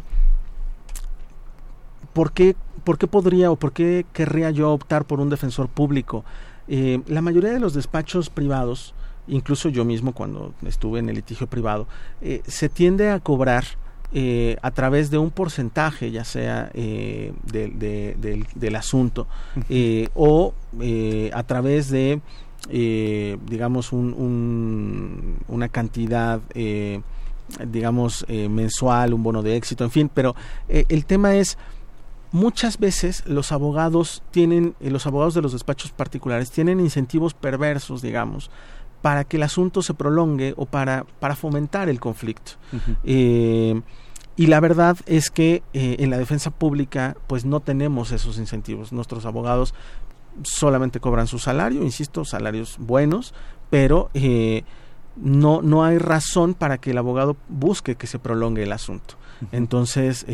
¿por, 2.13 2.31
qué, 2.31 2.55
¿Por 2.83 2.97
qué 2.97 3.05
podría 3.05 3.51
o 3.51 3.57
por 3.57 3.73
qué 3.73 4.07
querría 4.11 4.49
yo 4.49 4.71
optar 4.71 5.05
por 5.05 5.19
un 5.19 5.29
defensor 5.29 5.67
público? 5.69 6.25
Eh, 6.67 7.01
la 7.07 7.21
mayoría 7.21 7.51
de 7.51 7.59
los 7.59 7.75
despachos 7.75 8.29
privados 8.31 8.95
incluso 9.27 9.69
yo 9.69 9.85
mismo 9.85 10.13
cuando 10.13 10.53
estuve 10.65 10.99
en 10.99 11.09
el 11.09 11.15
litigio 11.15 11.47
privado, 11.47 11.87
eh, 12.21 12.41
se 12.47 12.69
tiende 12.69 13.09
a 13.09 13.19
cobrar 13.19 13.65
eh, 14.11 14.57
a 14.61 14.71
través 14.71 15.09
de 15.09 15.17
un 15.17 15.31
porcentaje, 15.31 16.11
ya 16.11 16.23
sea 16.23 16.69
eh, 16.73 17.33
del, 17.43 18.75
asunto, 18.75 19.27
o 20.13 20.53
a 21.33 21.43
través 21.43 21.89
de, 21.89 22.21
digamos, 22.69 23.91
un, 23.91 25.37
una 25.47 25.69
cantidad, 25.69 26.41
digamos, 27.67 28.25
mensual, 28.29 29.13
un 29.13 29.23
bono 29.23 29.41
de 29.41 29.55
éxito, 29.55 29.83
en 29.83 29.91
fin, 29.91 30.11
pero 30.13 30.35
el 30.67 31.05
tema 31.05 31.35
es 31.35 31.57
muchas 32.31 32.79
veces 32.79 33.23
los 33.25 33.51
abogados 33.51 34.21
tienen, 34.31 34.75
los 34.79 35.07
abogados 35.07 35.33
de 35.33 35.41
los 35.41 35.53
despachos 35.53 35.91
particulares 35.91 36.51
tienen 36.51 36.79
incentivos 36.79 37.33
perversos, 37.33 38.01
digamos, 38.01 38.51
para 39.03 39.25
que 39.25 39.35
el 39.35 39.43
asunto 39.43 39.81
se 39.81 39.93
prolongue 39.93 40.53
o 40.55 40.65
para, 40.65 41.05
para 41.19 41.35
fomentar 41.35 41.89
el 41.89 41.99
conflicto. 41.99 42.53
Eh, 43.03 43.81
y 44.37 44.47
la 44.47 44.61
verdad 44.61 44.95
es 45.05 45.29
que 45.29 45.61
eh, 45.73 45.97
en 45.99 46.09
la 46.09 46.17
defensa 46.17 46.51
pública 46.51 47.17
pues 47.27 47.43
no 47.43 47.59
tenemos 47.59 48.13
esos 48.13 48.37
incentivos. 48.37 48.93
Nuestros 48.93 49.25
abogados 49.25 49.73
solamente 50.43 51.01
cobran 51.01 51.27
su 51.27 51.37
salario, 51.37 51.83
insisto, 51.83 52.23
salarios 52.23 52.77
buenos, 52.79 53.33
pero 53.69 54.09
eh, 54.13 54.63
no, 55.17 55.61
no 55.61 55.83
hay 55.83 55.97
razón 55.97 56.53
para 56.53 56.77
que 56.77 56.91
el 56.91 56.97
abogado 56.97 57.35
busque 57.49 57.95
que 57.95 58.07
se 58.07 58.19
prolongue 58.19 58.63
el 58.63 58.71
asunto. 58.71 59.15
Entonces, 59.51 60.25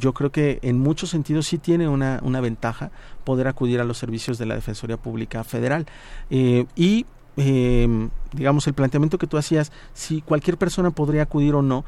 yo 0.00 0.14
creo 0.14 0.32
que 0.32 0.58
en 0.62 0.80
muchos 0.80 1.10
sentidos 1.10 1.46
sí 1.46 1.58
tiene 1.58 1.86
una, 1.86 2.18
una, 2.24 2.40
ventaja 2.40 2.90
poder 3.22 3.46
acudir 3.46 3.80
a 3.80 3.84
los 3.84 3.98
servicios 3.98 4.36
de 4.36 4.46
la 4.46 4.56
Defensoría 4.56 4.96
Pública 4.96 5.44
Federal. 5.44 5.86
y 6.28 7.06
eh, 7.38 8.08
digamos, 8.32 8.66
el 8.66 8.74
planteamiento 8.74 9.16
que 9.16 9.28
tú 9.28 9.38
hacías, 9.38 9.70
si 9.94 10.20
cualquier 10.22 10.58
persona 10.58 10.90
podría 10.90 11.22
acudir 11.22 11.54
o 11.54 11.62
no, 11.62 11.84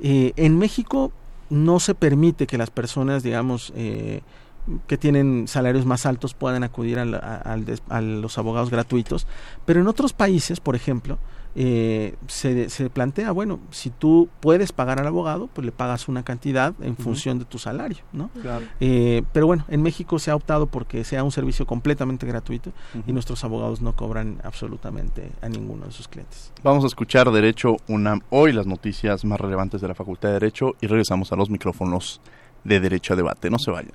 eh, 0.00 0.32
en 0.36 0.58
México 0.58 1.12
no 1.50 1.80
se 1.80 1.94
permite 1.94 2.46
que 2.46 2.56
las 2.56 2.70
personas, 2.70 3.24
digamos, 3.24 3.72
eh, 3.74 4.22
que 4.86 4.96
tienen 4.96 5.48
salarios 5.48 5.84
más 5.86 6.06
altos 6.06 6.34
puedan 6.34 6.62
acudir 6.62 7.00
a, 7.00 8.00
los 8.00 8.38
abogados 8.38 8.70
gratuitos, 8.70 9.26
pero 9.66 9.80
en 9.80 9.88
otros 9.88 10.12
países, 10.12 10.60
por 10.60 10.76
ejemplo, 10.76 11.18
eh, 11.54 12.14
se, 12.28 12.70
se, 12.70 12.88
plantea, 12.88 13.30
bueno, 13.32 13.60
si 13.70 13.90
tú 13.90 14.28
puedes 14.40 14.72
pagar 14.72 15.00
al 15.00 15.06
abogado, 15.06 15.48
pues 15.52 15.64
le 15.64 15.72
pagas 15.72 16.08
una 16.08 16.22
cantidad 16.22 16.74
en 16.80 16.96
función 16.96 17.38
de 17.38 17.44
tu 17.44 17.58
salario, 17.58 17.98
¿no? 18.12 18.30
Eh, 18.80 19.22
pero 19.32 19.46
bueno, 19.46 19.64
en 19.68 19.82
México 19.82 20.18
se 20.18 20.30
ha 20.30 20.36
optado 20.36 20.66
porque 20.66 21.04
sea 21.04 21.24
un 21.24 21.32
servicio 21.32 21.66
completamente 21.66 22.26
gratuito 22.26 22.72
y 23.06 23.12
nuestros 23.12 23.44
abogados 23.44 23.82
no 23.82 23.94
cobran 23.94 24.40
absolutamente 24.44 25.30
a 25.42 25.48
ninguno 25.48 25.86
de 25.86 25.92
sus 25.92 26.08
clientes. 26.08 26.52
Vamos 26.62 26.84
a 26.84 26.86
escuchar 26.86 27.30
Derecho 27.30 27.76
UNAM 27.88 28.20
hoy, 28.30 28.52
las 28.52 28.66
noticias 28.66 29.24
más 29.24 29.40
relevantes 29.40 29.80
de 29.80 29.88
la 29.88 29.94
Facultad 29.94 30.28
de 30.28 30.34
Derecho 30.34 30.74
y 30.80 30.86
regresamos 30.86 31.32
a 31.32 31.36
los 31.36 31.50
micrófonos 31.50 32.20
de 32.64 32.80
Derecho 32.80 33.12
a 33.12 33.16
Debate. 33.16 33.50
No 33.50 33.58
se 33.58 33.70
vayan. 33.70 33.92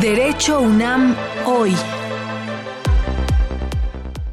Derecho 0.00 0.60
UNAM 0.60 1.14
hoy. 1.46 1.74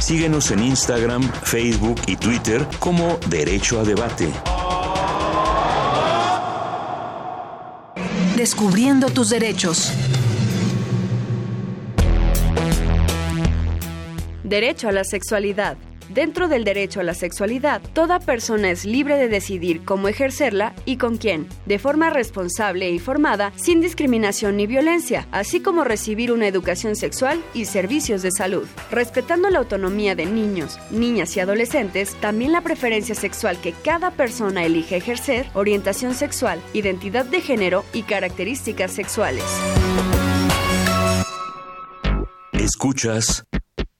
Síguenos 0.00 0.50
en 0.50 0.64
Instagram, 0.64 1.22
Facebook 1.44 2.00
y 2.08 2.16
Twitter 2.16 2.66
como 2.80 3.20
Derecho 3.28 3.78
a 3.78 3.84
Debate. 3.84 4.32
Descubriendo 8.36 9.10
tus 9.10 9.30
derechos. 9.30 9.92
Derecho 14.42 14.88
a 14.88 14.92
la 14.92 15.04
sexualidad. 15.04 15.76
Dentro 16.08 16.48
del 16.48 16.64
derecho 16.64 17.00
a 17.00 17.04
la 17.04 17.14
sexualidad, 17.14 17.80
toda 17.92 18.20
persona 18.20 18.70
es 18.70 18.84
libre 18.84 19.16
de 19.16 19.28
decidir 19.28 19.84
cómo 19.84 20.08
ejercerla 20.08 20.74
y 20.84 20.96
con 20.96 21.16
quién, 21.16 21.46
de 21.66 21.78
forma 21.78 22.10
responsable 22.10 22.86
e 22.86 22.90
informada, 22.90 23.52
sin 23.56 23.80
discriminación 23.80 24.56
ni 24.56 24.66
violencia, 24.66 25.26
así 25.32 25.60
como 25.60 25.84
recibir 25.84 26.32
una 26.32 26.46
educación 26.46 26.96
sexual 26.96 27.42
y 27.54 27.64
servicios 27.64 28.22
de 28.22 28.30
salud. 28.30 28.66
Respetando 28.90 29.50
la 29.50 29.58
autonomía 29.58 30.14
de 30.14 30.26
niños, 30.26 30.78
niñas 30.90 31.36
y 31.36 31.40
adolescentes, 31.40 32.14
también 32.20 32.52
la 32.52 32.60
preferencia 32.60 33.14
sexual 33.14 33.58
que 33.60 33.72
cada 33.72 34.10
persona 34.10 34.64
elige 34.64 34.96
ejercer, 34.96 35.46
orientación 35.54 36.14
sexual, 36.14 36.60
identidad 36.72 37.24
de 37.24 37.40
género 37.40 37.84
y 37.92 38.02
características 38.02 38.92
sexuales. 38.92 39.44
Escuchas 42.52 43.44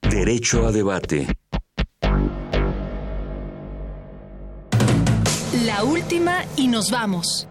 Derecho 0.09 0.67
a 0.67 0.73
Debate. 0.73 1.27
La 5.85 5.91
última 5.91 6.47
y 6.57 6.67
nos 6.67 6.91
vamos. 6.91 7.47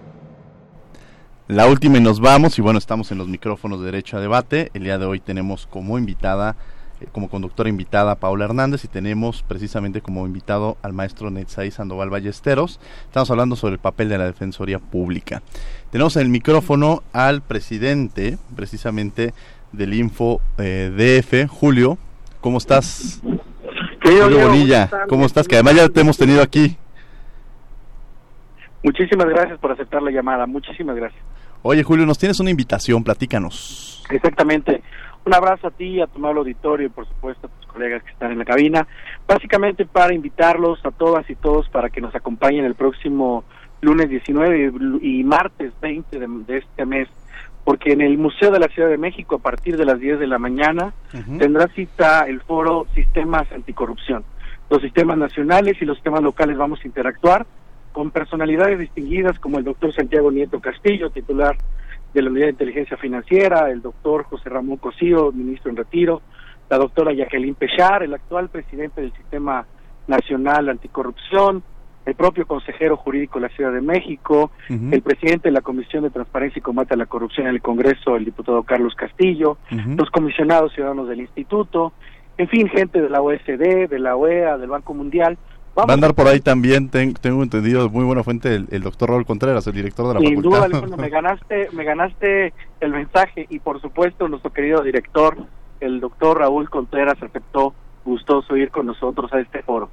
La 1.47 1.67
última 1.67 1.99
y 1.99 2.01
nos 2.01 2.19
vamos 2.19 2.57
y 2.57 2.63
bueno, 2.63 2.79
estamos 2.79 3.11
en 3.11 3.19
los 3.19 3.27
micrófonos 3.27 3.79
de 3.79 3.85
Derecho 3.85 4.17
a 4.17 4.21
Debate. 4.21 4.71
El 4.73 4.85
día 4.85 4.97
de 4.97 5.05
hoy 5.05 5.19
tenemos 5.19 5.67
como 5.67 5.99
invitada, 5.99 6.55
eh, 6.99 7.05
como 7.11 7.29
conductora 7.29 7.69
invitada 7.69 8.13
a 8.13 8.15
Paula 8.15 8.45
Hernández 8.45 8.85
y 8.85 8.87
tenemos 8.87 9.43
precisamente 9.47 10.01
como 10.01 10.25
invitado 10.25 10.77
al 10.81 10.93
maestro 10.93 11.29
Netzai 11.29 11.69
Sandoval 11.69 12.09
Ballesteros. 12.09 12.79
Estamos 13.05 13.29
hablando 13.29 13.55
sobre 13.55 13.73
el 13.73 13.79
papel 13.79 14.09
de 14.09 14.17
la 14.17 14.25
Defensoría 14.25 14.79
Pública. 14.79 15.43
Tenemos 15.91 16.15
en 16.15 16.23
el 16.23 16.29
micrófono 16.29 17.03
al 17.13 17.43
presidente 17.43 18.39
precisamente 18.55 19.35
del 19.73 19.93
Info 19.93 20.41
eh, 20.57 21.21
DF, 21.21 21.47
Julio. 21.47 21.99
¿Cómo 22.41 22.57
estás? 22.57 23.21
Julio 24.01 24.47
Bonilla, 24.47 24.89
¿cómo 25.07 25.27
estás? 25.27 25.47
Que 25.47 25.53
además 25.53 25.75
ya 25.75 25.89
te 25.89 26.01
hemos 26.01 26.17
tenido 26.17 26.41
aquí. 26.41 26.77
Muchísimas 28.83 29.27
gracias 29.27 29.59
por 29.59 29.71
aceptar 29.71 30.01
la 30.01 30.11
llamada, 30.11 30.45
muchísimas 30.45 30.95
gracias. 30.95 31.23
Oye 31.61 31.83
Julio, 31.83 32.05
nos 32.05 32.17
tienes 32.17 32.39
una 32.41 32.49
invitación, 32.49 33.03
platícanos. 33.03 34.03
Exactamente. 34.09 34.83
Un 35.25 35.33
abrazo 35.33 35.67
a 35.67 35.71
ti, 35.71 36.01
a 36.01 36.07
tu 36.07 36.17
amable 36.17 36.39
auditorio 36.39 36.87
y 36.87 36.89
por 36.89 37.07
supuesto 37.07 37.47
a 37.47 37.49
tus 37.49 37.65
colegas 37.67 38.03
que 38.03 38.11
están 38.11 38.33
en 38.33 38.39
la 38.39 38.45
cabina. 38.45 38.85
Básicamente 39.25 39.85
para 39.85 40.13
invitarlos 40.13 40.85
a 40.85 40.91
todas 40.91 41.29
y 41.29 41.35
todos 41.35 41.69
para 41.69 41.89
que 41.89 42.01
nos 42.01 42.13
acompañen 42.13 42.65
el 42.65 42.75
próximo 42.75 43.45
lunes 43.79 44.09
19 44.09 44.73
y 45.01 45.23
martes 45.23 45.71
20 45.81 46.19
de, 46.19 46.57
este 46.57 46.85
mes, 46.85 47.07
porque 47.63 47.93
en 47.93 48.01
el 48.01 48.17
Museo 48.17 48.51
de 48.51 48.59
la 48.59 48.67
Ciudad 48.67 48.89
de 48.89 48.97
México 48.97 49.35
a 49.35 49.39
partir 49.39 49.77
de 49.77 49.85
las 49.85 49.99
10 49.99 50.19
de 50.19 50.27
la 50.27 50.39
mañana 50.39 50.93
tendrá 51.37 51.67
cita 51.69 52.25
el 52.27 52.41
foro 52.41 52.87
Sistemas 52.93 53.49
Anticorrupción. 53.53 54.25
Los 54.69 54.81
sistemas 54.81 55.17
nacionales 55.17 55.77
y 55.81 55.85
los 55.85 55.97
sistemas 55.97 56.21
locales 56.21 56.57
vamos 56.57 56.79
a 56.83 56.87
interactuar 56.87 57.45
con 57.93 58.11
personalidades 58.11 58.79
distinguidas 58.79 59.39
como 59.39 59.59
el 59.59 59.63
doctor 59.63 59.93
Santiago 59.93 60.31
Nieto 60.31 60.59
Castillo, 60.59 61.11
titular 61.11 61.55
de 62.13 62.21
la 62.21 62.29
Unidad 62.29 62.47
de 62.47 62.51
Inteligencia 62.51 62.97
Financiera, 62.97 63.69
el 63.69 63.81
doctor 63.81 64.23
José 64.23 64.49
Ramón 64.49 64.77
Cosío, 64.77 65.31
ministro 65.31 65.71
en 65.71 65.77
retiro, 65.77 66.21
la 66.69 66.77
doctora 66.77 67.13
Jacqueline 67.13 67.55
Pechar, 67.55 68.03
el 68.03 68.13
actual 68.13 68.49
presidente 68.49 69.01
del 69.01 69.13
Sistema 69.13 69.65
Nacional 70.07 70.69
Anticorrupción, 70.69 71.63
el 72.05 72.15
propio 72.15 72.45
consejero 72.45 72.97
jurídico 72.97 73.39
de 73.39 73.47
la 73.47 73.55
Ciudad 73.55 73.71
de 73.71 73.81
México, 73.81 74.51
el 74.67 75.01
presidente 75.01 75.49
de 75.49 75.53
la 75.53 75.61
Comisión 75.61 76.03
de 76.03 76.09
Transparencia 76.09 76.59
y 76.59 76.63
Combate 76.63 76.95
a 76.95 76.97
la 76.97 77.05
Corrupción 77.05 77.47
en 77.47 77.53
el 77.53 77.61
Congreso, 77.61 78.15
el 78.15 78.25
diputado 78.25 78.63
Carlos 78.63 78.93
Castillo, 78.95 79.57
los 79.69 80.09
comisionados 80.09 80.73
ciudadanos 80.73 81.07
del 81.07 81.21
Instituto, 81.21 81.93
en 82.37 82.47
fin, 82.49 82.67
gente 82.67 83.01
de 83.01 83.09
la 83.09 83.21
OSD, 83.21 83.87
de 83.87 83.99
la 83.99 84.15
OEA, 84.15 84.57
del 84.57 84.69
Banco 84.69 84.93
Mundial, 84.93 85.37
Va 85.77 85.85
a 85.87 85.93
andar 85.93 86.13
por 86.13 86.27
ahí 86.27 86.39
también, 86.39 86.89
tengo 86.89 87.41
entendido, 87.41 87.89
muy 87.89 88.05
buena 88.05 88.23
fuente, 88.23 88.53
el, 88.53 88.83
doctor 88.83 89.09
Raúl 89.09 89.25
Contreras, 89.25 89.65
el 89.65 89.73
director 89.73 90.07
de 90.07 90.13
la 90.13 90.19
Sin 90.19 90.35
facultad. 90.35 90.69
Sin 90.69 90.81
duda, 90.81 90.97
me 90.97 91.09
ganaste, 91.09 91.69
me 91.73 91.83
ganaste 91.83 92.53
el 92.79 92.91
mensaje 92.91 93.47
y 93.49 93.57
por 93.57 93.81
supuesto 93.81 94.27
nuestro 94.27 94.53
querido 94.53 94.83
director, 94.83 95.35
el 95.79 95.99
doctor 95.99 96.39
Raúl 96.39 96.69
Contreras, 96.69 97.21
aceptó 97.23 97.73
gustoso 98.05 98.55
ir 98.55 98.69
con 98.69 98.85
nosotros 98.85 99.33
a 99.33 99.39
este 99.39 99.63
foro. 99.63 99.89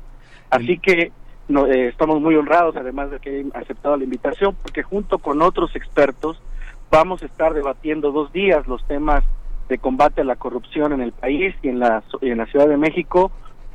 Así 0.51 0.79
que 0.79 1.13
no, 1.49 1.67
eh, 1.67 1.89
estamos 1.89 2.21
muy 2.21 2.35
honrados, 2.35 2.77
además 2.77 3.11
de 3.11 3.19
que 3.19 3.31
hayan 3.31 3.53
aceptado 3.55 3.97
la 3.97 4.05
invitación, 4.05 4.55
porque 4.61 4.83
junto 4.83 5.19
con 5.19 5.41
otros 5.41 5.75
expertos 5.75 6.43
vamos 6.91 7.23
a 7.23 7.27
estar 7.27 7.55
debatiendo 7.55 8.13
dos 8.13 8.33
días 8.33 8.67
los 8.67 8.85
temas 8.87 9.25
de 9.69 9.79
combate 9.79 10.21
a 10.21 10.25
la 10.25 10.37
corrupción 10.37 10.93
en 10.93 11.01
el 11.01 11.13
país 11.13 11.55
y 11.63 11.69
en 11.69 11.79
la, 11.79 12.03
y 12.21 12.31
en 12.31 12.39
la 12.39 12.47
Ciudad 12.47 12.69
de 12.69 12.77
México, 12.77 13.31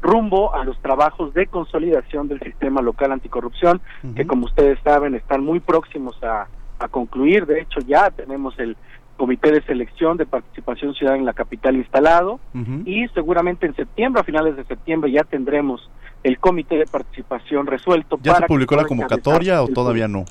rumbo 0.05 0.53
a 0.53 0.63
los 0.63 0.79
trabajos 0.81 1.33
de 1.33 1.47
consolidación 1.47 2.27
del 2.27 2.39
sistema 2.39 2.81
local 2.81 3.11
anticorrupción, 3.11 3.81
que 4.15 4.27
como 4.27 4.45
ustedes 4.45 4.79
saben 4.83 5.15
están 5.15 5.43
muy 5.43 5.59
próximos 5.59 6.15
a, 6.23 6.47
concluir. 6.91 7.47
De 7.47 7.61
hecho, 7.61 7.79
ya 7.79 8.11
tenemos 8.11 8.57
el 8.59 8.77
comité 9.17 9.51
de 9.51 9.63
selección 9.63 10.17
de 10.17 10.27
participación 10.27 10.93
ciudadana 10.93 11.21
en 11.21 11.25
la 11.25 11.33
capital 11.33 11.75
instalado 11.75 12.39
y 12.85 13.07
seguramente 13.09 13.65
en 13.65 13.75
septiembre, 13.75 14.21
a 14.21 14.23
finales 14.23 14.55
de 14.55 14.63
septiembre, 14.65 15.11
ya 15.11 15.23
tendremos 15.23 15.89
el 16.23 16.37
comité 16.37 16.77
de 16.77 16.85
participación 16.85 17.65
resuelto. 17.65 18.19
¿Ya 18.21 18.35
se 18.35 18.45
publicó 18.45 18.75
la 18.75 18.85
convocatoria 18.85 19.63
o 19.63 19.67
todavía 19.67 20.07
no? 20.07 20.25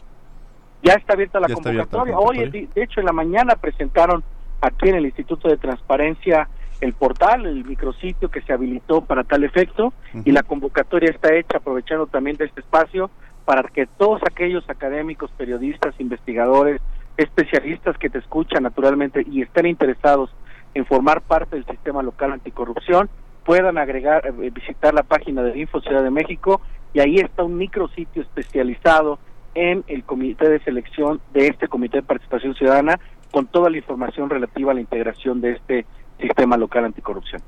Ya 0.83 0.95
está 0.95 1.15
abierta 1.15 1.41
la, 1.41 1.49
convocatoria. 1.49 2.19
Hoy, 2.19 2.51
de 2.51 2.83
hecho, 2.83 3.01
en 3.01 3.07
la 3.07 3.13
mañana 3.13 3.57
presentaron 3.57 4.23
aquí 4.61 4.89
en 4.91 4.97
el 4.97 5.07
Instituto 5.07 5.49
de 5.49 5.57
Transparencia 5.57 6.49
el 6.85 6.93
portal, 6.93 7.47
el 7.47 7.65
micrositio 7.65 8.31
que 8.31 8.43
se 8.43 8.53
habilitó 8.53 9.01
para 9.01 9.25
tal 9.25 9.43
efecto 9.43 9.95
y 10.25 10.33
la 10.33 10.43
convocatoria 10.43 11.11
está 11.11 11.35
hecha 11.35 11.57
aprovechando 11.57 12.07
también 12.07 12.37
de 12.37 12.45
este 12.45 12.61
espacio 12.61 13.11
para 13.47 13.63
que 13.63 13.87
todos 13.87 14.21
aquellos 14.23 14.69
académicos, 14.69 15.31
periodistas, 15.37 15.95
investigadores, 15.99 16.83
especialistas 17.17 17.97
que 17.97 18.11
te 18.11 18.19
escuchan 18.19 18.65
naturalmente 18.65 19.25
y 19.31 19.41
estén 19.41 19.67
interesados 19.67 20.31
en 20.75 20.85
formar 20.85 21.23
parte 21.23 21.57
del 21.57 21.65
sistema 21.65 22.03
local 22.03 22.33
anticorrupción 22.33 23.09
puedan 23.45 23.79
agregar, 23.79 24.27
eh, 24.27 24.51
visitar 24.51 24.93
la 24.93 25.05
página 25.05 25.43
de 25.43 25.59
Info 25.59 25.81
Ciudad 25.81 26.03
de 26.03 26.11
México 26.11 26.61
y 26.93 27.01
ahí 27.01 27.17
está 27.17 27.45
un 27.45 27.57
micrositio 27.57 28.23
especializado 28.23 29.19
en 29.55 29.85
el 29.87 30.05
comité 30.05 30.51
de 30.51 30.61
selección 30.61 31.21
de 31.33 31.47
este 31.47 31.69
comité 31.69 31.99
de 31.99 32.03
participación 32.03 32.55
ciudadana 32.55 32.99
con 33.31 33.47
toda 33.47 33.71
la 33.71 33.79
información 33.79 34.29
relativa 34.29 34.73
a 34.73 34.75
la 34.75 34.81
integración 34.81 35.41
de 35.41 35.53
este 35.53 35.87
sistema 36.19 36.57
local 36.57 36.85
anticorrupción. 36.85 37.43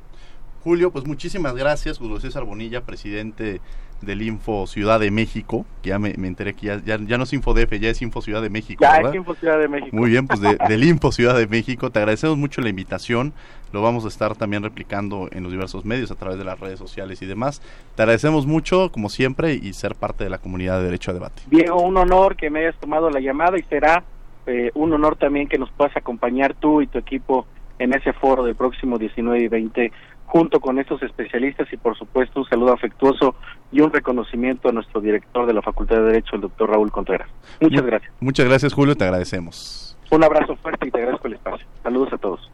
Julio, 0.63 0.91
pues 0.91 1.07
muchísimas 1.07 1.55
gracias, 1.55 1.99
Julio 1.99 2.19
César 2.19 2.45
Bonilla, 2.45 2.81
presidente 2.81 3.61
del 4.03 4.23
Info 4.23 4.67
Ciudad 4.67 5.01
de 5.01 5.11
México, 5.11 5.65
que 5.83 5.91
ya 5.91 5.99
me, 5.99 6.11
enteré 6.11 6.55
que 6.55 6.67
ya, 6.67 6.81
ya, 6.85 7.19
no 7.19 7.25
es 7.25 7.33
InfoDF, 7.33 7.73
ya 7.79 7.89
es 7.89 8.03
Info 8.03 8.21
Ciudad 8.21 8.43
de 8.43 8.51
México. 8.51 8.83
Ya 8.83 8.97
es 8.99 9.15
Info 9.15 9.35
Ciudad 9.35 9.59
de 9.59 9.69
México. 9.69 9.97
Muy 9.97 10.11
bien, 10.11 10.27
pues 10.27 10.41
del 10.69 10.85
Info 10.85 11.13
Ciudad 11.13 11.37
de 11.37 11.47
México, 11.47 11.91
te 11.91 12.01
agradecemos 12.01 12.37
mucho 12.37 12.61
la 12.61 12.69
invitación, 12.69 13.33
lo 13.73 13.83
vamos 13.83 14.05
a 14.05 14.09
estar 14.09 14.37
también 14.37 14.63
replicando 14.63 15.29
en 15.33 15.43
los 15.43 15.53
diversos 15.53 15.85
medios 15.85 16.11
a 16.11 16.15
través 16.15 16.39
de 16.39 16.45
las 16.45 16.59
redes 16.59 16.79
sociales 16.79 17.23
y 17.23 17.27
demás. 17.27 17.63
Te 17.95 18.03
agradecemos 18.03 18.47
mucho, 18.47 18.91
como 18.91 19.09
siempre, 19.09 19.55
y 19.55 19.73
ser 19.73 19.95
parte 19.95 20.25
de 20.25 20.31
la 20.31 20.39
comunidad 20.39 20.79
de 20.79 20.85
Derecho 20.87 21.13
a 21.13 21.15
Debate. 21.15 21.43
Diego, 21.47 21.81
un 21.81 21.97
honor 21.97 22.37
que 22.37 22.51
me 22.51 22.61
hayas 22.61 22.77
tomado 22.81 23.11
la 23.11 23.21
llamada 23.21 23.59
y 23.59 23.63
será 23.63 24.05
eh, 24.47 24.71
un 24.75 24.93
honor 24.93 25.17
también 25.17 25.49
que 25.49 25.59
nos 25.59 25.71
puedas 25.71 25.97
acompañar 25.97 26.55
tú 26.55 26.83
y 26.83 26.87
tu 26.87 26.99
equipo 26.99 27.47
en 27.79 27.93
ese 27.93 28.13
foro 28.13 28.45
del 28.45 28.55
próximo 28.55 28.99
19 28.99 29.41
y 29.41 29.49
20 29.49 29.93
junto 30.27 30.61
con 30.61 30.79
estos 30.79 31.03
especialistas 31.03 31.73
y 31.73 31.77
por 31.77 31.97
supuesto 31.97 32.41
un 32.41 32.47
saludo 32.47 32.73
afectuoso 32.73 33.37
y 33.71 33.81
un 33.81 33.93
reconocimiento 33.93 34.69
a 34.69 34.73
nuestro 34.73 35.01
director 35.01 35.47
de 35.47 35.55
la 35.55 35.63
Facultad 35.63 35.97
de 35.97 36.03
Derecho, 36.03 36.35
el 36.35 36.43
doctor 36.43 36.71
Raúl 36.71 36.91
Contreras. 36.91 37.29
Muchas 37.61 37.87
gracias. 37.87 38.13
Muchas 38.21 38.47
gracias 38.47 38.73
Julio, 38.73 38.97
te 38.97 39.05
agradecemos. 39.05 39.97
Un 40.11 40.25
abrazo 40.25 40.57
fuerte 40.57 40.89
y 40.89 40.91
te 40.91 40.99
agradezco 40.99 41.27
el 41.29 41.35
espacio. 41.35 41.67
Saludos 41.83 42.13
a 42.13 42.19
todos. 42.19 42.51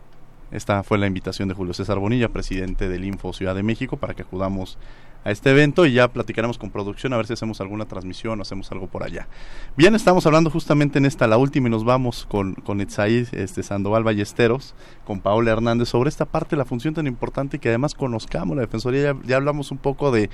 Esta 0.51 0.83
fue 0.83 0.99
la 0.99 1.07
invitación 1.07 1.49
de 1.49 1.55
Julio 1.55 1.73
César 1.73 1.99
Bonilla, 1.99 2.29
presidente 2.29 2.89
del 2.89 3.05
Info 3.05 3.33
Ciudad 3.33 3.55
de 3.55 3.63
México, 3.63 3.97
para 3.97 4.13
que 4.13 4.23
acudamos 4.23 4.79
a 5.25 5.31
este 5.31 5.51
evento 5.51 5.87
y 5.87 5.93
ya 5.93 6.09
platicaremos 6.09 6.59
con 6.59 6.71
producción 6.71 7.13
a 7.13 7.17
ver 7.17 7.27
si 7.27 7.33
hacemos 7.33 7.61
alguna 7.61 7.87
transmisión 7.87 8.39
o 8.39 8.43
hacemos 8.43 8.71
algo 8.73 8.87
por 8.87 9.03
allá. 9.03 9.29
Bien, 9.77 9.95
estamos 9.95 10.27
hablando 10.27 10.51
justamente 10.51 10.99
en 10.99 11.07
esta, 11.07 11.27
la 11.27 11.37
última, 11.37 11.69
y 11.69 11.71
nos 11.71 11.85
vamos 11.85 12.27
con, 12.29 12.55
con 12.55 12.81
este, 12.81 13.63
Sandoval 13.63 14.05
Ballesteros, 14.05 14.75
con 15.05 15.21
Paola 15.21 15.53
Hernández, 15.53 15.89
sobre 15.89 16.09
esta 16.09 16.25
parte 16.25 16.57
la 16.57 16.65
función 16.65 16.95
tan 16.95 17.07
importante 17.07 17.59
que 17.59 17.69
además 17.69 17.95
conozcamos 17.95 18.57
la 18.57 18.63
Defensoría. 18.63 19.03
Ya, 19.03 19.17
ya 19.25 19.37
hablamos 19.37 19.71
un 19.71 19.79
poco 19.79 20.11
de 20.11 20.31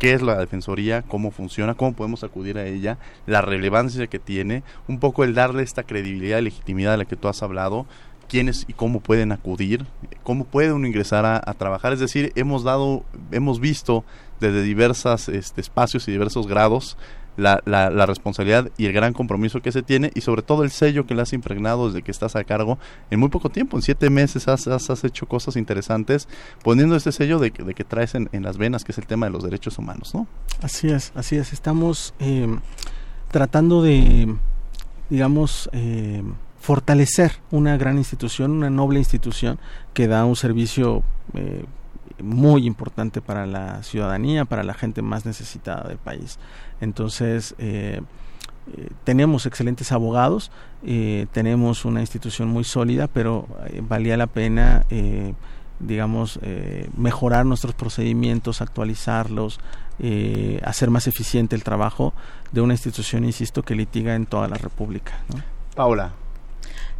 qué 0.00 0.14
es 0.14 0.22
la 0.22 0.38
Defensoría, 0.38 1.02
cómo 1.02 1.30
funciona, 1.30 1.74
cómo 1.74 1.92
podemos 1.92 2.24
acudir 2.24 2.58
a 2.58 2.66
ella, 2.66 2.98
la 3.26 3.42
relevancia 3.42 4.06
que 4.06 4.18
tiene, 4.18 4.62
un 4.88 4.98
poco 4.98 5.24
el 5.24 5.34
darle 5.34 5.62
esta 5.62 5.82
credibilidad 5.82 6.38
y 6.38 6.42
legitimidad 6.42 6.92
de 6.92 6.96
la 6.96 7.04
que 7.04 7.16
tú 7.16 7.28
has 7.28 7.42
hablado, 7.42 7.86
quiénes 8.30 8.64
y 8.68 8.72
cómo 8.72 9.00
pueden 9.00 9.32
acudir, 9.32 9.86
cómo 10.22 10.44
puede 10.44 10.72
uno 10.72 10.86
ingresar 10.86 11.26
a, 11.26 11.52
trabajar. 11.54 11.92
Es 11.92 11.98
decir, 11.98 12.32
hemos 12.36 12.62
dado, 12.62 13.04
hemos 13.32 13.60
visto 13.60 14.04
desde 14.38 14.62
diversos 14.62 15.28
este, 15.28 15.60
espacios 15.60 16.06
y 16.08 16.12
diversos 16.12 16.46
grados 16.46 16.96
la, 17.36 17.60
la, 17.64 18.06
responsabilidad 18.06 18.70
y 18.76 18.86
el 18.86 18.92
gran 18.92 19.12
compromiso 19.12 19.62
que 19.62 19.72
se 19.72 19.82
tiene 19.82 20.10
y 20.14 20.20
sobre 20.20 20.42
todo 20.42 20.62
el 20.62 20.70
sello 20.70 21.06
que 21.06 21.14
le 21.14 21.22
has 21.22 21.32
impregnado 21.32 21.86
desde 21.86 22.02
que 22.02 22.10
estás 22.10 22.36
a 22.36 22.44
cargo 22.44 22.78
en 23.10 23.18
muy 23.18 23.30
poco 23.30 23.48
tiempo, 23.48 23.76
en 23.76 23.82
siete 23.82 24.10
meses 24.10 24.46
has, 24.46 25.04
hecho 25.04 25.26
cosas 25.26 25.56
interesantes 25.56 26.28
poniendo 26.62 26.96
este 26.96 27.12
sello 27.12 27.38
de, 27.38 27.50
de 27.50 27.74
que 27.74 27.84
traes 27.84 28.14
en, 28.14 28.28
las 28.32 28.58
venas, 28.58 28.84
que 28.84 28.92
es 28.92 28.98
el 28.98 29.06
tema 29.06 29.26
de 29.26 29.32
los 29.32 29.42
derechos 29.42 29.78
humanos, 29.78 30.14
¿no? 30.14 30.26
Así 30.60 30.88
es, 30.88 31.12
así 31.14 31.36
es, 31.36 31.52
estamos 31.52 32.14
eh, 32.18 32.46
tratando 33.30 33.82
de, 33.82 34.34
digamos, 35.08 35.70
eh, 35.72 36.22
fortalecer 36.60 37.32
una 37.50 37.76
gran 37.76 37.96
institución, 37.96 38.50
una 38.52 38.70
noble 38.70 38.98
institución 38.98 39.58
que 39.94 40.06
da 40.06 40.24
un 40.24 40.36
servicio 40.36 41.02
eh, 41.34 41.64
muy 42.22 42.66
importante 42.66 43.22
para 43.22 43.46
la 43.46 43.82
ciudadanía, 43.82 44.44
para 44.44 44.62
la 44.62 44.74
gente 44.74 45.00
más 45.00 45.24
necesitada 45.24 45.88
del 45.88 45.96
país. 45.96 46.38
Entonces, 46.82 47.54
eh, 47.58 48.02
eh, 48.76 48.88
tenemos 49.04 49.46
excelentes 49.46 49.90
abogados, 49.90 50.52
tenemos 51.32 51.84
una 51.84 52.00
institución 52.00 52.48
muy 52.48 52.64
sólida, 52.64 53.06
pero 53.06 53.46
valía 53.82 54.16
la 54.16 54.26
pena, 54.26 54.86
digamos, 55.78 56.38
mejorar 56.96 57.44
nuestros 57.44 57.74
procedimientos, 57.74 58.62
actualizarlos, 58.62 59.60
hacer 60.62 60.88
más 60.88 61.06
eficiente 61.06 61.54
el 61.54 61.64
trabajo 61.64 62.14
de 62.52 62.62
una 62.62 62.72
institución, 62.72 63.26
insisto, 63.26 63.62
que 63.62 63.74
litiga 63.74 64.14
en 64.14 64.24
toda 64.24 64.48
la 64.48 64.56
República. 64.56 65.12
Paula. 65.74 66.12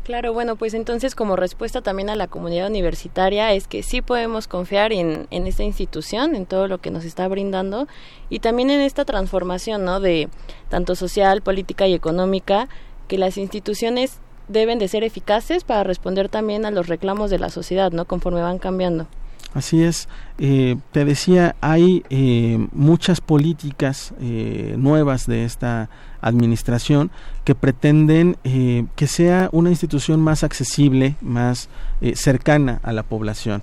Claro, 0.04 0.32
bueno, 0.32 0.56
pues 0.56 0.74
entonces 0.74 1.14
como 1.14 1.36
respuesta 1.36 1.82
también 1.82 2.08
a 2.08 2.16
la 2.16 2.26
comunidad 2.26 2.68
universitaria 2.68 3.52
es 3.52 3.68
que 3.68 3.82
sí 3.82 4.00
podemos 4.00 4.48
confiar 4.48 4.92
en, 4.92 5.28
en 5.30 5.46
esta 5.46 5.62
institución, 5.62 6.34
en 6.34 6.46
todo 6.46 6.68
lo 6.68 6.78
que 6.78 6.90
nos 6.90 7.04
está 7.04 7.28
brindando 7.28 7.86
y 8.30 8.38
también 8.38 8.70
en 8.70 8.80
esta 8.80 9.04
transformación, 9.04 9.84
¿no? 9.84 10.00
De 10.00 10.28
tanto 10.68 10.94
social, 10.96 11.42
política 11.42 11.86
y 11.86 11.94
económica, 11.94 12.68
que 13.08 13.18
las 13.18 13.36
instituciones 13.36 14.18
deben 14.48 14.78
de 14.78 14.88
ser 14.88 15.04
eficaces 15.04 15.64
para 15.64 15.84
responder 15.84 16.28
también 16.28 16.64
a 16.64 16.70
los 16.70 16.88
reclamos 16.88 17.30
de 17.30 17.38
la 17.38 17.50
sociedad, 17.50 17.92
¿no? 17.92 18.04
Conforme 18.06 18.40
van 18.40 18.58
cambiando. 18.58 19.06
Así 19.52 19.82
es. 19.82 20.08
Eh, 20.38 20.76
te 20.92 21.04
decía, 21.04 21.56
hay 21.60 22.04
eh, 22.08 22.68
muchas 22.72 23.20
políticas 23.20 24.14
eh, 24.20 24.76
nuevas 24.78 25.26
de 25.26 25.44
esta 25.44 25.88
administración 26.20 27.10
que 27.44 27.54
pretenden 27.54 28.36
que 28.42 29.06
sea 29.06 29.48
una 29.52 29.70
institución 29.70 30.20
más 30.20 30.44
accesible, 30.44 31.16
más 31.22 31.70
cercana 32.12 32.78
a 32.82 32.92
la 32.92 33.02
población. 33.02 33.62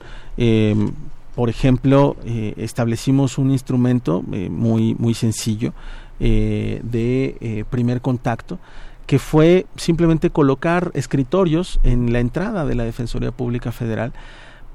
por 1.35 1.49
ejemplo, 1.49 2.17
establecimos 2.25 3.37
un 3.37 3.51
instrumento 3.51 4.23
muy, 4.23 4.95
muy 4.95 5.13
sencillo 5.13 5.73
de 6.19 7.63
primer 7.69 8.01
contacto 8.01 8.57
que 9.05 9.19
fue 9.19 9.67
simplemente 9.75 10.31
colocar 10.31 10.89
escritorios 10.95 11.79
en 11.83 12.11
la 12.11 12.19
entrada 12.19 12.65
de 12.65 12.73
la 12.73 12.85
Defensoría 12.85 13.31
Pública 13.31 13.71
Federal 13.71 14.13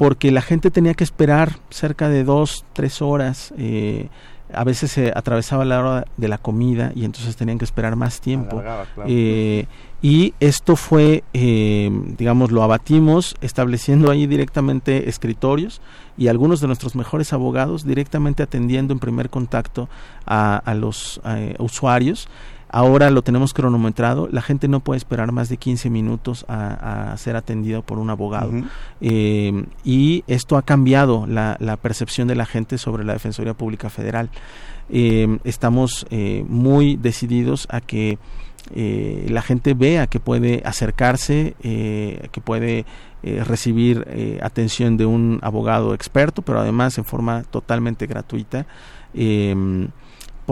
porque 0.03 0.33
la 0.33 0.43
gente 0.43 0.73
tenía 0.73 0.95
que 0.95 1.05
esperar 1.05 1.61
cerca 1.71 2.09
de 2.09 2.25
dos, 2.25 2.65
tres 2.73 3.01
horas. 3.01 3.55
Eh, 3.57 4.09
a 4.53 4.65
veces 4.65 4.91
se 4.91 5.13
atravesaba 5.15 5.65
la 5.65 5.79
hora 5.79 6.07
de 6.17 6.27
la 6.27 6.39
comida 6.39 6.91
y 6.97 7.05
entonces 7.05 7.37
tenían 7.37 7.57
que 7.57 7.65
esperar 7.65 7.95
más 7.95 8.21
tiempo. 8.21 8.61
Eh, 9.07 9.67
y 10.03 10.35
esto 10.41 10.75
fue, 10.75 11.23
eh, 11.35 11.89
digamos, 12.19 12.51
lo 12.51 12.65
abatimos 12.65 13.37
estableciendo 13.43 14.11
ahí 14.11 14.27
directamente 14.27 15.09
escritorios 15.09 15.81
y 16.19 16.27
algunos 16.27 16.61
de 16.61 16.67
nuestros 16.67 16.97
mejores 16.97 17.33
abogados 17.33 17.87
directamente 17.87 18.43
atendiendo 18.43 18.93
en 18.93 18.99
primer 18.99 19.31
contacto 19.31 19.89
a, 20.27 20.57
a 20.57 20.75
los 20.75 21.21
usuarios 21.61 22.27
Ahora 22.75 23.11
lo 23.11 23.21
tenemos 23.21 23.53
cronometrado, 23.53 24.31
la 24.33 24.41
gente 24.41 24.67
no 24.67 24.81
puede 24.81 24.97
esperar 24.97 25.31
más 25.31 25.51
de 25.51 25.59
15 25.59 25.91
minutos 25.91 26.47
a, 26.49 27.15
ser 27.19 27.37
atendido 27.37 27.83
por 27.83 27.99
un 27.99 28.09
abogado. 28.09 28.51
Eh, 29.03 29.67
y 29.85 30.25
esto 30.27 30.57
ha 30.57 30.63
cambiado 30.63 31.27
la, 31.27 31.79
percepción 31.83 32.29
de 32.29 32.35
la 32.35 32.47
gente 32.47 32.79
sobre 32.79 33.05
la 33.05 33.13
Defensoría 33.13 33.53
Pública 33.53 33.91
Federal. 33.91 34.31
Eh, 34.89 35.39
estamos 35.45 36.07
eh, 36.09 36.47
muy 36.49 36.97
decididos 36.97 37.67
a 37.71 37.83
que 37.83 38.19
la 38.75 39.43
gente 39.43 39.75
vea 39.75 40.07
que 40.07 40.19
puede 40.19 40.63
acercarse, 40.65 41.55
que 41.61 42.41
puede 42.43 42.87
recibir 43.23 44.39
atención 44.41 44.97
de 44.97 45.05
un 45.05 45.41
abogado 45.43 45.93
experto, 45.93 46.41
pero 46.41 46.61
además 46.61 46.97
en 46.97 47.05
forma 47.05 47.43
totalmente 47.43 48.07
gratuita 48.07 48.67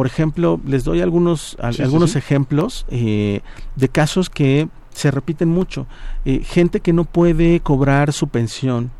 por 0.00 0.06
ejemplo, 0.06 0.58
les 0.64 0.84
doy 0.84 1.02
algunos, 1.02 1.58
algunos 1.60 2.16
ejemplos 2.16 2.86
eh, 2.88 3.42
de 3.76 3.88
casos 3.90 4.30
que 4.30 4.66
se 4.94 5.10
repiten 5.10 5.50
mucho. 5.50 5.86
Eh, 6.24 6.40
gente 6.42 6.80
que 6.80 6.94
no 6.94 7.04
puede 7.04 7.60
cobrar 7.60 8.14
su 8.14 8.28
pensión, 8.28 8.92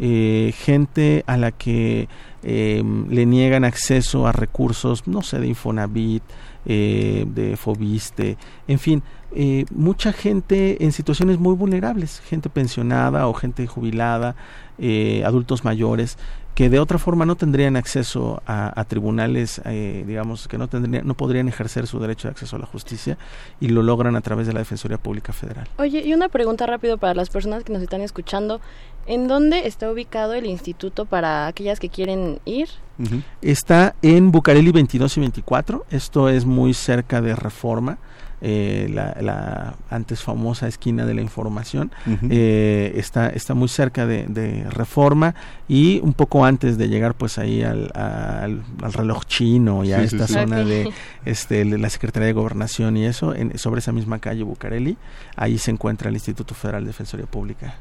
eh, 0.00 0.52
gente 0.58 1.22
a 1.28 1.36
la 1.36 1.52
que 1.52 2.08
le 2.42 3.26
niegan 3.26 3.64
acceso 3.64 4.26
a 4.26 4.32
recursos, 4.32 5.06
no 5.06 5.22
sé, 5.22 5.38
de 5.38 5.46
Infonavit, 5.46 6.24
de 6.64 7.54
Fobiste, 7.56 8.36
en 8.66 8.80
fin, 8.80 9.04
mucha 9.72 10.12
gente 10.12 10.84
en 10.84 10.90
situaciones 10.90 11.38
muy 11.38 11.54
vulnerables, 11.54 12.20
gente 12.20 12.48
pensionada 12.48 13.28
o 13.28 13.34
gente 13.34 13.68
jubilada, 13.68 14.34
adultos 15.24 15.64
mayores, 15.64 16.18
que 16.58 16.68
de 16.68 16.80
otra 16.80 16.98
forma 16.98 17.24
no 17.24 17.36
tendrían 17.36 17.76
acceso 17.76 18.42
a, 18.44 18.84
tribunales, 18.88 19.62
eh, 19.64 20.02
digamos, 20.04 20.48
que 20.48 20.58
no, 20.58 20.66
tendrían, 20.66 21.06
no 21.06 21.14
podrían 21.14 21.46
ejercer 21.46 21.86
su 21.86 22.00
derecho 22.00 22.26
de 22.26 22.32
acceso 22.32 22.56
a 22.56 22.58
la 22.58 22.66
justicia 22.66 23.16
y 23.60 23.68
lo 23.68 23.80
logran 23.84 24.16
a 24.16 24.20
través 24.22 24.48
de 24.48 24.52
la 24.52 24.58
Defensoría 24.58 24.98
Pública 24.98 25.32
Federal. 25.32 25.68
Oye, 25.78 26.02
y 26.04 26.12
una 26.14 26.28
pregunta 26.28 26.66
rápido 26.66 26.98
para 26.98 27.14
las 27.14 27.30
personas 27.30 27.62
que 27.62 27.72
nos 27.72 27.80
están 27.80 28.00
escuchando. 28.00 28.60
¿En 29.06 29.28
dónde 29.28 29.68
está 29.68 29.88
ubicado 29.88 30.34
el 30.34 30.46
instituto 30.46 31.04
para 31.04 31.46
aquellas 31.46 31.78
que 31.78 31.90
quieren 31.90 32.40
ir? 32.44 32.68
Está 33.40 33.94
en 34.02 34.32
Bucareli 34.32 34.72
22 34.72 35.16
y 35.16 35.20
24. 35.20 35.86
Esto 35.92 36.28
es 36.28 36.44
muy 36.44 36.74
cerca 36.74 37.20
de 37.20 37.36
Reforma 37.36 37.98
eh, 38.40 38.88
la, 38.90 39.74
antes 39.90 40.22
famosa 40.22 40.68
esquina 40.68 41.06
de 41.06 41.14
la 41.14 41.22
información, 41.22 41.90
eh, 42.30 42.92
está, 42.96 43.28
está 43.28 43.54
muy 43.54 43.68
cerca 43.68 44.06
de, 44.06 44.66
Reforma 44.70 45.34
y 45.68 46.00
un 46.00 46.12
poco 46.12 46.44
antes 46.44 46.78
de 46.78 46.88
llegar 46.88 47.14
pues 47.14 47.38
ahí 47.38 47.62
al, 47.62 47.90
al, 47.94 48.62
reloj 48.92 49.24
chino 49.26 49.84
y 49.84 49.92
a 49.92 50.02
esta 50.02 50.26
zona 50.26 50.64
de 50.64 50.90
este, 51.24 51.64
la 51.64 51.90
Secretaría 51.90 52.28
de 52.28 52.32
Gobernación 52.32 52.96
y 52.96 53.04
eso, 53.04 53.34
en, 53.34 53.58
sobre 53.58 53.80
esa 53.80 53.92
misma 53.92 54.18
calle 54.18 54.42
Bucareli, 54.42 54.96
ahí 55.36 55.58
se 55.58 55.70
encuentra 55.70 56.08
el 56.08 56.14
Instituto 56.14 56.54
Federal 56.54 56.82
de 56.82 56.88
Defensoría 56.88 57.26
Pública. 57.26 57.74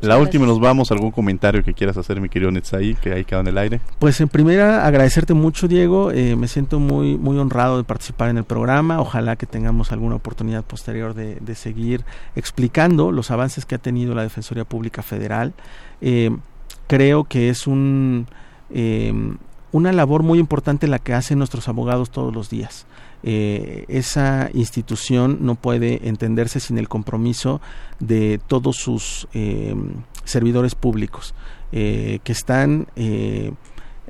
la 0.00 0.18
última 0.18 0.46
nos 0.46 0.60
vamos, 0.60 0.90
algún 0.90 1.10
comentario 1.10 1.62
que 1.62 1.74
quieras 1.74 1.96
hacer 1.96 2.20
mi 2.20 2.28
querido 2.28 2.50
Netzaí, 2.50 2.94
que 2.94 3.12
ahí 3.12 3.24
queda 3.24 3.40
en 3.40 3.48
el 3.48 3.58
aire. 3.58 3.80
Pues 3.98 4.20
en 4.20 4.28
primera 4.28 4.86
agradecerte 4.86 5.34
mucho 5.34 5.68
Diego, 5.68 6.10
eh, 6.12 6.36
me 6.36 6.48
siento 6.48 6.78
muy, 6.78 7.16
muy 7.16 7.38
honrado 7.38 7.78
de 7.78 7.84
participar 7.84 8.30
en 8.30 8.38
el 8.38 8.44
programa, 8.44 9.00
ojalá 9.00 9.36
que 9.36 9.46
tengamos 9.46 9.85
alguna 9.92 10.16
oportunidad 10.16 10.64
posterior 10.64 11.14
de, 11.14 11.54
seguir 11.54 12.04
explicando 12.34 13.12
los 13.12 13.30
avances 13.30 13.64
que 13.64 13.74
ha 13.74 13.78
tenido 13.78 14.14
la 14.14 14.22
Defensoría 14.22 14.64
Pública 14.64 15.02
Federal. 15.02 15.54
Eh, 16.00 16.36
creo 16.86 17.24
que 17.24 17.48
es 17.48 17.64
eh, 18.70 19.12
una 19.72 19.92
labor 19.92 20.22
muy 20.22 20.38
importante 20.38 20.86
la 20.86 20.98
que 20.98 21.14
hacen 21.14 21.38
nuestros 21.38 21.68
abogados 21.68 22.10
todos 22.10 22.34
los 22.34 22.50
días. 22.50 22.86
Eh, 23.22 23.84
esa 23.88 24.50
institución 24.52 25.38
no 25.40 25.54
puede 25.54 26.08
entenderse 26.08 26.60
sin 26.60 26.78
el 26.78 26.88
compromiso 26.88 27.60
de 27.98 28.40
todos 28.46 28.76
sus 28.76 29.26
servidores 30.24 30.74
públicos 30.74 31.34
que 31.70 32.20
están 32.24 32.86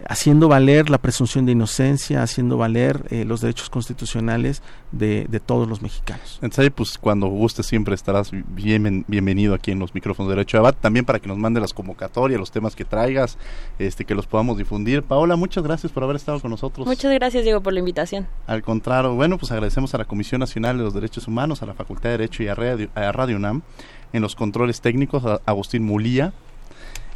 haciendo 0.09 0.49
valer 0.49 0.91
la 0.91 0.99
presunción 0.99 1.47
de 1.47 1.53
inocencia, 1.53 2.23
haciendo 2.23 2.57
valer 2.57 3.05
eh, 3.11 3.25
los 3.25 3.41
derechos 3.41 3.71
constitucionales 3.71 4.63
de, 4.93 5.27
todos 5.45 5.69
los 5.69 5.83
mexicanos. 5.83 6.39
Entonces, 6.43 6.73
pues 6.75 6.99
cuando 6.99 7.27
guste 7.29 7.63
siempre 7.63 7.95
estarás 7.95 8.31
bien, 8.33 9.05
bienvenido 9.07 9.55
aquí 9.55 9.71
en 9.71 9.79
los 9.79 9.95
micrófonos 9.95 10.29
de 10.29 10.37
Derecho 10.37 10.57
de 10.57 10.61
Abad, 10.61 10.75
también 10.75 11.05
para 11.05 11.19
que 11.19 11.29
nos 11.29 11.39
mande 11.39 11.61
las 11.61 11.73
convocatorias, 11.73 12.41
los 12.41 12.51
temas 12.51 12.75
que 12.75 12.85
traigas, 12.85 13.39
este 13.79 14.05
que 14.05 14.15
los 14.15 14.27
podamos 14.27 14.59
difundir. 14.59 15.03
Paola, 15.03 15.37
muchas 15.37 15.63
gracias 15.65 15.93
por 15.93 16.03
haber 16.03 16.17
estado 16.17 16.41
con 16.41 16.51
nosotros. 16.51 16.87
Muchas 16.87 17.13
gracias, 17.13 17.45
Diego, 17.45 17.61
por 17.61 17.73
la 17.73 17.81
invitación. 17.81 18.27
Al 18.47 18.63
contrario, 18.63 19.15
bueno, 19.15 19.39
pues 19.39 19.53
agradecemos 19.53 19.95
a 19.95 19.99
la 19.99 20.05
Comisión 20.05 20.41
Nacional 20.41 20.79
de 20.79 20.85
los 20.85 20.95
Derechos 20.95 21.29
Humanos, 21.29 21.63
a 21.63 21.67
la 21.67 21.75
Facultad 21.75 22.11
de 22.11 22.19
Derecho 22.19 22.43
y 22.43 22.49
a 22.49 22.55
Radio, 22.55 22.89
a 22.95 23.13
Radio 23.13 23.37
UNAM, 23.37 23.63
en 24.13 24.23
los 24.23 24.35
controles 24.35 24.81
técnicos, 24.81 25.25
a 25.25 25.41
Agustín 25.47 25.83
Mulía, 25.83 26.33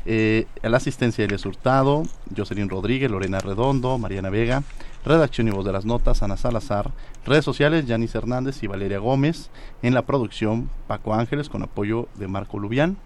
eh, 0.06 0.46
la 0.62 0.76
asistencia 0.76 1.22
de 1.22 1.26
Elias 1.26 1.46
Hurtado, 1.46 2.04
Jocelyn 2.36 2.68
Rodríguez, 2.68 3.10
Lorena 3.10 3.40
Redondo, 3.40 3.98
Mariana 3.98 4.30
Vega, 4.30 4.62
redacción 5.04 5.48
y 5.48 5.50
voz 5.50 5.64
de 5.64 5.72
las 5.72 5.84
notas, 5.84 6.22
Ana 6.22 6.36
Salazar, 6.36 6.90
redes 7.24 7.44
sociales, 7.44 7.86
Yanis 7.86 8.14
Hernández 8.14 8.62
y 8.62 8.66
Valeria 8.66 8.98
Gómez, 8.98 9.50
en 9.82 9.94
la 9.94 10.02
producción, 10.02 10.70
Paco 10.86 11.14
Ángeles, 11.14 11.48
con 11.48 11.62
apoyo 11.62 12.08
de 12.16 12.28
Marco 12.28 12.58
Lubián. 12.58 12.96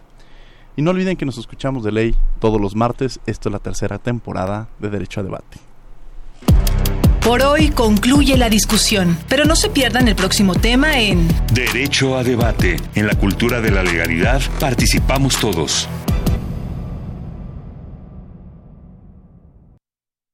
Y 0.77 0.83
no 0.83 0.91
olviden 0.91 1.17
que 1.17 1.25
nos 1.25 1.39
escuchamos 1.39 1.85
de 1.85 1.93
ley 1.93 2.15
todos 2.41 2.61
los 2.61 2.75
martes, 2.75 3.21
esto 3.27 3.49
es 3.49 3.53
la 3.53 3.61
tercera 3.61 3.99
temporada 3.99 4.69
de 4.81 4.91
Derecho 4.91 5.21
a 5.21 5.23
Debate. 5.23 5.59
Por 7.25 7.43
hoy 7.43 7.71
concluye 7.71 8.37
la 8.37 8.51
discusión, 8.51 9.17
pero 9.29 9.47
no 9.47 9.57
se 9.57 9.71
pierdan 9.71 10.09
el 10.09 10.15
próximo 10.15 10.55
tema 10.55 10.99
en 10.99 11.27
Derecho 11.55 12.19
a 12.19 12.23
Debate. 12.23 12.77
En 12.95 13.07
la 13.07 13.15
cultura 13.15 13.63
de 13.63 13.71
la 13.71 13.83
legalidad 13.83 14.43
participamos 14.61 15.39
todos. 15.39 15.89